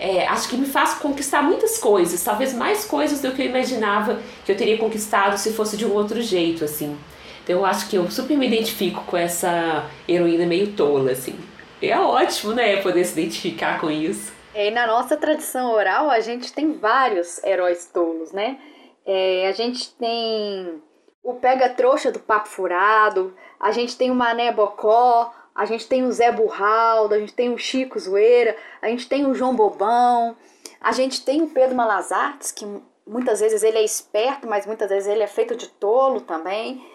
é, 0.00 0.26
acho 0.26 0.48
que 0.48 0.56
me 0.56 0.66
faz 0.66 0.94
conquistar 0.94 1.42
muitas 1.42 1.78
coisas, 1.78 2.22
talvez 2.22 2.52
mais 2.52 2.84
coisas 2.84 3.20
do 3.20 3.32
que 3.32 3.42
eu 3.42 3.46
imaginava 3.46 4.20
que 4.44 4.50
eu 4.50 4.56
teria 4.56 4.78
conquistado 4.78 5.36
se 5.38 5.52
fosse 5.52 5.76
de 5.76 5.84
um 5.84 5.92
outro 5.92 6.20
jeito, 6.20 6.64
assim. 6.64 6.96
Então 7.44 7.56
eu 7.56 7.64
acho 7.64 7.88
que 7.88 7.96
eu 7.96 8.10
super 8.10 8.36
me 8.36 8.46
identifico 8.46 9.04
com 9.04 9.16
essa 9.16 9.86
heroína 10.08 10.46
meio 10.46 10.68
tola, 10.72 11.12
assim 11.12 11.36
é 11.86 11.98
ótimo, 11.98 12.54
né, 12.54 12.76
poder 12.82 13.04
se 13.04 13.12
identificar 13.12 13.80
com 13.80 13.90
isso. 13.90 14.32
É, 14.54 14.68
e 14.68 14.70
na 14.70 14.86
nossa 14.86 15.16
tradição 15.16 15.70
oral, 15.70 16.10
a 16.10 16.20
gente 16.20 16.52
tem 16.52 16.72
vários 16.72 17.42
heróis 17.44 17.88
tolos, 17.92 18.32
né? 18.32 18.58
É, 19.10 19.48
a 19.48 19.52
gente 19.52 19.94
tem 19.94 20.82
o 21.22 21.32
pega-trouxa 21.32 22.12
do 22.12 22.20
papo 22.20 22.46
furado, 22.46 23.34
a 23.58 23.72
gente 23.72 23.96
tem 23.96 24.10
o 24.10 24.14
Mané 24.14 24.52
Bocó, 24.52 25.32
a 25.54 25.64
gente 25.64 25.88
tem 25.88 26.04
o 26.04 26.12
Zé 26.12 26.30
Burraldo, 26.30 27.14
a 27.14 27.18
gente 27.18 27.32
tem 27.32 27.50
o 27.50 27.56
Chico 27.56 27.98
Zoeira, 27.98 28.54
a 28.82 28.88
gente 28.88 29.08
tem 29.08 29.24
o 29.24 29.34
João 29.34 29.56
Bobão, 29.56 30.36
a 30.78 30.92
gente 30.92 31.24
tem 31.24 31.40
o 31.40 31.48
Pedro 31.48 31.74
Malazartes, 31.74 32.52
que 32.52 32.66
muitas 33.06 33.40
vezes 33.40 33.62
ele 33.62 33.78
é 33.78 33.82
esperto, 33.82 34.46
mas 34.46 34.66
muitas 34.66 34.90
vezes 34.90 35.08
ele 35.08 35.22
é 35.22 35.26
feito 35.26 35.56
de 35.56 35.68
tolo 35.68 36.20
também. 36.20 36.86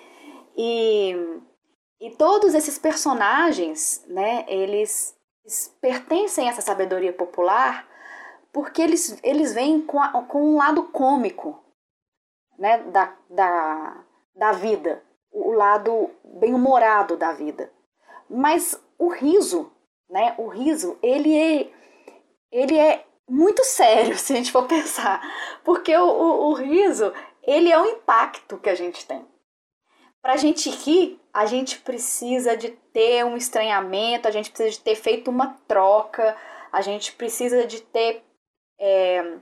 E, 0.55 1.17
e 1.99 2.11
todos 2.11 2.53
esses 2.53 2.77
personagens, 2.77 4.05
né, 4.07 4.45
eles, 4.47 5.15
eles 5.43 5.75
pertencem 5.81 6.47
a 6.47 6.51
essa 6.51 6.61
sabedoria 6.61 7.11
popular 7.11 7.91
porque 8.53 8.83
eles, 8.83 9.17
eles 9.23 9.51
vêm 9.51 9.81
com, 9.81 9.99
a, 9.99 10.09
com 10.21 10.53
um 10.53 10.57
lado 10.57 10.83
cômico 10.83 11.62
né, 12.57 12.77
da, 12.83 13.15
da, 13.29 14.03
da 14.35 14.51
vida, 14.51 15.03
o 15.31 15.51
lado 15.51 16.09
bem-humorado 16.23 17.17
da 17.17 17.31
vida. 17.31 17.71
Mas 18.29 18.79
o 18.97 19.09
riso, 19.09 19.71
né, 20.09 20.35
o 20.37 20.47
riso, 20.47 20.97
ele 21.01 21.37
é, 21.37 21.69
ele 22.51 22.77
é 22.77 23.05
muito 23.27 23.63
sério 23.65 24.17
se 24.17 24.33
a 24.33 24.35
gente 24.35 24.51
for 24.51 24.67
pensar, 24.67 25.21
porque 25.63 25.95
o, 25.95 26.05
o, 26.05 26.49
o 26.49 26.53
riso, 26.53 27.11
ele 27.41 27.71
é 27.71 27.79
o 27.79 27.85
impacto 27.85 28.57
que 28.57 28.69
a 28.69 28.75
gente 28.75 29.05
tem. 29.05 29.25
Para 30.21 30.33
a 30.33 30.37
gente 30.37 30.69
rir, 30.69 31.19
a 31.33 31.45
gente 31.45 31.79
precisa 31.79 32.55
de 32.55 32.69
ter 32.93 33.25
um 33.25 33.35
estranhamento, 33.35 34.27
a 34.27 34.31
gente 34.31 34.49
precisa 34.51 34.69
de 34.69 34.79
ter 34.79 34.95
feito 34.95 35.29
uma 35.29 35.59
troca, 35.67 36.37
a 36.71 36.81
gente 36.81 37.11
precisa 37.13 37.67
de 37.67 37.81
ter, 37.81 38.23
é, 38.79 39.37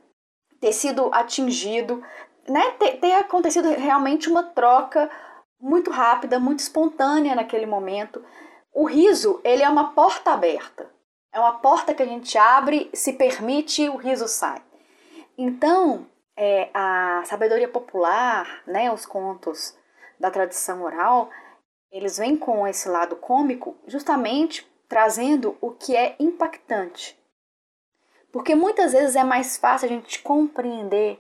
ter 0.60 0.72
sido 0.74 1.14
atingido, 1.14 2.04
né? 2.48 2.72
ter, 2.72 3.00
ter 3.00 3.14
acontecido 3.14 3.70
realmente 3.70 4.30
uma 4.30 4.44
troca 4.44 5.10
muito 5.60 5.92
rápida, 5.92 6.40
muito 6.40 6.60
espontânea 6.60 7.36
naquele 7.36 7.66
momento. 7.66 8.24
O 8.74 8.86
riso, 8.86 9.40
ele 9.44 9.64
é 9.64 9.70
uma 9.70 9.94
porta 9.94 10.32
aberta. 10.32 10.90
É 11.34 11.40
uma 11.40 11.54
porta 11.60 11.94
que 11.94 12.04
a 12.04 12.06
gente 12.06 12.38
abre, 12.38 12.90
se 12.94 13.14
permite, 13.14 13.88
o 13.88 13.96
riso 13.96 14.28
sai. 14.28 14.62
Então, 15.38 16.06
é, 16.36 16.70
a 16.74 17.24
sabedoria 17.26 17.68
popular, 17.68 18.62
né, 18.66 18.92
os 18.92 19.06
contos 19.06 19.78
da 20.20 20.30
tradição 20.30 20.84
oral, 20.84 21.30
eles 21.92 22.18
vêm 22.18 22.36
com 22.36 22.68
esse 22.68 22.90
lado 22.90 23.16
cômico, 23.16 23.76
justamente 23.88 24.70
trazendo 24.88 25.58
o 25.62 25.72
que 25.72 25.96
é 25.96 26.16
impactante. 26.20 27.18
Porque 28.32 28.56
muitas 28.56 28.94
vezes 28.94 29.16
é 29.16 29.24
mais 29.24 29.58
fácil 29.58 29.86
a 29.88 29.90
gente 29.90 30.22
compreender 30.22 31.20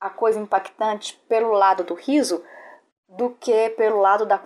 a 0.00 0.10
coisa 0.10 0.38
impactante 0.38 1.16
pelo 1.28 1.52
lado 1.52 1.84
do 1.84 1.94
riso 1.94 2.44
do 3.08 3.30
que 3.30 3.70
pelo 3.70 4.00
lado 4.00 4.26
da 4.26 4.40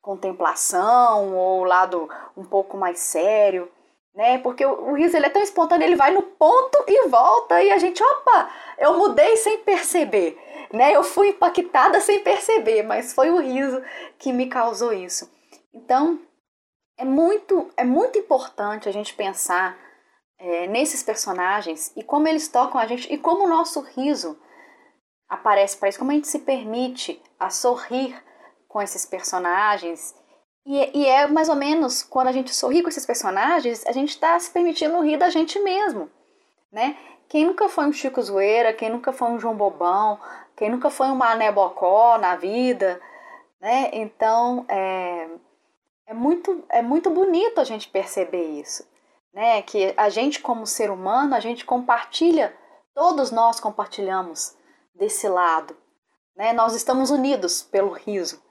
contemplação 0.00 1.36
ou 1.36 1.64
lado 1.64 2.08
um 2.36 2.44
pouco 2.44 2.76
mais 2.76 2.98
sério 3.00 3.70
né? 4.18 4.36
Porque 4.38 4.66
o, 4.66 4.90
o 4.90 4.94
riso 4.94 5.16
ele 5.16 5.26
é 5.26 5.30
tão 5.30 5.40
espontâneo, 5.40 5.86
ele 5.86 5.94
vai 5.94 6.10
no 6.10 6.22
ponto 6.22 6.84
e 6.88 7.08
volta 7.08 7.62
e 7.62 7.70
a 7.70 7.78
gente, 7.78 8.02
opa, 8.02 8.50
eu 8.76 8.98
mudei 8.98 9.36
sem 9.36 9.58
perceber, 9.58 10.36
né? 10.72 10.92
Eu 10.92 11.04
fui 11.04 11.28
impactada 11.28 12.00
sem 12.00 12.20
perceber, 12.24 12.82
mas 12.82 13.12
foi 13.12 13.30
o 13.30 13.38
riso 13.38 13.80
que 14.18 14.32
me 14.32 14.46
causou 14.48 14.92
isso. 14.92 15.30
Então, 15.72 16.18
é 16.96 17.04
muito, 17.04 17.70
é 17.76 17.84
muito 17.84 18.18
importante 18.18 18.88
a 18.88 18.92
gente 18.92 19.14
pensar 19.14 19.78
é, 20.36 20.66
nesses 20.66 21.00
personagens 21.00 21.92
e 21.96 22.02
como 22.02 22.26
eles 22.26 22.48
tocam 22.48 22.80
a 22.80 22.86
gente 22.88 23.12
e 23.12 23.16
como 23.16 23.44
o 23.44 23.48
nosso 23.48 23.80
riso 23.80 24.36
aparece 25.28 25.76
para 25.76 25.88
isso, 25.88 25.98
como 25.98 26.10
a 26.10 26.14
gente 26.14 26.28
se 26.28 26.40
permite 26.40 27.22
a 27.38 27.50
sorrir 27.50 28.14
com 28.66 28.80
esses 28.80 29.04
personagens 29.04 30.14
e, 30.68 30.98
e, 31.00 31.06
é 31.06 31.26
mais 31.26 31.48
ou 31.48 31.56
menos 31.56 32.02
quando 32.02 32.28
a 32.28 32.32
gente 32.32 32.54
sorri 32.54 32.82
com 32.82 32.90
esses 32.90 33.06
personagens, 33.06 33.86
a 33.86 33.92
gente 33.92 34.10
está 34.10 34.38
se 34.38 34.50
permitindo 34.50 35.00
rir 35.00 35.16
da 35.16 35.30
gente 35.30 35.58
mesmo, 35.60 36.10
né? 36.70 36.94
Quem 37.26 37.46
nunca 37.46 37.70
foi 37.70 37.86
um 37.86 37.92
Chico 37.92 38.20
Zoeira, 38.20 38.74
quem 38.74 38.90
nunca 38.90 39.10
foi 39.10 39.28
um 39.28 39.40
João 39.40 39.56
Bobão, 39.56 40.20
quem 40.54 40.68
nunca 40.68 40.90
foi 40.90 41.06
um 41.06 41.14
Mané 41.14 41.50
Bocó 41.50 42.18
na 42.18 42.36
vida, 42.36 43.00
né? 43.58 43.88
Então, 43.94 44.66
é, 44.68 45.28
é, 46.08 46.12
muito, 46.12 46.62
é 46.68 46.82
muito 46.82 47.08
bonito 47.08 47.62
a 47.62 47.64
gente 47.64 47.88
perceber 47.88 48.44
isso, 48.60 48.86
né? 49.32 49.62
Que 49.62 49.94
a 49.96 50.10
gente 50.10 50.38
como 50.40 50.66
ser 50.66 50.90
humano, 50.90 51.34
a 51.34 51.40
gente 51.40 51.64
compartilha, 51.64 52.54
todos 52.94 53.30
nós 53.30 53.58
compartilhamos 53.58 54.54
desse 54.98 55.28
lado, 55.28 55.76
né? 56.36 56.52
Nós 56.52 56.74
estamos 56.74 57.10
unidos 57.10 57.62
pelo 57.62 57.90
riso, 57.90 58.42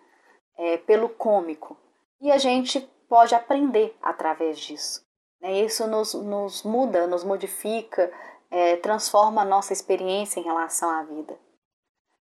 é, 0.58 0.78
pelo 0.78 1.10
cômico. 1.10 1.78
E 2.20 2.32
a 2.32 2.38
gente 2.38 2.82
pode 3.08 3.36
aprender 3.36 3.96
através 4.02 4.60
disso. 4.60 5.06
Né? 5.42 5.62
Isso 5.62 5.88
nos, 5.88 6.14
nos 6.14 6.64
muda, 6.64 7.08
nos 7.08 7.24
modifica, 7.24 8.12
é, 8.50 8.76
transforma 8.78 9.42
a 9.42 9.46
nossa 9.46 9.74
experiência 9.74 10.40
em 10.40 10.44
relação 10.44 10.90
à 10.90 11.04
vida. 11.04 11.38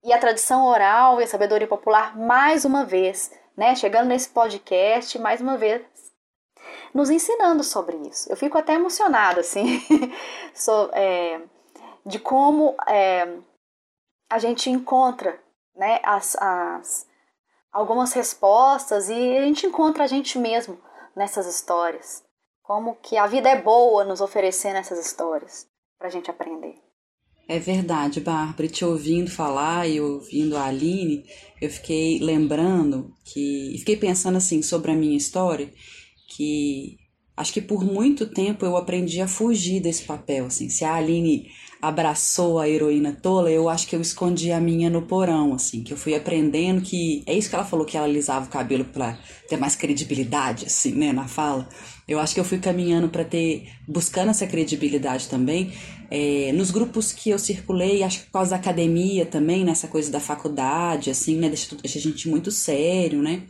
E 0.04 0.14
a 0.14 0.20
tradição 0.20 0.66
oral 0.66 1.20
e 1.20 1.24
a 1.24 1.28
sabedoria 1.28 1.68
popular, 1.68 2.18
mais 2.18 2.64
uma 2.64 2.86
vez, 2.86 3.32
né, 3.58 3.76
chegando 3.76 4.08
nesse 4.08 4.30
podcast, 4.30 5.20
mais 5.20 5.42
uma 5.42 5.58
vez, 5.58 5.82
nos 6.94 7.10
ensinando 7.10 7.64
sobre 7.64 7.98
isso. 8.08 8.32
Eu 8.32 8.38
fico 8.38 8.58
até 8.58 8.76
emocionada, 8.76 9.42
assim, 9.42 9.82
so, 10.56 10.90
é, 10.94 11.42
de 12.06 12.18
como 12.18 12.76
é, 12.88 13.28
a 14.30 14.38
gente 14.38 14.70
encontra 14.70 15.40
né, 15.76 16.00
as, 16.04 16.36
as, 16.36 17.08
algumas 17.72 18.14
respostas 18.14 19.10
e 19.10 19.38
a 19.38 19.46
gente 19.46 19.66
encontra 19.66 20.04
a 20.04 20.08
gente 20.08 20.38
mesmo 20.38 20.78
nessas 21.16 21.48
histórias. 21.48 22.24
Como 22.62 22.96
que 22.96 23.18
a 23.18 23.26
vida 23.26 23.50
é 23.50 23.60
boa 23.60 24.04
nos 24.04 24.22
oferecendo 24.22 24.78
essas 24.78 25.04
histórias 25.04 25.68
para 25.98 26.08
a 26.08 26.12
gente 26.12 26.30
aprender. 26.30 26.76
É 27.48 27.58
verdade, 27.58 28.22
Bárbara, 28.22 28.68
te 28.68 28.86
ouvindo 28.86 29.32
falar 29.32 29.90
e 29.90 30.00
ouvindo 30.00 30.56
a 30.56 30.66
Aline, 30.66 31.26
eu 31.60 31.68
fiquei 31.68 32.20
lembrando 32.20 33.12
que. 33.26 33.74
Fiquei 33.80 33.98
pensando 33.98 34.38
assim 34.38 34.62
sobre 34.62 34.92
a 34.92 34.96
minha 34.96 35.18
história, 35.18 35.74
que 36.28 37.00
acho 37.36 37.52
que 37.52 37.62
por 37.62 37.84
muito 37.84 38.28
tempo 38.28 38.64
eu 38.64 38.78
aprendi 38.78 39.20
a 39.20 39.28
fugir 39.28 39.80
desse 39.80 40.04
papel. 40.04 40.46
Assim, 40.46 40.70
se 40.70 40.86
a 40.86 40.94
Aline 40.94 41.50
abraçou 41.82 42.60
a 42.60 42.68
heroína 42.68 43.14
tola, 43.14 43.50
eu 43.50 43.70
acho 43.70 43.88
que 43.88 43.96
eu 43.96 44.02
escondi 44.02 44.52
a 44.52 44.60
minha 44.60 44.90
no 44.90 45.04
porão, 45.04 45.54
assim, 45.54 45.82
que 45.82 45.94
eu 45.94 45.98
fui 45.98 46.14
aprendendo 46.14 46.82
que. 46.82 47.24
É 47.26 47.34
isso 47.34 47.50
que 47.50 47.56
ela 47.56 47.66
falou 47.66 47.86
que 47.86 47.96
ela 47.96 48.06
alisava 48.06 48.46
o 48.46 48.50
cabelo 48.50 48.84
para 48.86 49.18
ter 49.48 49.58
mais 49.58 49.76
credibilidade, 49.76 50.66
assim, 50.66 50.92
né, 50.94 51.14
na 51.14 51.28
fala. 51.28 51.68
Eu 52.08 52.20
acho 52.20 52.34
que 52.34 52.40
eu 52.40 52.44
fui 52.44 52.58
caminhando 52.58 53.08
para 53.10 53.24
ter. 53.24 53.70
buscando 53.88 54.30
essa 54.30 54.46
credibilidade 54.46 55.28
também. 55.30 55.72
É, 56.12 56.52
nos 56.54 56.72
grupos 56.72 57.14
que 57.14 57.30
eu 57.30 57.40
circulei, 57.40 58.04
acho 58.04 58.22
que 58.22 58.26
por 58.26 58.34
causa 58.34 58.52
da 58.52 58.58
academia 58.58 59.26
também, 59.26 59.64
nessa 59.64 59.88
coisa 59.88 60.12
da 60.12 60.20
faculdade, 60.20 61.10
assim, 61.10 61.38
né, 61.38 61.48
deixa, 61.48 61.76
deixa 61.76 62.00
a 62.00 62.02
gente 62.02 62.28
muito 62.28 62.52
sério, 62.52 63.22
né. 63.22 63.44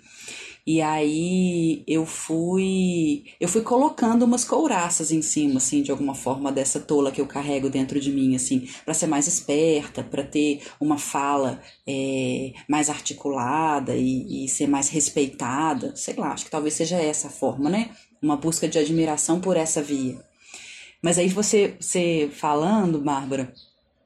E 0.72 0.84
aí 0.84 1.84
eu 1.88 2.06
fui 2.06 3.24
eu 3.40 3.48
fui 3.48 3.62
colocando 3.62 4.22
umas 4.22 4.46
couraças 4.46 5.12
em 5.12 5.20
cima 5.20 5.58
assim 5.58 5.82
de 5.82 5.90
alguma 5.90 6.14
forma 6.14 6.52
dessa 6.52 6.80
tola 6.80 7.12
que 7.12 7.20
eu 7.20 7.26
carrego 7.26 7.72
dentro 7.72 8.00
de 8.00 8.12
mim 8.12 8.36
assim 8.36 8.70
para 8.86 8.94
ser 8.94 9.08
mais 9.08 9.26
esperta 9.26 10.04
para 10.04 10.24
ter 10.24 10.62
uma 10.80 11.00
fala 11.00 11.60
é, 11.88 12.54
mais 12.68 12.88
articulada 12.88 13.96
e, 13.96 14.46
e 14.46 14.48
ser 14.48 14.68
mais 14.68 14.90
respeitada. 14.90 15.96
Sei 15.96 16.14
lá 16.14 16.34
acho 16.34 16.46
que 16.46 16.52
talvez 16.52 16.76
seja 16.76 16.98
essa 16.98 17.30
a 17.30 17.32
forma 17.32 17.68
né? 17.68 17.90
Uma 18.22 18.38
busca 18.38 18.68
de 18.68 18.78
admiração 18.78 19.42
por 19.42 19.58
essa 19.58 19.82
via. 19.82 20.24
Mas 21.02 21.18
aí 21.18 21.30
você 21.30 21.76
você 21.80 22.30
falando 22.32 23.02
Bárbara 23.02 23.52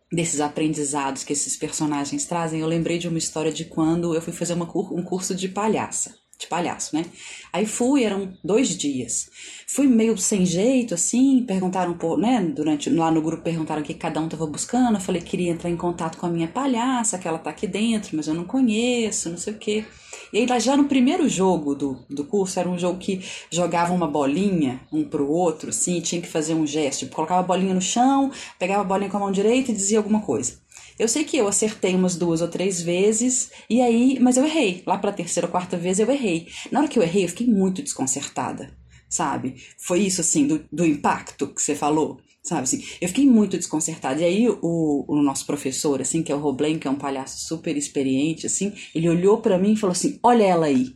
desses 0.09 0.39
aprendizados 0.39 1.25
que 1.25 1.33
esses 1.33 1.57
personagens 1.57 2.25
trazem, 2.25 2.61
eu 2.61 2.67
lembrei 2.67 2.97
de 2.97 3.09
uma 3.09 3.17
história 3.17 3.51
de 3.51 3.65
quando 3.65 4.15
eu 4.15 4.21
fui 4.21 4.31
fazer 4.31 4.53
uma, 4.53 4.69
um 4.93 5.03
curso 5.03 5.35
de 5.35 5.49
palhaça 5.49 6.22
de 6.43 6.47
palhaço, 6.47 6.95
né? 6.95 7.05
Aí 7.51 7.65
fui, 7.65 8.03
eram 8.03 8.33
dois 8.43 8.77
dias. 8.77 9.29
Fui 9.67 9.87
meio 9.87 10.17
sem 10.17 10.45
jeito, 10.45 10.93
assim, 10.93 11.43
perguntaram 11.47 11.93
por, 11.93 12.17
né? 12.17 12.41
Durante 12.41 12.89
lá 12.89 13.09
no 13.11 13.21
grupo 13.21 13.43
perguntaram 13.43 13.81
o 13.81 13.85
que 13.85 13.93
cada 13.93 14.19
um 14.19 14.29
tava 14.29 14.45
buscando. 14.45 14.95
Eu 14.95 15.01
falei 15.01 15.21
que 15.21 15.31
queria 15.31 15.51
entrar 15.51 15.69
em 15.69 15.77
contato 15.77 16.17
com 16.17 16.25
a 16.25 16.29
minha 16.29 16.47
palhaça, 16.47 17.17
que 17.17 17.27
ela 17.27 17.39
tá 17.39 17.49
aqui 17.49 17.67
dentro, 17.67 18.15
mas 18.15 18.27
eu 18.27 18.33
não 18.33 18.45
conheço, 18.45 19.29
não 19.29 19.37
sei 19.37 19.53
o 19.53 19.57
quê. 19.57 19.85
E 20.31 20.39
aí, 20.39 20.59
já 20.59 20.75
no 20.75 20.85
primeiro 20.85 21.27
jogo 21.27 21.75
do, 21.75 21.99
do 22.09 22.23
curso, 22.23 22.59
era 22.59 22.69
um 22.69 22.77
jogo 22.77 22.97
que 22.97 23.21
jogava 23.51 23.93
uma 23.93 24.07
bolinha 24.07 24.81
um 24.91 25.03
pro 25.03 25.29
outro, 25.29 25.69
assim, 25.69 26.01
tinha 26.01 26.21
que 26.21 26.27
fazer 26.27 26.53
um 26.53 26.65
gesto. 26.65 26.99
Tipo, 26.99 27.15
colocava 27.15 27.41
a 27.41 27.43
bolinha 27.43 27.73
no 27.73 27.81
chão, 27.81 28.31
pegava 28.59 28.81
a 28.81 28.85
bolinha 28.85 29.09
com 29.09 29.17
a 29.17 29.19
mão 29.19 29.31
direita 29.31 29.71
e 29.71 29.75
dizia 29.75 29.97
alguma 29.97 30.21
coisa. 30.21 30.62
Eu 30.97 31.07
sei 31.07 31.23
que 31.23 31.37
eu 31.37 31.47
acertei 31.47 31.95
umas 31.95 32.15
duas 32.15 32.41
ou 32.41 32.47
três 32.47 32.81
vezes, 32.81 33.51
e 33.69 33.81
aí, 33.81 34.19
mas 34.19 34.37
eu 34.37 34.45
errei. 34.45 34.83
Lá 34.85 34.97
pela 34.97 35.13
terceira 35.13 35.47
ou 35.47 35.51
quarta 35.51 35.77
vez 35.77 35.99
eu 35.99 36.09
errei. 36.09 36.47
Na 36.71 36.79
hora 36.79 36.87
que 36.87 36.99
eu 36.99 37.03
errei, 37.03 37.25
eu 37.25 37.29
fiquei 37.29 37.47
muito 37.47 37.81
desconcertada, 37.81 38.75
sabe? 39.09 39.55
Foi 39.77 39.99
isso, 39.99 40.21
assim, 40.21 40.47
do, 40.47 40.65
do 40.71 40.85
impacto 40.85 41.47
que 41.47 41.61
você 41.61 41.75
falou. 41.75 42.19
sabe 42.43 42.63
assim? 42.63 42.83
Eu 43.01 43.07
fiquei 43.07 43.25
muito 43.25 43.57
desconcertada. 43.57 44.21
E 44.21 44.25
aí 44.25 44.49
o, 44.49 45.05
o 45.07 45.21
nosso 45.21 45.45
professor, 45.45 46.01
assim, 46.01 46.21
que 46.21 46.31
é 46.31 46.35
o 46.35 46.39
Roblen, 46.39 46.77
que 46.79 46.87
é 46.87 46.91
um 46.91 46.95
palhaço 46.95 47.45
super 47.47 47.75
experiente, 47.75 48.45
assim, 48.45 48.73
ele 48.93 49.09
olhou 49.09 49.39
para 49.41 49.57
mim 49.57 49.73
e 49.73 49.77
falou 49.77 49.93
assim: 49.93 50.19
"Olha 50.23 50.43
ela 50.43 50.67
aí". 50.67 50.95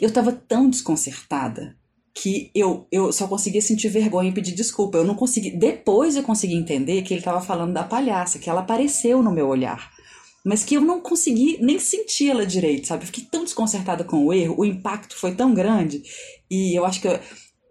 Eu 0.00 0.12
tava 0.12 0.32
tão 0.32 0.70
desconcertada 0.70 1.76
que 2.16 2.50
eu, 2.54 2.86
eu 2.90 3.12
só 3.12 3.28
conseguia 3.28 3.60
sentir 3.60 3.90
vergonha 3.90 4.30
e 4.30 4.32
pedir 4.32 4.54
desculpa. 4.54 4.96
Eu 4.96 5.04
não 5.04 5.14
consegui. 5.14 5.50
Depois 5.50 6.16
eu 6.16 6.22
consegui 6.22 6.54
entender 6.54 7.02
que 7.02 7.12
ele 7.12 7.20
estava 7.20 7.42
falando 7.42 7.74
da 7.74 7.84
palhaça, 7.84 8.38
que 8.38 8.48
ela 8.48 8.62
apareceu 8.62 9.22
no 9.22 9.30
meu 9.30 9.46
olhar. 9.46 9.90
Mas 10.42 10.64
que 10.64 10.76
eu 10.76 10.80
não 10.80 10.98
consegui 10.98 11.58
nem 11.60 11.78
sentir 11.78 12.30
ela 12.30 12.46
direito, 12.46 12.86
sabe? 12.86 13.02
Eu 13.02 13.06
fiquei 13.08 13.24
tão 13.30 13.44
desconcertada 13.44 14.02
com 14.02 14.24
o 14.24 14.32
erro, 14.32 14.54
o 14.58 14.64
impacto 14.64 15.14
foi 15.14 15.34
tão 15.34 15.52
grande. 15.52 16.02
E 16.50 16.74
eu 16.74 16.86
acho 16.86 17.02
que 17.02 17.08
eu, 17.08 17.20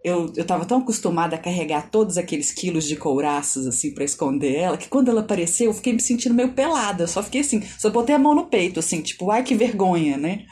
eu, 0.04 0.32
eu 0.36 0.44
tão 0.44 0.78
acostumada 0.78 1.34
a 1.34 1.40
carregar 1.40 1.90
todos 1.90 2.16
aqueles 2.16 2.52
quilos 2.52 2.86
de 2.86 2.94
couraças, 2.94 3.66
assim, 3.66 3.92
para 3.92 4.04
esconder 4.04 4.54
ela, 4.54 4.76
que 4.76 4.88
quando 4.88 5.08
ela 5.08 5.22
apareceu, 5.22 5.70
eu 5.70 5.74
fiquei 5.74 5.92
me 5.92 6.00
sentindo 6.00 6.34
meio 6.34 6.52
pelada. 6.52 7.02
Eu 7.02 7.08
só 7.08 7.20
fiquei 7.20 7.40
assim, 7.40 7.62
só 7.78 7.90
botei 7.90 8.14
a 8.14 8.18
mão 8.18 8.34
no 8.34 8.46
peito, 8.46 8.78
assim, 8.78 9.00
tipo, 9.02 9.28
ai 9.32 9.42
que 9.42 9.56
vergonha, 9.56 10.16
né? 10.16 10.46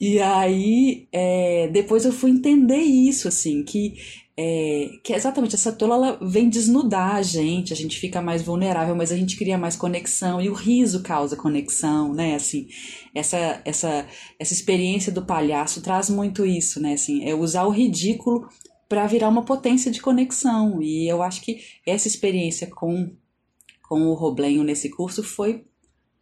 E 0.00 0.20
aí, 0.20 1.08
é, 1.12 1.68
depois 1.68 2.04
eu 2.04 2.12
fui 2.12 2.30
entender 2.30 2.78
isso, 2.78 3.26
assim, 3.26 3.64
que, 3.64 3.94
é, 4.36 4.90
que 5.02 5.12
exatamente 5.12 5.56
essa 5.56 5.72
tola 5.72 5.94
ela 5.96 6.18
vem 6.22 6.48
desnudar 6.48 7.16
a 7.16 7.22
gente, 7.22 7.72
a 7.72 7.76
gente 7.76 7.98
fica 7.98 8.22
mais 8.22 8.40
vulnerável, 8.40 8.94
mas 8.94 9.10
a 9.10 9.16
gente 9.16 9.36
cria 9.36 9.58
mais 9.58 9.74
conexão, 9.74 10.40
e 10.40 10.48
o 10.48 10.54
riso 10.54 11.02
causa 11.02 11.36
conexão, 11.36 12.14
né, 12.14 12.36
assim, 12.36 12.68
essa, 13.12 13.60
essa, 13.64 14.06
essa 14.38 14.52
experiência 14.52 15.10
do 15.10 15.26
palhaço 15.26 15.82
traz 15.82 16.08
muito 16.08 16.46
isso, 16.46 16.80
né, 16.80 16.92
assim, 16.92 17.28
é 17.28 17.34
usar 17.34 17.64
o 17.64 17.70
ridículo 17.70 18.48
para 18.88 19.06
virar 19.08 19.28
uma 19.28 19.44
potência 19.44 19.90
de 19.90 20.00
conexão, 20.00 20.80
e 20.80 21.08
eu 21.08 21.22
acho 21.22 21.40
que 21.42 21.60
essa 21.84 22.06
experiência 22.06 22.68
com, 22.68 23.10
com 23.88 24.02
o 24.02 24.14
Roblenho 24.14 24.62
nesse 24.62 24.88
curso 24.90 25.24
foi 25.24 25.64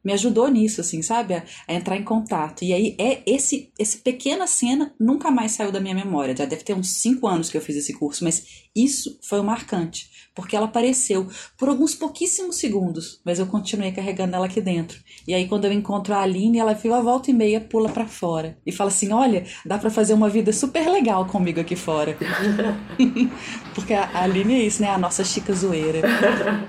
me 0.07 0.13
ajudou 0.13 0.47
nisso, 0.47 0.81
assim, 0.81 1.03
sabe? 1.03 1.35
A, 1.35 1.43
a, 1.67 1.75
entrar 1.75 1.97
em 1.97 2.05
contato. 2.05 2.63
E 2.63 2.73
aí, 2.73 2.95
é 2.97 3.23
esse, 3.27 3.73
esse 3.77 3.99
pequena 3.99 4.47
cena 4.47 4.95
nunca 5.01 5.33
mais 5.33 5.51
saiu 5.51 5.73
da 5.73 5.81
minha 5.81 5.97
memória. 5.97 6.37
Já 6.37 6.45
deve 6.45 6.63
ter 6.63 6.75
uns 6.75 6.91
cinco 6.91 7.27
anos 7.27 7.51
que 7.51 7.57
eu 7.57 7.61
fiz 7.61 7.75
esse 7.75 7.93
curso, 7.93 8.23
mas 8.23 8.45
isso 8.75 9.19
foi 9.21 9.41
o 9.41 9.45
marcante. 9.45 10.09
Porque 10.33 10.55
ela 10.55 10.67
apareceu 10.67 11.27
por 11.59 11.69
alguns 11.69 11.93
pouquíssimos 11.97 12.55
segundos, 12.55 13.21
mas 13.25 13.41
eu 13.41 13.47
continuei 13.47 13.91
carregando 13.91 14.37
ela 14.37 14.47
aqui 14.47 14.61
dentro. 14.61 14.97
E 15.27 15.35
aí, 15.35 15.49
quando 15.49 15.65
eu 15.65 15.73
encontro 15.73 16.15
a 16.15 16.21
Aline, 16.21 16.61
ela 16.61 16.75
viu 16.75 16.95
a 16.95 17.01
volta 17.01 17.33
e 17.33 17.35
meia, 17.35 17.61
pula 17.61 17.89
para 17.89 18.07
fora. 18.07 18.57
E 18.65 18.71
fala 18.71 18.91
assim: 18.91 19.13
Olha, 19.13 19.45
dá 19.65 19.77
para 19.77 19.91
fazer 19.91 20.15
uma 20.15 20.29
vida 20.29 20.53
super 20.53 20.89
legal 20.89 21.27
comigo 21.27 21.59
aqui 21.59 21.75
fora. 21.75 22.17
porque 23.75 23.93
a 23.93 24.23
Aline 24.23 24.55
é 24.55 24.63
isso, 24.67 24.81
né? 24.81 24.89
A 24.89 24.99
nossa 24.99 25.25
Chica 25.25 25.53
Zoeira. 25.53 26.03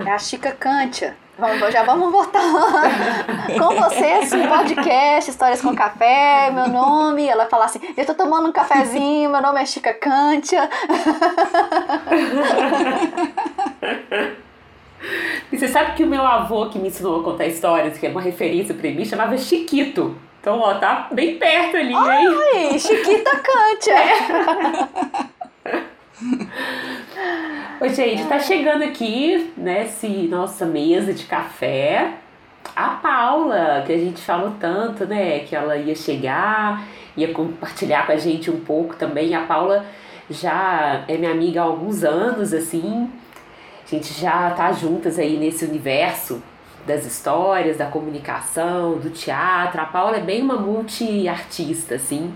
É 0.03 0.09
a 0.09 0.17
Chica 0.17 0.53
Cantia. 0.53 1.26
Vamos, 1.37 1.71
já 1.71 1.83
vamos 1.83 2.11
voltar 2.11 2.41
com 3.59 3.75
vocês 3.75 4.31
no 4.31 4.47
podcast 4.47 5.29
Histórias 5.29 5.61
com 5.61 5.75
Café, 5.75 6.49
meu 6.51 6.67
nome. 6.67 7.27
Ela 7.27 7.45
fala 7.45 7.65
assim: 7.65 7.79
Eu 7.95 8.03
tô 8.07 8.15
tomando 8.15 8.49
um 8.49 8.51
cafezinho, 8.51 9.29
meu 9.29 9.39
nome 9.39 9.61
é 9.61 9.65
Chica 9.65 9.93
Cantia. 9.93 10.67
E 15.51 15.57
você 15.57 15.67
sabe 15.67 15.93
que 15.93 16.03
o 16.03 16.07
meu 16.07 16.25
avô 16.25 16.69
que 16.69 16.79
me 16.79 16.87
ensinou 16.87 17.21
a 17.21 17.23
contar 17.23 17.45
histórias, 17.45 17.99
que 17.99 18.07
é 18.07 18.09
uma 18.09 18.21
referência 18.21 18.73
para 18.73 18.89
mim, 18.89 19.05
chamava 19.05 19.37
Chiquito. 19.37 20.17
Então, 20.41 20.59
ó, 20.59 20.73
tá 20.75 21.07
bem 21.11 21.37
perto 21.37 21.77
ali, 21.77 21.93
hein? 21.93 22.69
Ai, 22.71 22.79
Chiquita 22.79 23.37
Cantia. 23.37 23.93
É. 23.93 24.07
Oi, 27.79 27.89
gente, 27.89 28.25
tá 28.25 28.39
chegando 28.39 28.83
aqui 28.83 29.53
nessa 29.55 30.07
nossa 30.07 30.65
mesa 30.65 31.13
de 31.13 31.25
café 31.25 32.15
a 32.75 32.89
Paula, 32.89 33.83
que 33.85 33.93
a 33.93 33.97
gente 33.99 34.19
falou 34.19 34.55
tanto, 34.59 35.05
né? 35.05 35.41
Que 35.41 35.55
ela 35.55 35.77
ia 35.77 35.93
chegar, 35.93 36.87
ia 37.15 37.31
compartilhar 37.31 38.07
com 38.07 38.13
a 38.13 38.17
gente 38.17 38.49
um 38.49 38.59
pouco 38.61 38.95
também. 38.95 39.35
A 39.35 39.41
Paula 39.41 39.85
já 40.27 41.05
é 41.07 41.19
minha 41.19 41.29
amiga 41.29 41.61
há 41.61 41.65
alguns 41.65 42.03
anos, 42.03 42.51
assim. 42.51 43.11
A 43.85 43.87
gente 43.87 44.11
já 44.19 44.49
tá 44.49 44.71
juntas 44.71 45.19
aí 45.19 45.37
nesse 45.37 45.63
universo 45.63 46.41
das 46.87 47.05
histórias, 47.05 47.77
da 47.77 47.85
comunicação, 47.85 48.97
do 48.97 49.11
teatro. 49.11 49.79
A 49.79 49.85
Paula 49.85 50.17
é 50.17 50.21
bem 50.21 50.41
uma 50.41 50.57
multi-artista, 50.57 51.93
assim. 51.93 52.33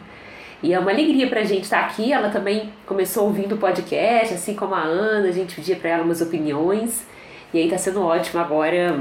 E 0.64 0.74
é 0.74 0.80
uma 0.80 0.92
alegria 0.92 1.28
pra 1.28 1.44
gente 1.44 1.64
estar 1.64 1.80
aqui. 1.82 2.14
Ela 2.14 2.30
também 2.30 2.72
começou 2.86 3.26
ouvindo 3.26 3.56
o 3.56 3.58
podcast, 3.58 4.34
assim 4.34 4.56
como 4.56 4.76
a 4.76 4.82
Ana, 4.82 5.28
a 5.28 5.32
gente 5.32 5.56
pedia 5.56 5.76
para 5.76 5.90
ela 5.90 6.04
umas 6.04 6.22
opiniões. 6.22 7.06
E 7.54 7.60
aí 7.60 7.70
tá 7.70 7.78
sendo 7.78 8.02
ótimo 8.02 8.40
agora. 8.40 9.00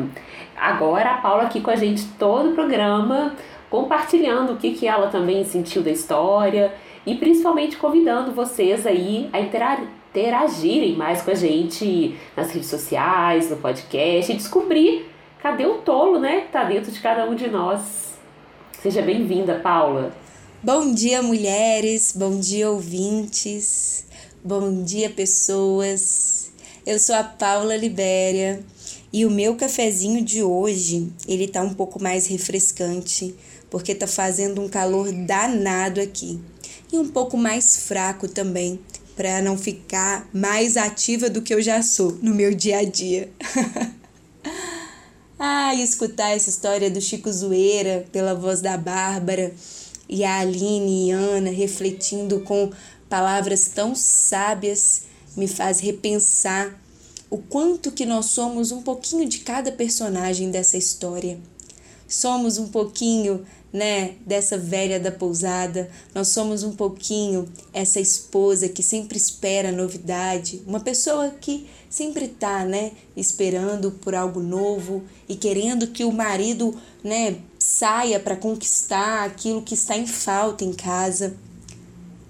Agora 0.57 1.11
a 1.11 1.19
Paula 1.19 1.45
aqui 1.45 1.61
com 1.61 1.71
a 1.71 1.77
gente 1.77 2.05
todo 2.19 2.51
o 2.51 2.55
programa, 2.55 3.35
compartilhando 3.69 4.53
o 4.53 4.57
que, 4.57 4.73
que 4.73 4.87
ela 4.87 5.09
também 5.09 5.45
sentiu 5.45 5.83
da 5.83 5.91
história 5.91 6.73
e 7.07 7.15
principalmente 7.15 7.77
convidando 7.77 8.33
vocês 8.33 8.87
aí 8.87 9.31
a 9.33 9.41
interagirem 9.41 10.95
mais 10.97 11.23
com 11.23 11.31
a 11.31 11.35
gente 11.35 12.17
nas 12.37 12.51
redes 12.51 12.69
sociais, 12.69 13.51
no 13.51 13.57
podcast 13.57 14.33
e 14.33 14.37
descobrir 14.37 15.11
cadê 15.43 15.65
o 15.65 15.79
tolo, 15.79 16.19
né, 16.19 16.43
que 16.43 16.49
tá 16.49 16.65
dentro 16.65 16.93
de 16.93 17.01
cada 17.01 17.25
um 17.25 17.35
de 17.35 17.49
nós. 17.49 18.19
Seja 18.73 19.03
bem-vinda, 19.03 19.55
Paula. 19.55 20.13
Bom 20.63 20.93
dia, 20.93 21.23
mulheres, 21.23 22.13
bom 22.15 22.39
dia, 22.39 22.71
ouvintes, 22.71 24.05
bom 24.45 24.83
dia, 24.83 25.09
pessoas. 25.09 26.51
Eu 26.85 26.99
sou 26.99 27.15
a 27.15 27.25
Paula 27.25 27.75
Libéria 27.75 28.63
e 29.11 29.25
o 29.25 29.31
meu 29.31 29.57
cafezinho 29.57 30.23
de 30.23 30.43
hoje, 30.43 31.11
ele 31.27 31.49
tá 31.49 31.63
um 31.63 31.73
pouco 31.73 32.03
mais 32.03 32.27
refrescante, 32.27 33.35
porque 33.71 33.95
tá 33.95 34.07
fazendo 34.07 34.61
um 34.61 34.69
calor 34.69 35.11
danado 35.11 35.99
aqui. 35.99 36.39
E 36.93 36.99
um 36.99 37.09
pouco 37.09 37.39
mais 37.39 37.87
fraco 37.87 38.29
também, 38.29 38.79
para 39.17 39.41
não 39.41 39.57
ficar 39.57 40.29
mais 40.31 40.77
ativa 40.77 41.31
do 41.31 41.41
que 41.41 41.55
eu 41.55 41.63
já 41.63 41.83
sou 41.83 42.19
no 42.21 42.35
meu 42.35 42.55
dia 42.55 42.81
a 42.81 42.85
dia. 42.85 43.31
ah, 45.39 45.75
escutar 45.75 46.37
essa 46.37 46.51
história 46.51 46.91
do 46.91 47.01
Chico 47.01 47.33
Zoeira 47.33 48.05
pela 48.13 48.35
voz 48.35 48.61
da 48.61 48.77
Bárbara 48.77 49.55
e 50.11 50.25
a 50.25 50.41
Aline 50.41 51.09
e 51.09 51.11
Ana 51.13 51.51
refletindo 51.51 52.41
com 52.41 52.73
palavras 53.09 53.69
tão 53.69 53.95
sábias 53.95 55.03
me 55.37 55.47
faz 55.47 55.79
repensar 55.79 56.77
o 57.31 57.39
quanto 57.39 57.93
que 57.93 58.05
nós 58.05 58.27
somos 58.27 58.73
um 58.73 58.83
pouquinho 58.83 59.29
de 59.29 59.39
cada 59.39 59.71
personagem 59.71 60.51
dessa 60.51 60.77
história. 60.77 61.39
Somos 62.09 62.59
um 62.59 62.67
pouquinho, 62.67 63.47
né, 63.73 64.17
dessa 64.27 64.59
velha 64.59 64.99
da 64.99 65.13
pousada, 65.13 65.89
nós 66.13 66.27
somos 66.27 66.65
um 66.65 66.73
pouquinho 66.73 67.49
essa 67.73 68.01
esposa 68.01 68.69
que 68.69 68.83
sempre 68.83 69.17
espera 69.17 69.71
novidade, 69.71 70.61
uma 70.67 70.81
pessoa 70.81 71.31
que 71.41 71.69
sempre 71.89 72.27
tá, 72.27 72.65
né, 72.65 72.91
esperando 73.17 73.93
por 73.93 74.13
algo 74.13 74.41
novo 74.41 75.05
e 75.29 75.37
querendo 75.37 75.87
que 75.87 76.03
o 76.03 76.11
marido, 76.11 76.77
né, 77.05 77.37
saia 77.61 78.19
para 78.19 78.37
conquistar 78.37 79.25
aquilo 79.25 79.61
que 79.61 79.75
está 79.75 79.97
em 79.97 80.07
falta 80.07 80.65
em 80.65 80.73
casa. 80.73 81.37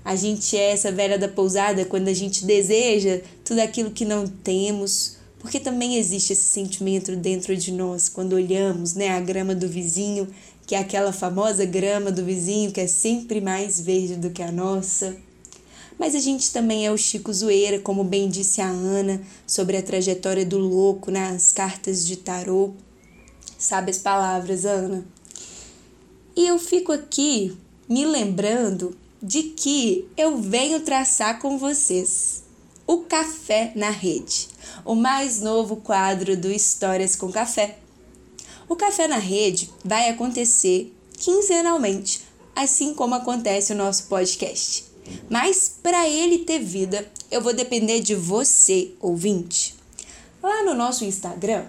A 0.04 0.16
gente 0.16 0.56
é 0.56 0.72
essa 0.72 0.90
velha 0.90 1.16
da 1.16 1.28
pousada 1.28 1.84
quando 1.84 2.08
a 2.08 2.14
gente 2.14 2.44
deseja 2.44 3.20
tudo 3.44 3.60
aquilo 3.60 3.92
que 3.92 4.04
não 4.04 4.26
temos, 4.26 5.16
porque 5.38 5.60
também 5.60 5.96
existe 5.96 6.32
esse 6.32 6.42
sentimento 6.42 7.14
dentro 7.14 7.56
de 7.56 7.70
nós 7.70 8.08
quando 8.08 8.32
olhamos, 8.32 8.94
né, 8.94 9.10
a 9.10 9.20
grama 9.20 9.54
do 9.54 9.68
vizinho, 9.68 10.26
que 10.66 10.74
é 10.74 10.78
aquela 10.78 11.12
famosa 11.12 11.64
grama 11.64 12.10
do 12.10 12.24
vizinho 12.24 12.72
que 12.72 12.80
é 12.80 12.86
sempre 12.86 13.40
mais 13.40 13.80
verde 13.80 14.16
do 14.16 14.30
que 14.30 14.42
a 14.42 14.50
nossa. 14.50 15.16
Mas 15.98 16.14
a 16.14 16.18
gente 16.18 16.50
também 16.50 16.86
é 16.86 16.90
o 16.90 16.96
Chico 16.96 17.32
Zoeira, 17.32 17.78
como 17.78 18.02
bem 18.02 18.28
disse 18.28 18.60
a 18.60 18.68
Ana, 18.68 19.20
sobre 19.46 19.76
a 19.76 19.82
trajetória 19.82 20.46
do 20.46 20.58
louco 20.58 21.10
nas 21.10 21.52
cartas 21.52 22.06
de 22.06 22.16
tarô. 22.16 22.72
Sabe 23.58 23.90
as 23.90 23.98
palavras, 23.98 24.64
Ana? 24.64 25.04
E 26.36 26.46
eu 26.46 26.58
fico 26.58 26.92
aqui 26.92 27.56
me 27.88 28.04
lembrando 28.04 28.96
de 29.22 29.42
que 29.42 30.08
eu 30.16 30.38
venho 30.38 30.80
traçar 30.80 31.40
com 31.40 31.58
vocês 31.58 32.44
o 32.86 32.98
Café 32.98 33.72
na 33.76 33.90
Rede, 33.90 34.48
o 34.84 34.94
mais 34.94 35.40
novo 35.40 35.76
quadro 35.76 36.36
do 36.36 36.50
Histórias 36.50 37.14
com 37.14 37.30
Café. 37.30 37.78
O 38.68 38.76
Café 38.76 39.06
na 39.06 39.18
Rede 39.18 39.70
vai 39.84 40.08
acontecer 40.08 40.94
quinzenalmente, 41.18 42.22
assim 42.54 42.94
como 42.94 43.14
acontece 43.14 43.72
o 43.72 43.76
nosso 43.76 44.04
podcast. 44.04 44.84
Mas 45.28 45.76
para 45.82 46.08
ele 46.08 46.38
ter 46.38 46.60
vida, 46.60 47.10
eu 47.30 47.40
vou 47.40 47.52
depender 47.52 48.00
de 48.00 48.14
você, 48.14 48.92
ouvinte. 49.00 49.74
Lá 50.42 50.62
no 50.62 50.74
nosso 50.74 51.04
Instagram, 51.04 51.66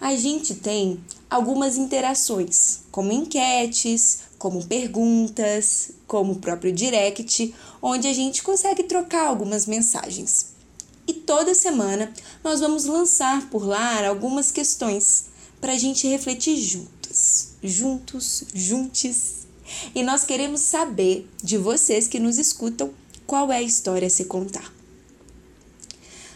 a 0.00 0.14
gente 0.14 0.54
tem 0.54 1.00
algumas 1.30 1.78
interações, 1.78 2.80
como 2.90 3.12
enquetes, 3.12 4.18
como 4.36 4.66
perguntas, 4.66 5.92
como 6.06 6.32
o 6.32 6.38
próprio 6.40 6.72
direct, 6.72 7.54
onde 7.80 8.08
a 8.08 8.12
gente 8.12 8.42
consegue 8.42 8.82
trocar 8.82 9.28
algumas 9.28 9.64
mensagens. 9.64 10.46
E 11.06 11.12
toda 11.12 11.54
semana 11.54 12.12
nós 12.42 12.60
vamos 12.60 12.84
lançar 12.84 13.48
por 13.48 13.64
lá 13.64 14.06
algumas 14.06 14.50
questões 14.50 15.26
para 15.60 15.72
a 15.72 15.78
gente 15.78 16.08
refletir 16.08 16.56
juntas, 16.56 17.52
juntos, 17.62 18.44
juntes. 18.52 19.46
E 19.94 20.02
nós 20.02 20.24
queremos 20.24 20.60
saber 20.60 21.28
de 21.42 21.56
vocês 21.56 22.08
que 22.08 22.18
nos 22.18 22.38
escutam 22.38 22.90
qual 23.26 23.52
é 23.52 23.58
a 23.58 23.62
história 23.62 24.06
a 24.06 24.10
se 24.10 24.24
contar. 24.24 24.72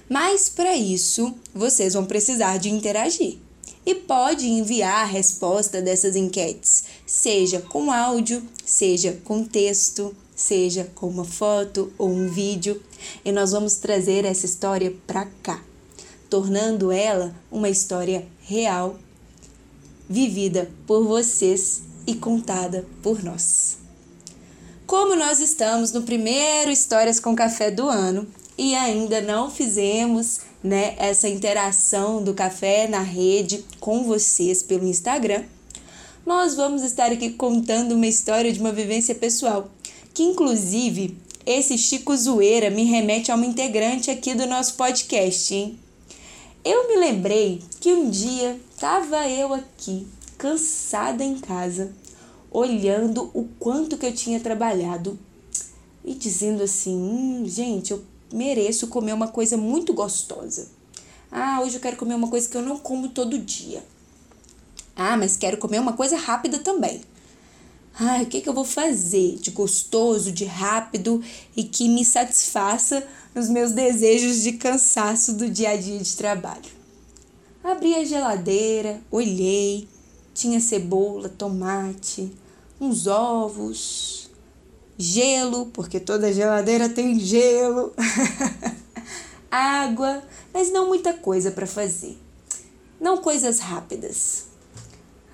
Mas 0.09 0.49
para 0.49 0.77
isso, 0.77 1.35
vocês 1.55 1.95
vão 1.95 2.05
precisar 2.05 2.59
de 2.59 2.71
interagir. 2.71 3.39
E 3.87 3.95
pode 3.95 4.49
enviar 4.49 5.03
a 5.03 5.07
resposta 5.07 5.83
dessas 5.83 6.17
enquetes, 6.17 6.85
seja 7.07 7.61
com 7.61 7.93
áudio, 7.93 8.43
seja 8.65 9.21
com 9.25 9.45
texto, 9.45 10.17
seja 10.35 10.91
com 10.95 11.07
uma 11.09 11.25
foto 11.25 11.93
ou 11.99 12.09
um 12.09 12.29
vídeo, 12.29 12.83
e 13.25 13.31
nós 13.31 13.53
vamos 13.53 13.77
trazer 13.77 14.25
essa 14.25 14.47
história 14.47 14.95
para 15.07 15.27
cá, 15.43 15.63
tornando 16.31 16.91
ela 16.91 17.35
uma 17.51 17.69
história 17.69 18.27
real, 18.41 18.99
vivida 20.09 20.71
por 20.87 21.05
vocês 21.05 21.83
e 22.07 22.15
contada 22.15 22.87
por 23.03 23.23
nós. 23.23 23.77
Como 24.87 25.17
nós 25.17 25.41
estamos 25.41 25.93
no 25.93 26.03
primeiro 26.03 26.71
Histórias 26.71 27.19
com 27.19 27.35
Café 27.35 27.71
do 27.71 27.89
ano 27.89 28.27
e 28.57 28.75
ainda 28.75 29.21
não 29.21 29.51
fizemos 29.51 30.41
né, 30.65 30.95
essa 30.97 31.29
interação 31.29 32.25
do 32.25 32.33
café 32.33 32.89
na 32.89 33.03
rede 33.03 33.63
com 33.79 34.05
vocês 34.05 34.63
pelo 34.63 34.89
Instagram, 34.89 35.45
nós 36.25 36.55
vamos 36.55 36.83
estar 36.83 37.13
aqui 37.13 37.29
contando 37.31 37.93
uma 37.93 38.07
história 38.07 38.51
de 38.51 38.59
uma 38.59 38.73
vivência 38.73 39.15
pessoal, 39.15 39.71
que 40.15 40.23
inclusive 40.23 41.19
esse 41.45 41.77
Chico 41.77 42.17
Zoeira 42.17 42.71
me 42.71 42.85
remete 42.85 43.31
a 43.31 43.35
uma 43.35 43.45
integrante 43.45 44.11
aqui 44.11 44.35
do 44.35 44.47
nosso 44.47 44.75
podcast, 44.75 45.55
hein? 45.55 45.79
Eu 46.65 46.89
me 46.89 46.97
lembrei 46.97 47.61
que 47.79 47.93
um 47.93 48.09
dia 48.09 48.59
estava 48.73 49.29
eu 49.29 49.53
aqui, 49.53 50.07
cansada 50.39 51.23
em 51.23 51.39
casa, 51.39 51.93
olhando 52.51 53.31
o 53.35 53.47
quanto 53.59 53.99
que 53.99 54.07
eu 54.07 54.15
tinha 54.15 54.41
trabalhado 54.41 55.19
e 56.03 56.15
dizendo 56.15 56.63
assim: 56.63 56.97
hum, 56.97 57.45
gente, 57.47 57.91
eu 57.91 58.03
mereço 58.35 58.89
comer 58.89 59.13
uma 59.13 59.29
coisa 59.29 59.57
muito 59.57 59.95
gostosa. 59.95 60.69
Ah, 61.31 61.61
hoje 61.63 61.77
eu 61.77 61.81
quero 61.81 61.97
comer 61.97 62.15
uma 62.15 62.29
coisa 62.29 62.49
que 62.49 62.57
eu 62.57 62.63
não 62.63 62.77
como 62.79 63.09
todo 63.09 63.39
dia. 63.39 63.83
Ah, 64.97 65.17
mas 65.17 65.37
quero 65.37 65.57
comer 65.57 65.79
uma 65.79 65.93
coisa 65.93 66.17
rápida 66.17 66.59
também. 66.59 67.01
Ah, 67.99 68.21
o 68.23 68.27
que, 68.27 68.41
que 68.41 68.49
eu 68.49 68.53
vou 68.53 68.65
fazer 68.65 69.37
de 69.37 69.53
gostoso, 69.53 70.33
de 70.33 70.45
rápido 70.45 71.23
e 71.57 71.63
que 71.63 71.89
me 71.89 72.05
satisfaça 72.05 73.07
nos 73.33 73.49
meus 73.49 73.71
desejos 73.71 74.43
de 74.43 74.53
cansaço 74.53 75.35
do 75.35 75.49
dia 75.49 75.71
a 75.71 75.77
dia 75.77 75.99
de 75.99 76.17
trabalho? 76.17 76.75
Abri 77.63 77.95
a 77.95 78.05
geladeira, 78.05 79.01
olhei, 79.11 79.89
tinha 80.35 80.61
cebola, 80.61 81.29
tomate, 81.29 82.33
uns 82.81 83.07
ovos, 83.07 84.24
gelo, 84.99 85.67
porque 85.67 85.99
toda 86.01 86.33
geladeira 86.33 86.89
tem 86.89 87.19
gelo, 87.19 87.93
água, 89.51 90.23
mas 90.53 90.71
não 90.73 90.89
muita 90.89 91.13
coisa 91.13 91.51
para 91.51 91.67
fazer. 91.67 92.19
Não 93.01 93.19
coisas 93.19 93.59
rápidas. 93.59 94.47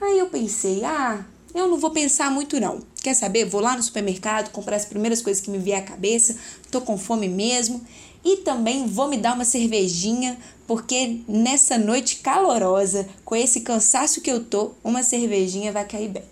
Aí 0.00 0.18
eu 0.18 0.28
pensei, 0.28 0.84
ah, 0.84 1.24
eu 1.54 1.68
não 1.68 1.78
vou 1.78 1.90
pensar 1.90 2.30
muito 2.30 2.58
não. 2.60 2.80
Quer 3.02 3.14
saber? 3.14 3.44
Vou 3.44 3.60
lá 3.60 3.76
no 3.76 3.82
supermercado 3.82 4.50
comprar 4.50 4.76
as 4.76 4.84
primeiras 4.84 5.20
coisas 5.20 5.42
que 5.42 5.50
me 5.50 5.58
vier 5.58 5.78
à 5.78 5.84
cabeça. 5.84 6.36
Tô 6.70 6.80
com 6.80 6.96
fome 6.96 7.28
mesmo. 7.28 7.84
E 8.24 8.38
também 8.38 8.86
vou 8.86 9.08
me 9.08 9.16
dar 9.16 9.34
uma 9.34 9.44
cervejinha, 9.44 10.38
porque 10.66 11.20
nessa 11.26 11.78
noite 11.78 12.16
calorosa, 12.16 13.08
com 13.24 13.34
esse 13.34 13.62
cansaço 13.62 14.20
que 14.20 14.30
eu 14.30 14.44
tô, 14.44 14.72
uma 14.84 15.02
cervejinha 15.02 15.72
vai 15.72 15.86
cair 15.86 16.08
bem. 16.08 16.24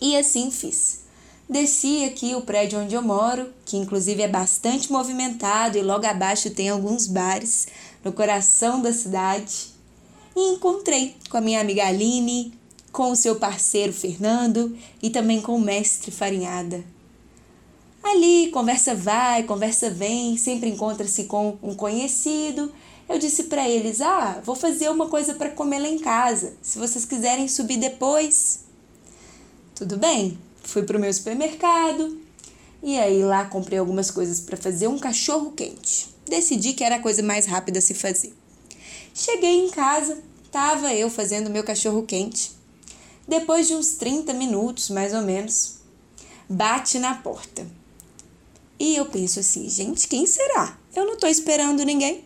E 0.00 0.16
assim 0.16 0.50
fiz. 0.50 1.00
Desci 1.50 2.04
aqui 2.04 2.32
o 2.36 2.42
prédio 2.42 2.78
onde 2.78 2.94
eu 2.94 3.02
moro, 3.02 3.52
que 3.64 3.76
inclusive 3.76 4.22
é 4.22 4.28
bastante 4.28 4.92
movimentado 4.92 5.76
e 5.76 5.82
logo 5.82 6.06
abaixo 6.06 6.48
tem 6.50 6.68
alguns 6.68 7.08
bares 7.08 7.66
no 8.04 8.12
coração 8.12 8.80
da 8.80 8.92
cidade. 8.92 9.66
E 10.36 10.52
encontrei 10.52 11.16
com 11.28 11.38
a 11.38 11.40
minha 11.40 11.60
amiga 11.60 11.84
Aline, 11.84 12.54
com 12.92 13.10
o 13.10 13.16
seu 13.16 13.34
parceiro 13.34 13.92
Fernando 13.92 14.78
e 15.02 15.10
também 15.10 15.40
com 15.40 15.56
o 15.56 15.60
mestre 15.60 16.12
Farinhada. 16.12 16.84
Ali, 18.00 18.52
conversa 18.52 18.94
vai, 18.94 19.42
conversa 19.42 19.90
vem, 19.90 20.36
sempre 20.36 20.68
encontra-se 20.68 21.24
com 21.24 21.58
um 21.60 21.74
conhecido. 21.74 22.72
Eu 23.08 23.18
disse 23.18 23.44
para 23.44 23.68
eles: 23.68 24.00
"Ah, 24.00 24.40
vou 24.44 24.54
fazer 24.54 24.88
uma 24.88 25.08
coisa 25.08 25.34
para 25.34 25.50
comer 25.50 25.80
lá 25.80 25.88
em 25.88 25.98
casa. 25.98 26.54
Se 26.62 26.78
vocês 26.78 27.04
quiserem 27.04 27.48
subir 27.48 27.78
depois". 27.78 28.60
Tudo 29.74 29.96
bem? 29.96 30.38
Fui 30.62 30.82
pro 30.82 30.98
meu 30.98 31.12
supermercado 31.12 32.20
e 32.82 32.98
aí 32.98 33.22
lá 33.22 33.44
comprei 33.44 33.78
algumas 33.78 34.10
coisas 34.10 34.40
para 34.40 34.56
fazer 34.56 34.88
um 34.88 34.98
cachorro 34.98 35.52
quente. 35.52 36.08
Decidi 36.26 36.72
que 36.72 36.84
era 36.84 36.96
a 36.96 37.00
coisa 37.00 37.22
mais 37.22 37.46
rápida 37.46 37.78
a 37.78 37.82
se 37.82 37.94
fazer. 37.94 38.32
Cheguei 39.14 39.66
em 39.66 39.70
casa, 39.70 40.22
tava 40.50 40.94
eu 40.94 41.10
fazendo 41.10 41.50
meu 41.50 41.64
cachorro 41.64 42.04
quente. 42.04 42.52
Depois 43.28 43.66
de 43.66 43.74
uns 43.74 43.94
30 43.94 44.32
minutos, 44.32 44.90
mais 44.90 45.12
ou 45.12 45.22
menos, 45.22 45.76
bate 46.48 46.98
na 46.98 47.14
porta. 47.14 47.66
E 48.78 48.96
eu 48.96 49.06
penso 49.06 49.40
assim, 49.40 49.68
gente, 49.68 50.08
quem 50.08 50.26
será? 50.26 50.78
Eu 50.96 51.04
não 51.04 51.16
tô 51.16 51.26
esperando 51.26 51.84
ninguém. 51.84 52.24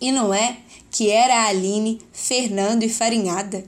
E 0.00 0.12
não 0.12 0.34
é 0.34 0.58
que 0.90 1.10
era 1.10 1.34
a 1.34 1.46
Aline, 1.46 2.00
Fernando 2.12 2.82
e 2.82 2.88
Farinhada. 2.88 3.64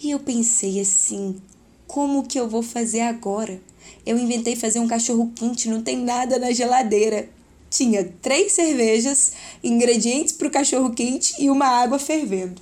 E 0.00 0.10
eu 0.10 0.18
pensei 0.18 0.80
assim, 0.80 1.40
como 1.86 2.26
que 2.26 2.38
eu 2.38 2.48
vou 2.48 2.62
fazer 2.62 3.00
agora? 3.00 3.60
Eu 4.04 4.18
inventei 4.18 4.56
fazer 4.56 4.78
um 4.78 4.88
cachorro 4.88 5.32
quente, 5.34 5.68
não 5.68 5.82
tem 5.82 5.96
nada 5.96 6.38
na 6.38 6.52
geladeira. 6.52 7.28
Tinha 7.68 8.04
três 8.22 8.52
cervejas, 8.52 9.32
ingredientes 9.62 10.32
para 10.32 10.48
o 10.48 10.50
cachorro 10.50 10.90
quente 10.90 11.34
e 11.38 11.50
uma 11.50 11.66
água 11.66 11.98
fervendo. 11.98 12.60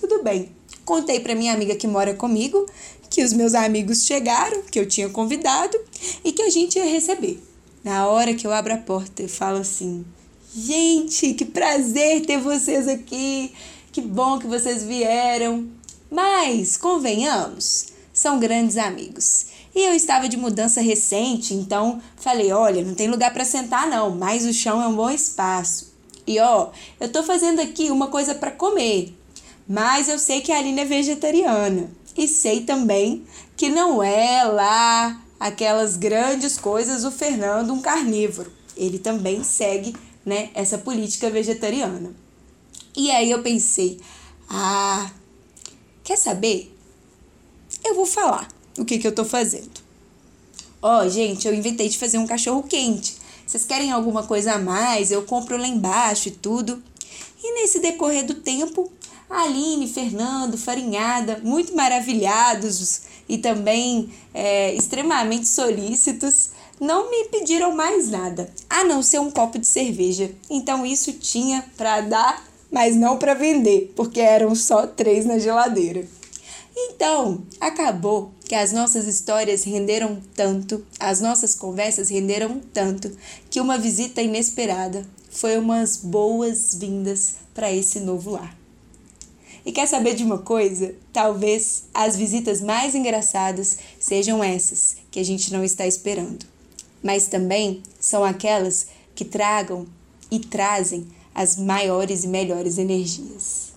Tudo 0.00 0.22
bem. 0.22 0.48
Contei 0.84 1.20
para 1.20 1.34
minha 1.34 1.52
amiga 1.52 1.76
que 1.76 1.86
mora 1.86 2.14
comigo 2.14 2.66
que 3.10 3.22
os 3.22 3.32
meus 3.32 3.54
amigos 3.54 4.04
chegaram, 4.04 4.62
que 4.62 4.78
eu 4.78 4.86
tinha 4.86 5.08
convidado 5.08 5.78
e 6.24 6.32
que 6.32 6.42
a 6.42 6.50
gente 6.50 6.78
ia 6.78 6.84
receber. 6.84 7.42
Na 7.82 8.06
hora 8.06 8.34
que 8.34 8.46
eu 8.46 8.52
abro 8.52 8.74
a 8.74 8.78
porta, 8.78 9.22
eu 9.22 9.28
falo 9.28 9.58
assim: 9.58 10.04
Gente, 10.54 11.34
que 11.34 11.44
prazer 11.44 12.24
ter 12.26 12.38
vocês 12.38 12.88
aqui! 12.88 13.52
Que 13.92 14.00
bom 14.00 14.38
que 14.38 14.46
vocês 14.46 14.82
vieram! 14.82 15.68
Mas, 16.10 16.76
convenhamos, 16.76 17.86
são 18.18 18.40
grandes 18.40 18.76
amigos. 18.76 19.46
E 19.72 19.80
eu 19.80 19.94
estava 19.94 20.28
de 20.28 20.36
mudança 20.36 20.80
recente, 20.80 21.54
então 21.54 22.02
falei: 22.16 22.50
olha, 22.50 22.84
não 22.84 22.92
tem 22.92 23.06
lugar 23.06 23.32
para 23.32 23.44
sentar 23.44 23.86
não, 23.86 24.10
mas 24.10 24.44
o 24.44 24.52
chão 24.52 24.82
é 24.82 24.88
um 24.88 24.96
bom 24.96 25.08
espaço. 25.08 25.94
E 26.26 26.40
ó, 26.40 26.70
eu 26.98 27.08
tô 27.08 27.22
fazendo 27.22 27.60
aqui 27.60 27.92
uma 27.92 28.08
coisa 28.08 28.34
para 28.34 28.50
comer, 28.50 29.16
mas 29.68 30.08
eu 30.08 30.18
sei 30.18 30.40
que 30.40 30.50
a 30.50 30.58
Aline 30.58 30.80
é 30.80 30.84
vegetariana. 30.84 31.92
E 32.16 32.26
sei 32.26 32.62
também 32.62 33.24
que 33.56 33.68
não 33.68 34.02
é 34.02 34.42
lá 34.42 35.22
aquelas 35.38 35.96
grandes 35.96 36.58
coisas 36.58 37.04
o 37.04 37.12
Fernando 37.12 37.72
um 37.72 37.80
carnívoro. 37.80 38.50
Ele 38.76 38.98
também 38.98 39.44
segue, 39.44 39.94
né, 40.26 40.50
essa 40.54 40.76
política 40.76 41.30
vegetariana. 41.30 42.12
E 42.96 43.12
aí 43.12 43.30
eu 43.30 43.44
pensei: 43.44 44.00
"Ah, 44.50 45.08
quer 46.02 46.16
saber? 46.16 46.74
Eu 47.84 47.94
vou 47.94 48.06
falar 48.06 48.48
o 48.78 48.84
que, 48.84 48.98
que 48.98 49.06
eu 49.06 49.14
tô 49.14 49.24
fazendo. 49.24 49.88
Ó, 50.80 51.02
oh, 51.02 51.08
gente, 51.08 51.46
eu 51.48 51.54
inventei 51.54 51.88
de 51.88 51.98
fazer 51.98 52.18
um 52.18 52.26
cachorro 52.26 52.62
quente. 52.62 53.16
Vocês 53.46 53.64
querem 53.64 53.90
alguma 53.90 54.22
coisa 54.22 54.52
a 54.52 54.58
mais? 54.58 55.10
Eu 55.10 55.22
compro 55.22 55.56
lá 55.56 55.66
embaixo 55.66 56.28
e 56.28 56.32
tudo. 56.32 56.82
E 57.42 57.54
nesse 57.54 57.80
decorrer 57.80 58.24
do 58.24 58.34
tempo, 58.34 58.92
Aline, 59.28 59.88
Fernando, 59.88 60.56
Farinhada, 60.56 61.40
muito 61.42 61.74
maravilhados 61.74 63.02
e 63.28 63.38
também 63.38 64.10
é, 64.32 64.74
extremamente 64.74 65.46
solícitos, 65.48 66.50
não 66.80 67.10
me 67.10 67.24
pediram 67.24 67.74
mais 67.74 68.08
nada, 68.08 68.52
a 68.70 68.84
não 68.84 69.02
ser 69.02 69.18
um 69.18 69.30
copo 69.30 69.58
de 69.58 69.66
cerveja. 69.66 70.30
Então 70.48 70.86
isso 70.86 71.12
tinha 71.12 71.64
para 71.76 72.00
dar, 72.00 72.44
mas 72.70 72.96
não 72.96 73.18
para 73.18 73.34
vender, 73.34 73.92
porque 73.94 74.20
eram 74.20 74.54
só 74.54 74.86
três 74.86 75.26
na 75.26 75.38
geladeira. 75.38 76.06
Então, 76.80 77.42
acabou 77.60 78.30
que 78.44 78.54
as 78.54 78.70
nossas 78.70 79.06
histórias 79.08 79.64
renderam 79.64 80.22
tanto, 80.36 80.86
as 81.00 81.20
nossas 81.20 81.52
conversas 81.54 82.08
renderam 82.08 82.60
tanto, 82.72 83.10
que 83.50 83.60
uma 83.60 83.76
visita 83.76 84.22
inesperada 84.22 85.04
foi 85.28 85.58
umas 85.58 85.96
boas-vindas 85.96 87.34
para 87.52 87.72
esse 87.72 87.98
novo 87.98 88.30
lar. 88.30 88.56
E 89.66 89.72
quer 89.72 89.86
saber 89.86 90.14
de 90.14 90.22
uma 90.22 90.38
coisa? 90.38 90.94
Talvez 91.12 91.82
as 91.92 92.16
visitas 92.16 92.60
mais 92.60 92.94
engraçadas 92.94 93.78
sejam 93.98 94.42
essas 94.42 94.96
que 95.10 95.18
a 95.18 95.24
gente 95.24 95.52
não 95.52 95.64
está 95.64 95.84
esperando. 95.84 96.46
Mas 97.02 97.26
também 97.26 97.82
são 97.98 98.24
aquelas 98.24 98.86
que 99.16 99.24
tragam 99.24 99.84
e 100.30 100.38
trazem 100.38 101.08
as 101.34 101.56
maiores 101.56 102.22
e 102.22 102.28
melhores 102.28 102.78
energias. 102.78 103.67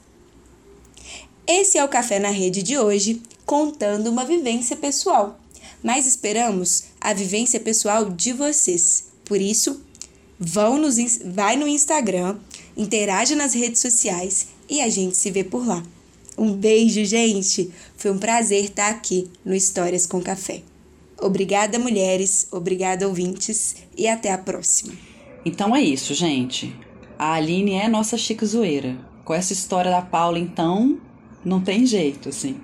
Esse 1.48 1.78
é 1.78 1.84
o 1.84 1.90
Café 1.90 2.20
na 2.20 2.30
Rede 2.30 2.62
de 2.62 2.78
hoje, 2.78 3.22
contando 3.46 4.08
uma 4.08 4.24
vivência 4.24 4.76
pessoal. 4.76 5.40
Mas 5.84 6.06
esperamos 6.06 6.86
a 7.00 7.14
vivência 7.14 7.60
pessoal 7.60 8.10
de 8.10 8.32
vocês. 8.32 9.06
Por 9.26 9.42
isso, 9.42 9.82
vão 10.40 10.78
nos, 10.78 10.98
vai 11.26 11.56
no 11.56 11.68
Instagram, 11.68 12.38
interaja 12.78 13.36
nas 13.36 13.54
redes 13.54 13.82
sociais 13.82 14.48
e 14.70 14.82
a 14.82 14.90
gente 14.90 15.18
se 15.18 15.32
vê 15.32 15.44
por 15.44 15.66
lá. 15.66 15.84
Um 16.38 16.54
beijo, 16.54 17.04
gente! 17.06 17.72
Foi 17.98 18.12
um 18.12 18.18
prazer 18.18 18.66
estar 18.66 18.90
aqui 18.90 19.30
no 19.44 19.54
Histórias 19.54 20.06
com 20.06 20.22
Café. 20.22 20.62
Obrigada, 21.20 21.78
mulheres, 21.78 22.48
obrigada, 22.52 23.08
ouvintes, 23.08 23.76
e 23.96 24.08
até 24.08 24.32
a 24.32 24.38
próxima. 24.38 24.94
Então 25.46 25.76
é 25.76 25.82
isso, 25.82 26.14
gente. 26.14 26.76
A 27.18 27.34
Aline 27.34 27.74
é 27.74 27.88
nossa 27.88 28.18
chique 28.18 28.46
zoeira. 28.46 28.98
Com 29.24 29.34
essa 29.34 29.54
história 29.54 29.92
da 29.92 30.02
Paula, 30.02 30.40
então, 30.40 31.00
não 31.44 31.62
tem 31.62 31.86
jeito, 31.86 32.30
assim. 32.30 32.56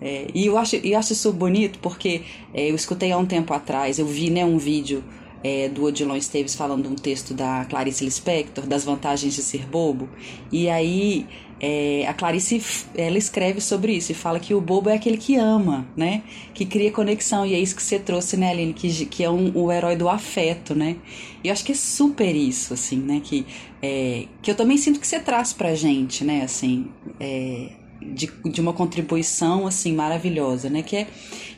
É, 0.00 0.26
e 0.34 0.46
eu 0.46 0.58
acho, 0.58 0.76
eu 0.76 0.98
acho 0.98 1.12
isso 1.12 1.32
bonito 1.32 1.78
porque 1.78 2.22
é, 2.52 2.70
eu 2.70 2.74
escutei 2.74 3.12
há 3.12 3.18
um 3.18 3.26
tempo 3.26 3.54
atrás, 3.54 3.98
eu 3.98 4.06
vi 4.06 4.28
né, 4.28 4.44
um 4.44 4.58
vídeo 4.58 5.02
é, 5.42 5.68
do 5.68 5.84
Odilon 5.84 6.16
Esteves 6.16 6.54
falando 6.54 6.88
um 6.88 6.94
texto 6.94 7.34
da 7.34 7.64
Clarice 7.66 8.04
Lispector, 8.04 8.66
das 8.66 8.84
vantagens 8.84 9.34
de 9.34 9.42
ser 9.42 9.66
bobo. 9.66 10.08
E 10.50 10.68
aí 10.68 11.26
é, 11.60 12.06
a 12.06 12.14
Clarice 12.14 12.60
ela 12.94 13.16
escreve 13.16 13.60
sobre 13.60 13.92
isso 13.92 14.12
e 14.12 14.14
fala 14.14 14.40
que 14.40 14.54
o 14.54 14.60
bobo 14.60 14.90
é 14.90 14.94
aquele 14.94 15.16
que 15.16 15.36
ama, 15.36 15.86
né? 15.96 16.22
Que 16.52 16.64
cria 16.64 16.90
conexão. 16.90 17.46
E 17.46 17.54
é 17.54 17.58
isso 17.58 17.76
que 17.76 17.82
você 17.82 17.98
trouxe, 17.98 18.36
né, 18.36 18.50
Aline? 18.50 18.72
Que, 18.72 19.06
que 19.06 19.22
é 19.22 19.30
um, 19.30 19.52
o 19.54 19.70
herói 19.70 19.96
do 19.96 20.08
afeto, 20.08 20.74
né? 20.74 20.96
E 21.42 21.48
eu 21.48 21.52
acho 21.52 21.64
que 21.64 21.72
é 21.72 21.74
super 21.74 22.34
isso, 22.34 22.74
assim, 22.74 22.96
né? 22.96 23.20
Que, 23.22 23.46
é, 23.82 24.26
que 24.42 24.50
eu 24.50 24.54
também 24.54 24.76
sinto 24.76 24.98
que 24.98 25.06
você 25.06 25.20
traz 25.20 25.52
pra 25.52 25.74
gente, 25.74 26.24
né? 26.24 26.42
Assim, 26.42 26.88
é, 27.20 27.70
de, 28.12 28.26
de 28.26 28.60
uma 28.60 28.72
contribuição, 28.72 29.66
assim, 29.66 29.92
maravilhosa, 29.92 30.68
né? 30.68 30.82
Que 30.82 30.96
é, 30.96 31.06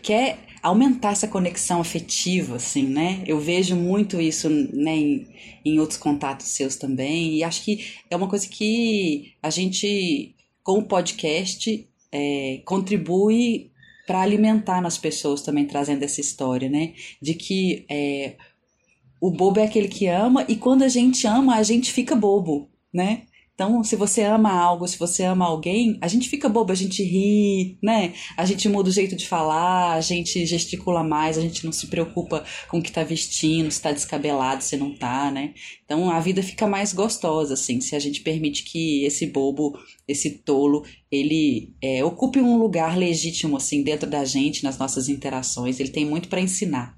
que 0.03 0.13
é 0.13 0.39
aumentar 0.63 1.13
essa 1.13 1.29
conexão 1.29 1.81
afetiva, 1.81 2.57
assim, 2.57 2.85
né? 2.85 3.23
Eu 3.27 3.39
vejo 3.39 3.77
muito 3.77 4.21
isso, 4.21 4.49
né, 4.49 4.97
em, 4.97 5.27
em 5.65 5.79
outros 5.79 5.99
contatos 5.99 6.49
seus 6.49 6.77
também, 6.77 7.37
e 7.37 7.45
acho 7.45 7.63
que 7.63 7.87
é 8.11 8.17
uma 8.17 8.29
coisa 8.29 8.49
que 8.49 9.33
a 9.43 9.51
gente, 9.51 10.35
com 10.63 10.79
o 10.79 10.83
podcast, 10.83 11.89
é, 12.11 12.63
contribui 12.65 13.71
para 14.07 14.23
alimentar 14.23 14.81
nas 14.81 14.97
pessoas 14.97 15.43
também, 15.43 15.67
trazendo 15.67 16.03
essa 16.03 16.21
história, 16.21 16.69
né? 16.69 16.95
De 17.21 17.35
que 17.35 17.85
é, 17.89 18.37
o 19.21 19.31
bobo 19.31 19.61
é 19.61 19.65
aquele 19.65 19.89
que 19.89 20.07
ama, 20.07 20.45
e 20.49 20.57
quando 20.57 20.83
a 20.83 20.89
gente 20.89 21.27
ama, 21.27 21.57
a 21.57 21.63
gente 21.63 21.93
fica 21.93 22.15
bobo, 22.15 22.69
né? 22.93 23.23
Então, 23.57 23.83
se 23.83 23.97
você 23.97 24.23
ama 24.23 24.53
algo, 24.53 24.87
se 24.87 24.99
você 24.99 25.25
ama 25.25 25.47
alguém, 25.47 25.97
a 26.03 26.09
gente 26.09 26.29
fica 26.29 26.47
bobo, 26.47 26.73
a 26.73 26.75
gente 26.75 27.03
ri, 27.03 27.79
né? 27.83 28.13
A 28.37 28.45
gente 28.45 28.69
muda 28.69 28.91
o 28.91 28.93
jeito 28.93 29.17
de 29.17 29.27
falar, 29.27 29.95
a 29.95 30.01
gente 30.03 30.45
gesticula 30.45 31.03
mais, 31.03 31.39
a 31.39 31.41
gente 31.41 31.65
não 31.65 31.73
se 31.73 31.87
preocupa 31.87 32.45
com 32.69 32.79
o 32.79 32.83
que 32.83 32.93
tá 32.93 33.03
vestindo, 33.03 33.71
se 33.71 33.81
tá 33.81 33.93
descabelado, 33.93 34.63
se 34.63 34.77
não 34.77 34.95
tá, 34.95 35.31
né? 35.31 35.55
Então, 35.87 36.11
a 36.11 36.21
vida 36.21 36.43
fica 36.43 36.67
mais 36.67 36.93
gostosa, 36.93 37.55
assim, 37.55 37.81
se 37.81 37.97
a 37.97 37.99
gente 37.99 38.21
permite 38.21 38.63
que 38.63 39.05
esse 39.07 39.25
bobo, 39.27 39.79
esse 40.07 40.33
tolo, 40.33 40.85
ele 41.11 41.75
é, 41.81 42.05
ocupe 42.05 42.39
um 42.39 42.59
lugar 42.59 42.99
legítimo, 42.99 43.57
assim, 43.57 43.83
dentro 43.83 44.09
da 44.11 44.23
gente, 44.23 44.65
nas 44.65 44.77
nossas 44.77 45.09
interações. 45.09 45.81
Ele 45.81 45.89
tem 45.89 46.05
muito 46.05 46.29
para 46.29 46.43
ensinar. 46.43 46.96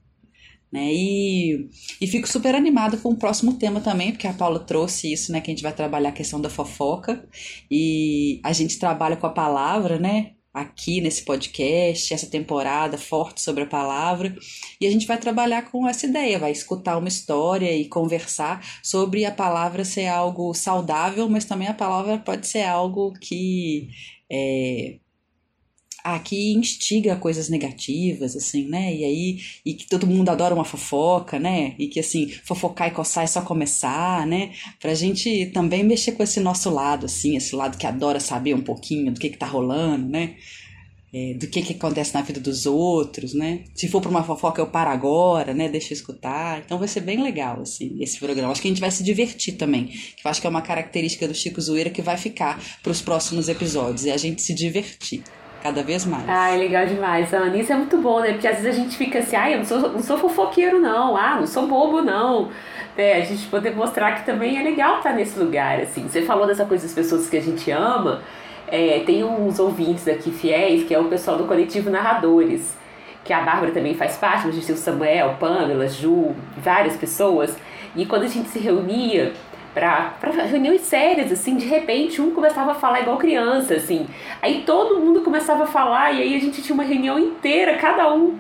Né? 0.71 0.93
E, 0.93 1.71
e 2.01 2.07
fico 2.07 2.29
super 2.29 2.55
animada 2.55 2.99
com 2.99 3.11
o 3.11 3.17
próximo 3.17 3.55
tema 3.55 3.81
também, 3.81 4.13
porque 4.13 4.27
a 4.27 4.35
Paula 4.35 4.61
trouxe 4.61 5.11
isso, 5.13 5.33
né? 5.33 5.41
Que 5.41 5.51
a 5.51 5.55
gente 5.55 5.63
vai 5.63 5.73
trabalhar 5.73 6.11
a 6.11 6.13
questão 6.13 6.41
da 6.41 6.51
fofoca. 6.51 7.27
E 7.71 8.41
a 8.45 8.53
gente 8.53 8.79
trabalha 8.79 9.17
com 9.17 9.27
a 9.27 9.33
palavra, 9.33 9.99
né? 9.99 10.33
Aqui 10.53 11.01
nesse 11.01 11.25
podcast, 11.25 12.13
essa 12.13 12.27
temporada 12.27 12.99
forte 12.99 13.41
sobre 13.41 13.63
a 13.63 13.67
palavra. 13.67 14.37
E 14.81 14.87
a 14.87 14.91
gente 14.91 15.07
vai 15.07 15.19
trabalhar 15.19 15.71
com 15.71 15.89
essa 15.89 16.07
ideia, 16.07 16.39
vai 16.39 16.53
escutar 16.53 16.99
uma 16.99 17.09
história 17.09 17.75
e 17.75 17.87
conversar 17.89 18.63
sobre 18.83 19.25
a 19.25 19.33
palavra 19.33 19.85
ser 19.85 20.07
algo 20.07 20.53
saudável, 20.53 21.29
mas 21.31 21.45
também 21.45 21.69
a 21.69 21.75
palavra 21.75 22.19
pode 22.19 22.47
ser 22.47 22.65
algo 22.65 23.13
que. 23.21 23.89
É, 24.31 24.99
aqui 26.17 26.53
instiga 26.53 27.17
coisas 27.17 27.49
negativas, 27.49 28.37
assim, 28.37 28.67
né? 28.69 28.95
E 28.95 29.05
aí, 29.05 29.39
e 29.65 29.75
que 29.75 29.87
todo 29.87 30.07
mundo 30.07 30.29
adora 30.29 30.55
uma 30.55 30.65
fofoca, 30.65 31.39
né? 31.39 31.75
E 31.79 31.89
que 31.89 32.01
assim, 32.01 32.29
fofocar 32.45 32.89
e 32.89 32.93
coçar 32.93 33.25
é 33.25 33.27
só 33.27 33.43
começar, 33.43 34.27
né? 34.27 34.53
Pra 34.81 34.95
gente 34.95 35.47
também 35.47 35.83
mexer 35.85 36.13
com 36.13 36.23
esse 36.23 36.41
nosso 36.41 36.71
lado, 36.71 37.07
assim, 37.07 37.37
esse 37.37 37.55
lado 37.55 37.79
que 37.79 37.87
adora 37.87 38.21
saber 38.21 38.55
um 38.55 38.63
pouquinho 38.63 39.13
do 39.13 39.21
que 39.21 39.31
que 39.31 39.39
tá 39.39 39.47
rolando, 39.47 40.09
né? 40.09 40.35
É, 41.13 41.33
do 41.33 41.47
que 41.47 41.63
que 41.63 41.73
acontece 41.73 42.13
na 42.13 42.21
vida 42.21 42.39
dos 42.39 42.67
outros, 42.67 43.33
né? 43.33 43.65
Se 43.75 43.89
for 43.89 44.01
pra 44.01 44.11
uma 44.11 44.23
fofoca, 44.23 44.61
eu 44.61 44.67
paro 44.67 44.91
agora, 44.91 45.55
né? 45.55 45.67
Deixa 45.67 45.95
eu 45.95 45.97
escutar. 45.97 46.61
Então 46.65 46.79
vai 46.79 46.87
ser 46.87 47.01
bem 47.01 47.23
legal, 47.23 47.63
assim, 47.63 47.97
esse 47.99 48.19
programa. 48.19 48.53
Acho 48.53 48.61
que 48.61 48.69
a 48.69 48.71
gente 48.71 48.81
vai 48.81 48.91
se 48.91 49.03
divertir 49.03 49.57
também. 49.57 49.87
Que 49.87 50.27
eu 50.27 50.31
acho 50.31 50.39
que 50.39 50.47
é 50.47 50.51
uma 50.51 50.61
característica 50.61 51.27
do 51.27 51.35
Chico 51.35 51.61
Zoeira 51.63 51.89
que 51.89 52.03
vai 52.03 52.19
ficar 52.19 52.63
pros 52.83 53.01
próximos 53.01 53.49
episódios. 53.49 54.05
É 54.05 54.13
a 54.13 54.19
gente 54.19 54.43
se 54.43 54.53
divertir 54.53 55.23
cada 55.63 55.83
vez 55.83 56.05
mais. 56.05 56.29
Ah, 56.29 56.51
legal 56.55 56.87
demais, 56.87 57.33
Ana. 57.33 57.57
Isso 57.57 57.73
é 57.73 57.77
muito 57.77 57.97
bom, 57.99 58.21
né? 58.21 58.33
Porque 58.33 58.47
às 58.47 58.61
vezes 58.61 58.79
a 58.79 58.83
gente 58.83 58.97
fica 58.97 59.19
assim, 59.19 59.37
ah, 59.37 59.51
eu 59.51 59.59
não 59.59 59.65
sou, 59.65 59.81
não 59.81 60.03
sou 60.03 60.19
fofoqueiro, 60.19 60.81
não. 60.81 61.17
Ah, 61.17 61.37
não 61.41 61.47
sou 61.47 61.67
bobo, 61.67 62.03
não. 62.03 62.49
É, 62.97 63.19
a 63.19 63.25
gente 63.25 63.47
poder 63.47 63.75
mostrar 63.75 64.13
que 64.17 64.27
também 64.27 64.59
é 64.59 64.63
legal 64.63 64.99
estar 64.99 65.13
nesse 65.13 65.39
lugar, 65.39 65.81
assim. 65.81 66.09
Você 66.09 66.23
falou 66.23 66.47
dessa 66.47 66.65
coisa 66.65 66.85
das 66.85 66.95
pessoas 66.95 67.29
que 67.29 67.37
a 67.37 67.43
gente 67.43 67.71
ama. 67.71 68.23
É, 68.67 69.03
tem 69.07 69.25
uns 69.25 69.59
ouvintes 69.59 70.07
aqui 70.07 70.31
fiéis, 70.31 70.85
que 70.85 70.95
é 70.95 70.99
o 70.99 71.05
pessoal 71.05 71.39
do 71.39 71.45
coletivo 71.45 71.89
Narradores, 71.89 72.77
que 73.25 73.33
a 73.33 73.41
Bárbara 73.41 73.73
também 73.73 73.95
faz 73.95 74.17
parte, 74.17 74.47
a 74.49 74.51
gente 74.51 74.67
tem 74.67 74.75
o 74.75 74.79
Samuel, 74.79 75.37
Pamela, 75.41 75.89
Ju, 75.89 76.35
várias 76.59 76.97
pessoas. 76.97 77.57
E 77.97 78.05
quando 78.05 78.25
a 78.25 78.29
gente 78.29 78.49
se 78.49 78.59
reunia, 78.59 79.33
para 79.79 80.33
reuniões 80.45 80.83
sérias, 80.83 81.31
assim, 81.31 81.57
de 81.57 81.67
repente 81.67 82.21
um 82.21 82.31
começava 82.31 82.73
a 82.73 82.75
falar 82.75 83.01
igual 83.01 83.17
criança, 83.17 83.75
assim. 83.75 84.07
Aí 84.43 84.63
todo 84.65 84.99
mundo 85.01 85.21
começava 85.21 85.65
a 85.65 85.67
falar 85.67 86.13
e 86.13 86.23
aí 86.23 86.37
a 86.37 86.41
gente 86.41 86.63
tinha 86.63 86.75
uma 86.75 86.85
reunião 86.85 87.19
inteira, 87.19 87.77
cada 87.77 88.13
um 88.13 88.39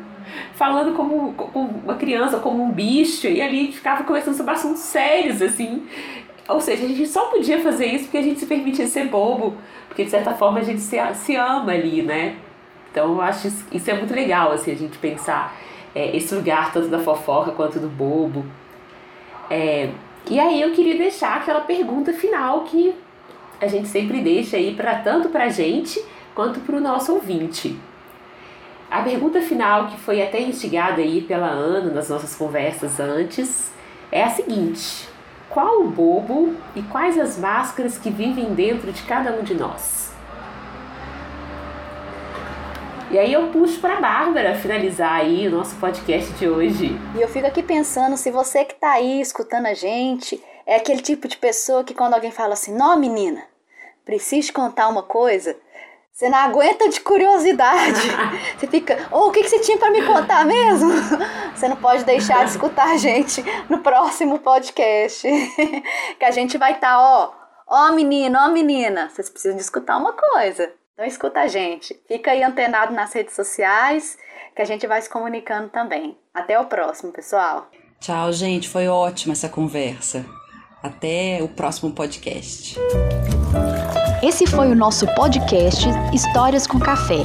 falando 0.54 0.94
como, 0.94 1.32
como 1.34 1.68
uma 1.84 1.94
criança, 1.94 2.38
como 2.38 2.62
um 2.62 2.70
bicho, 2.70 3.26
e 3.26 3.40
ali 3.40 3.60
a 3.60 3.62
gente 3.64 3.76
ficava 3.76 4.04
conversando 4.04 4.36
sobre 4.36 4.52
assuntos 4.52 4.80
sérios, 4.80 5.40
assim. 5.40 5.86
Ou 6.48 6.60
seja, 6.60 6.84
a 6.84 6.88
gente 6.88 7.06
só 7.06 7.26
podia 7.26 7.60
fazer 7.60 7.86
isso 7.86 8.04
porque 8.04 8.18
a 8.18 8.22
gente 8.22 8.40
se 8.40 8.46
permitia 8.46 8.86
ser 8.86 9.06
bobo, 9.06 9.54
porque 9.86 10.04
de 10.04 10.10
certa 10.10 10.32
forma 10.32 10.60
a 10.60 10.62
gente 10.62 10.80
se, 10.80 10.98
se 11.14 11.36
ama 11.36 11.72
ali, 11.72 12.02
né? 12.02 12.36
Então 12.90 13.12
eu 13.12 13.20
acho 13.20 13.48
isso, 13.48 13.66
isso 13.70 13.90
é 13.90 13.94
muito 13.94 14.14
legal, 14.14 14.52
assim, 14.52 14.72
a 14.72 14.76
gente 14.76 14.96
pensar 14.98 15.54
é, 15.94 16.16
esse 16.16 16.34
lugar 16.34 16.72
tanto 16.72 16.88
da 16.88 16.98
fofoca 16.98 17.52
quanto 17.52 17.78
do 17.78 17.88
bobo. 17.88 18.44
É, 19.50 19.90
e 20.30 20.38
aí 20.38 20.60
eu 20.60 20.72
queria 20.72 20.96
deixar 20.96 21.36
aquela 21.36 21.60
pergunta 21.60 22.12
final 22.12 22.62
que 22.62 22.94
a 23.60 23.66
gente 23.66 23.88
sempre 23.88 24.20
deixa 24.20 24.56
aí 24.56 24.74
para 24.74 24.96
tanto 24.96 25.28
para 25.30 25.44
a 25.44 25.48
gente 25.48 26.02
quanto 26.34 26.60
para 26.60 26.76
o 26.76 26.80
nosso 26.80 27.12
ouvinte. 27.12 27.78
A 28.90 29.02
pergunta 29.02 29.40
final, 29.42 29.88
que 29.88 29.98
foi 29.98 30.22
até 30.22 30.40
instigada 30.40 31.02
aí 31.02 31.20
pela 31.20 31.48
Ana 31.48 31.90
nas 31.92 32.08
nossas 32.08 32.34
conversas 32.34 33.00
antes, 33.00 33.70
é 34.10 34.22
a 34.22 34.30
seguinte: 34.30 35.08
qual 35.48 35.80
o 35.80 35.88
bobo 35.88 36.54
e 36.76 36.82
quais 36.82 37.18
as 37.18 37.38
máscaras 37.38 37.98
que 37.98 38.10
vivem 38.10 38.54
dentro 38.54 38.92
de 38.92 39.02
cada 39.02 39.32
um 39.32 39.42
de 39.42 39.54
nós? 39.54 40.12
E 43.10 43.18
aí 43.18 43.32
eu 43.32 43.48
puxo 43.48 43.80
para 43.80 43.98
Bárbara 43.98 44.54
finalizar 44.54 45.14
aí 45.14 45.48
o 45.48 45.50
nosso 45.50 45.74
podcast 45.76 46.30
de 46.34 46.46
hoje. 46.46 46.90
E 47.16 47.22
eu 47.22 47.28
fico 47.28 47.46
aqui 47.46 47.62
pensando, 47.62 48.18
se 48.18 48.30
você 48.30 48.66
que 48.66 48.74
tá 48.74 48.92
aí 48.92 49.18
escutando 49.18 49.64
a 49.64 49.72
gente, 49.72 50.42
é 50.66 50.76
aquele 50.76 51.00
tipo 51.00 51.26
de 51.26 51.38
pessoa 51.38 51.82
que 51.82 51.94
quando 51.94 52.12
alguém 52.12 52.30
fala 52.30 52.52
assim, 52.52 52.76
não 52.76 52.98
menina, 52.98 53.42
preciso 54.04 54.52
contar 54.52 54.88
uma 54.88 55.02
coisa, 55.02 55.56
você 56.12 56.28
não 56.28 56.36
aguenta 56.36 56.86
de 56.90 57.00
curiosidade. 57.00 58.02
Você 58.58 58.66
fica, 58.66 59.08
oh, 59.12 59.28
o 59.28 59.30
que, 59.30 59.44
que 59.44 59.48
você 59.48 59.60
tinha 59.60 59.78
para 59.78 59.92
me 59.92 60.04
contar 60.04 60.44
mesmo? 60.44 60.90
Você 61.54 61.68
não 61.68 61.76
pode 61.76 62.04
deixar 62.04 62.44
de 62.44 62.50
escutar 62.50 62.88
a 62.88 62.96
gente 62.96 63.40
no 63.70 63.78
próximo 63.78 64.40
podcast. 64.40 65.28
Que 66.18 66.24
a 66.24 66.32
gente 66.32 66.58
vai 66.58 66.72
estar, 66.72 66.96
tá, 66.96 67.00
ó, 67.00 67.30
ó 67.68 67.92
menino, 67.92 68.36
ó 68.36 68.48
menina, 68.48 69.08
vocês 69.08 69.30
precisam 69.30 69.56
de 69.56 69.62
escutar 69.62 69.96
uma 69.96 70.12
coisa. 70.12 70.72
Então 70.98 71.06
escuta 71.06 71.42
a 71.42 71.46
gente. 71.46 71.96
Fica 72.08 72.32
aí 72.32 72.42
antenado 72.42 72.92
nas 72.92 73.12
redes 73.12 73.32
sociais 73.32 74.18
que 74.56 74.60
a 74.60 74.64
gente 74.64 74.84
vai 74.84 75.00
se 75.00 75.08
comunicando 75.08 75.68
também. 75.68 76.18
Até 76.34 76.58
o 76.58 76.64
próximo, 76.64 77.12
pessoal. 77.12 77.68
Tchau, 78.00 78.32
gente. 78.32 78.68
Foi 78.68 78.88
ótima 78.88 79.32
essa 79.32 79.48
conversa. 79.48 80.26
Até 80.82 81.38
o 81.40 81.46
próximo 81.46 81.92
podcast. 81.92 82.76
Esse 84.24 84.44
foi 84.44 84.72
o 84.72 84.74
nosso 84.74 85.06
podcast 85.14 85.86
Histórias 86.12 86.66
com 86.66 86.80
Café. 86.80 87.22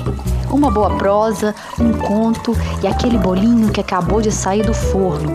Uma 0.51 0.69
boa 0.69 0.95
prosa, 0.95 1.55
um 1.79 1.97
conto 1.97 2.51
e 2.83 2.85
aquele 2.85 3.17
bolinho 3.17 3.73
que 3.73 3.81
acabou 3.81 4.21
de 4.21 4.31
sair 4.31 4.63
do 4.63 4.73
forno. 4.75 5.33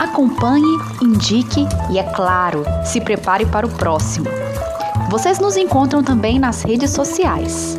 acompanhe, 0.00 0.78
indique 1.02 1.66
e, 1.92 1.98
é 1.98 2.02
claro, 2.14 2.64
se 2.86 3.02
prepare 3.02 3.44
para 3.44 3.66
o 3.66 3.70
próximo. 3.70 4.24
Vocês 5.08 5.38
nos 5.38 5.56
encontram 5.56 6.02
também 6.02 6.38
nas 6.38 6.62
redes 6.62 6.90
sociais. 6.90 7.76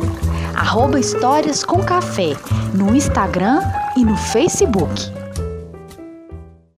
Arroba 0.54 0.98
Histórias 0.98 1.62
com 1.62 1.82
Café 1.82 2.34
no 2.74 2.94
Instagram 2.94 3.60
e 3.96 4.04
no 4.04 4.16
Facebook. 4.16 5.12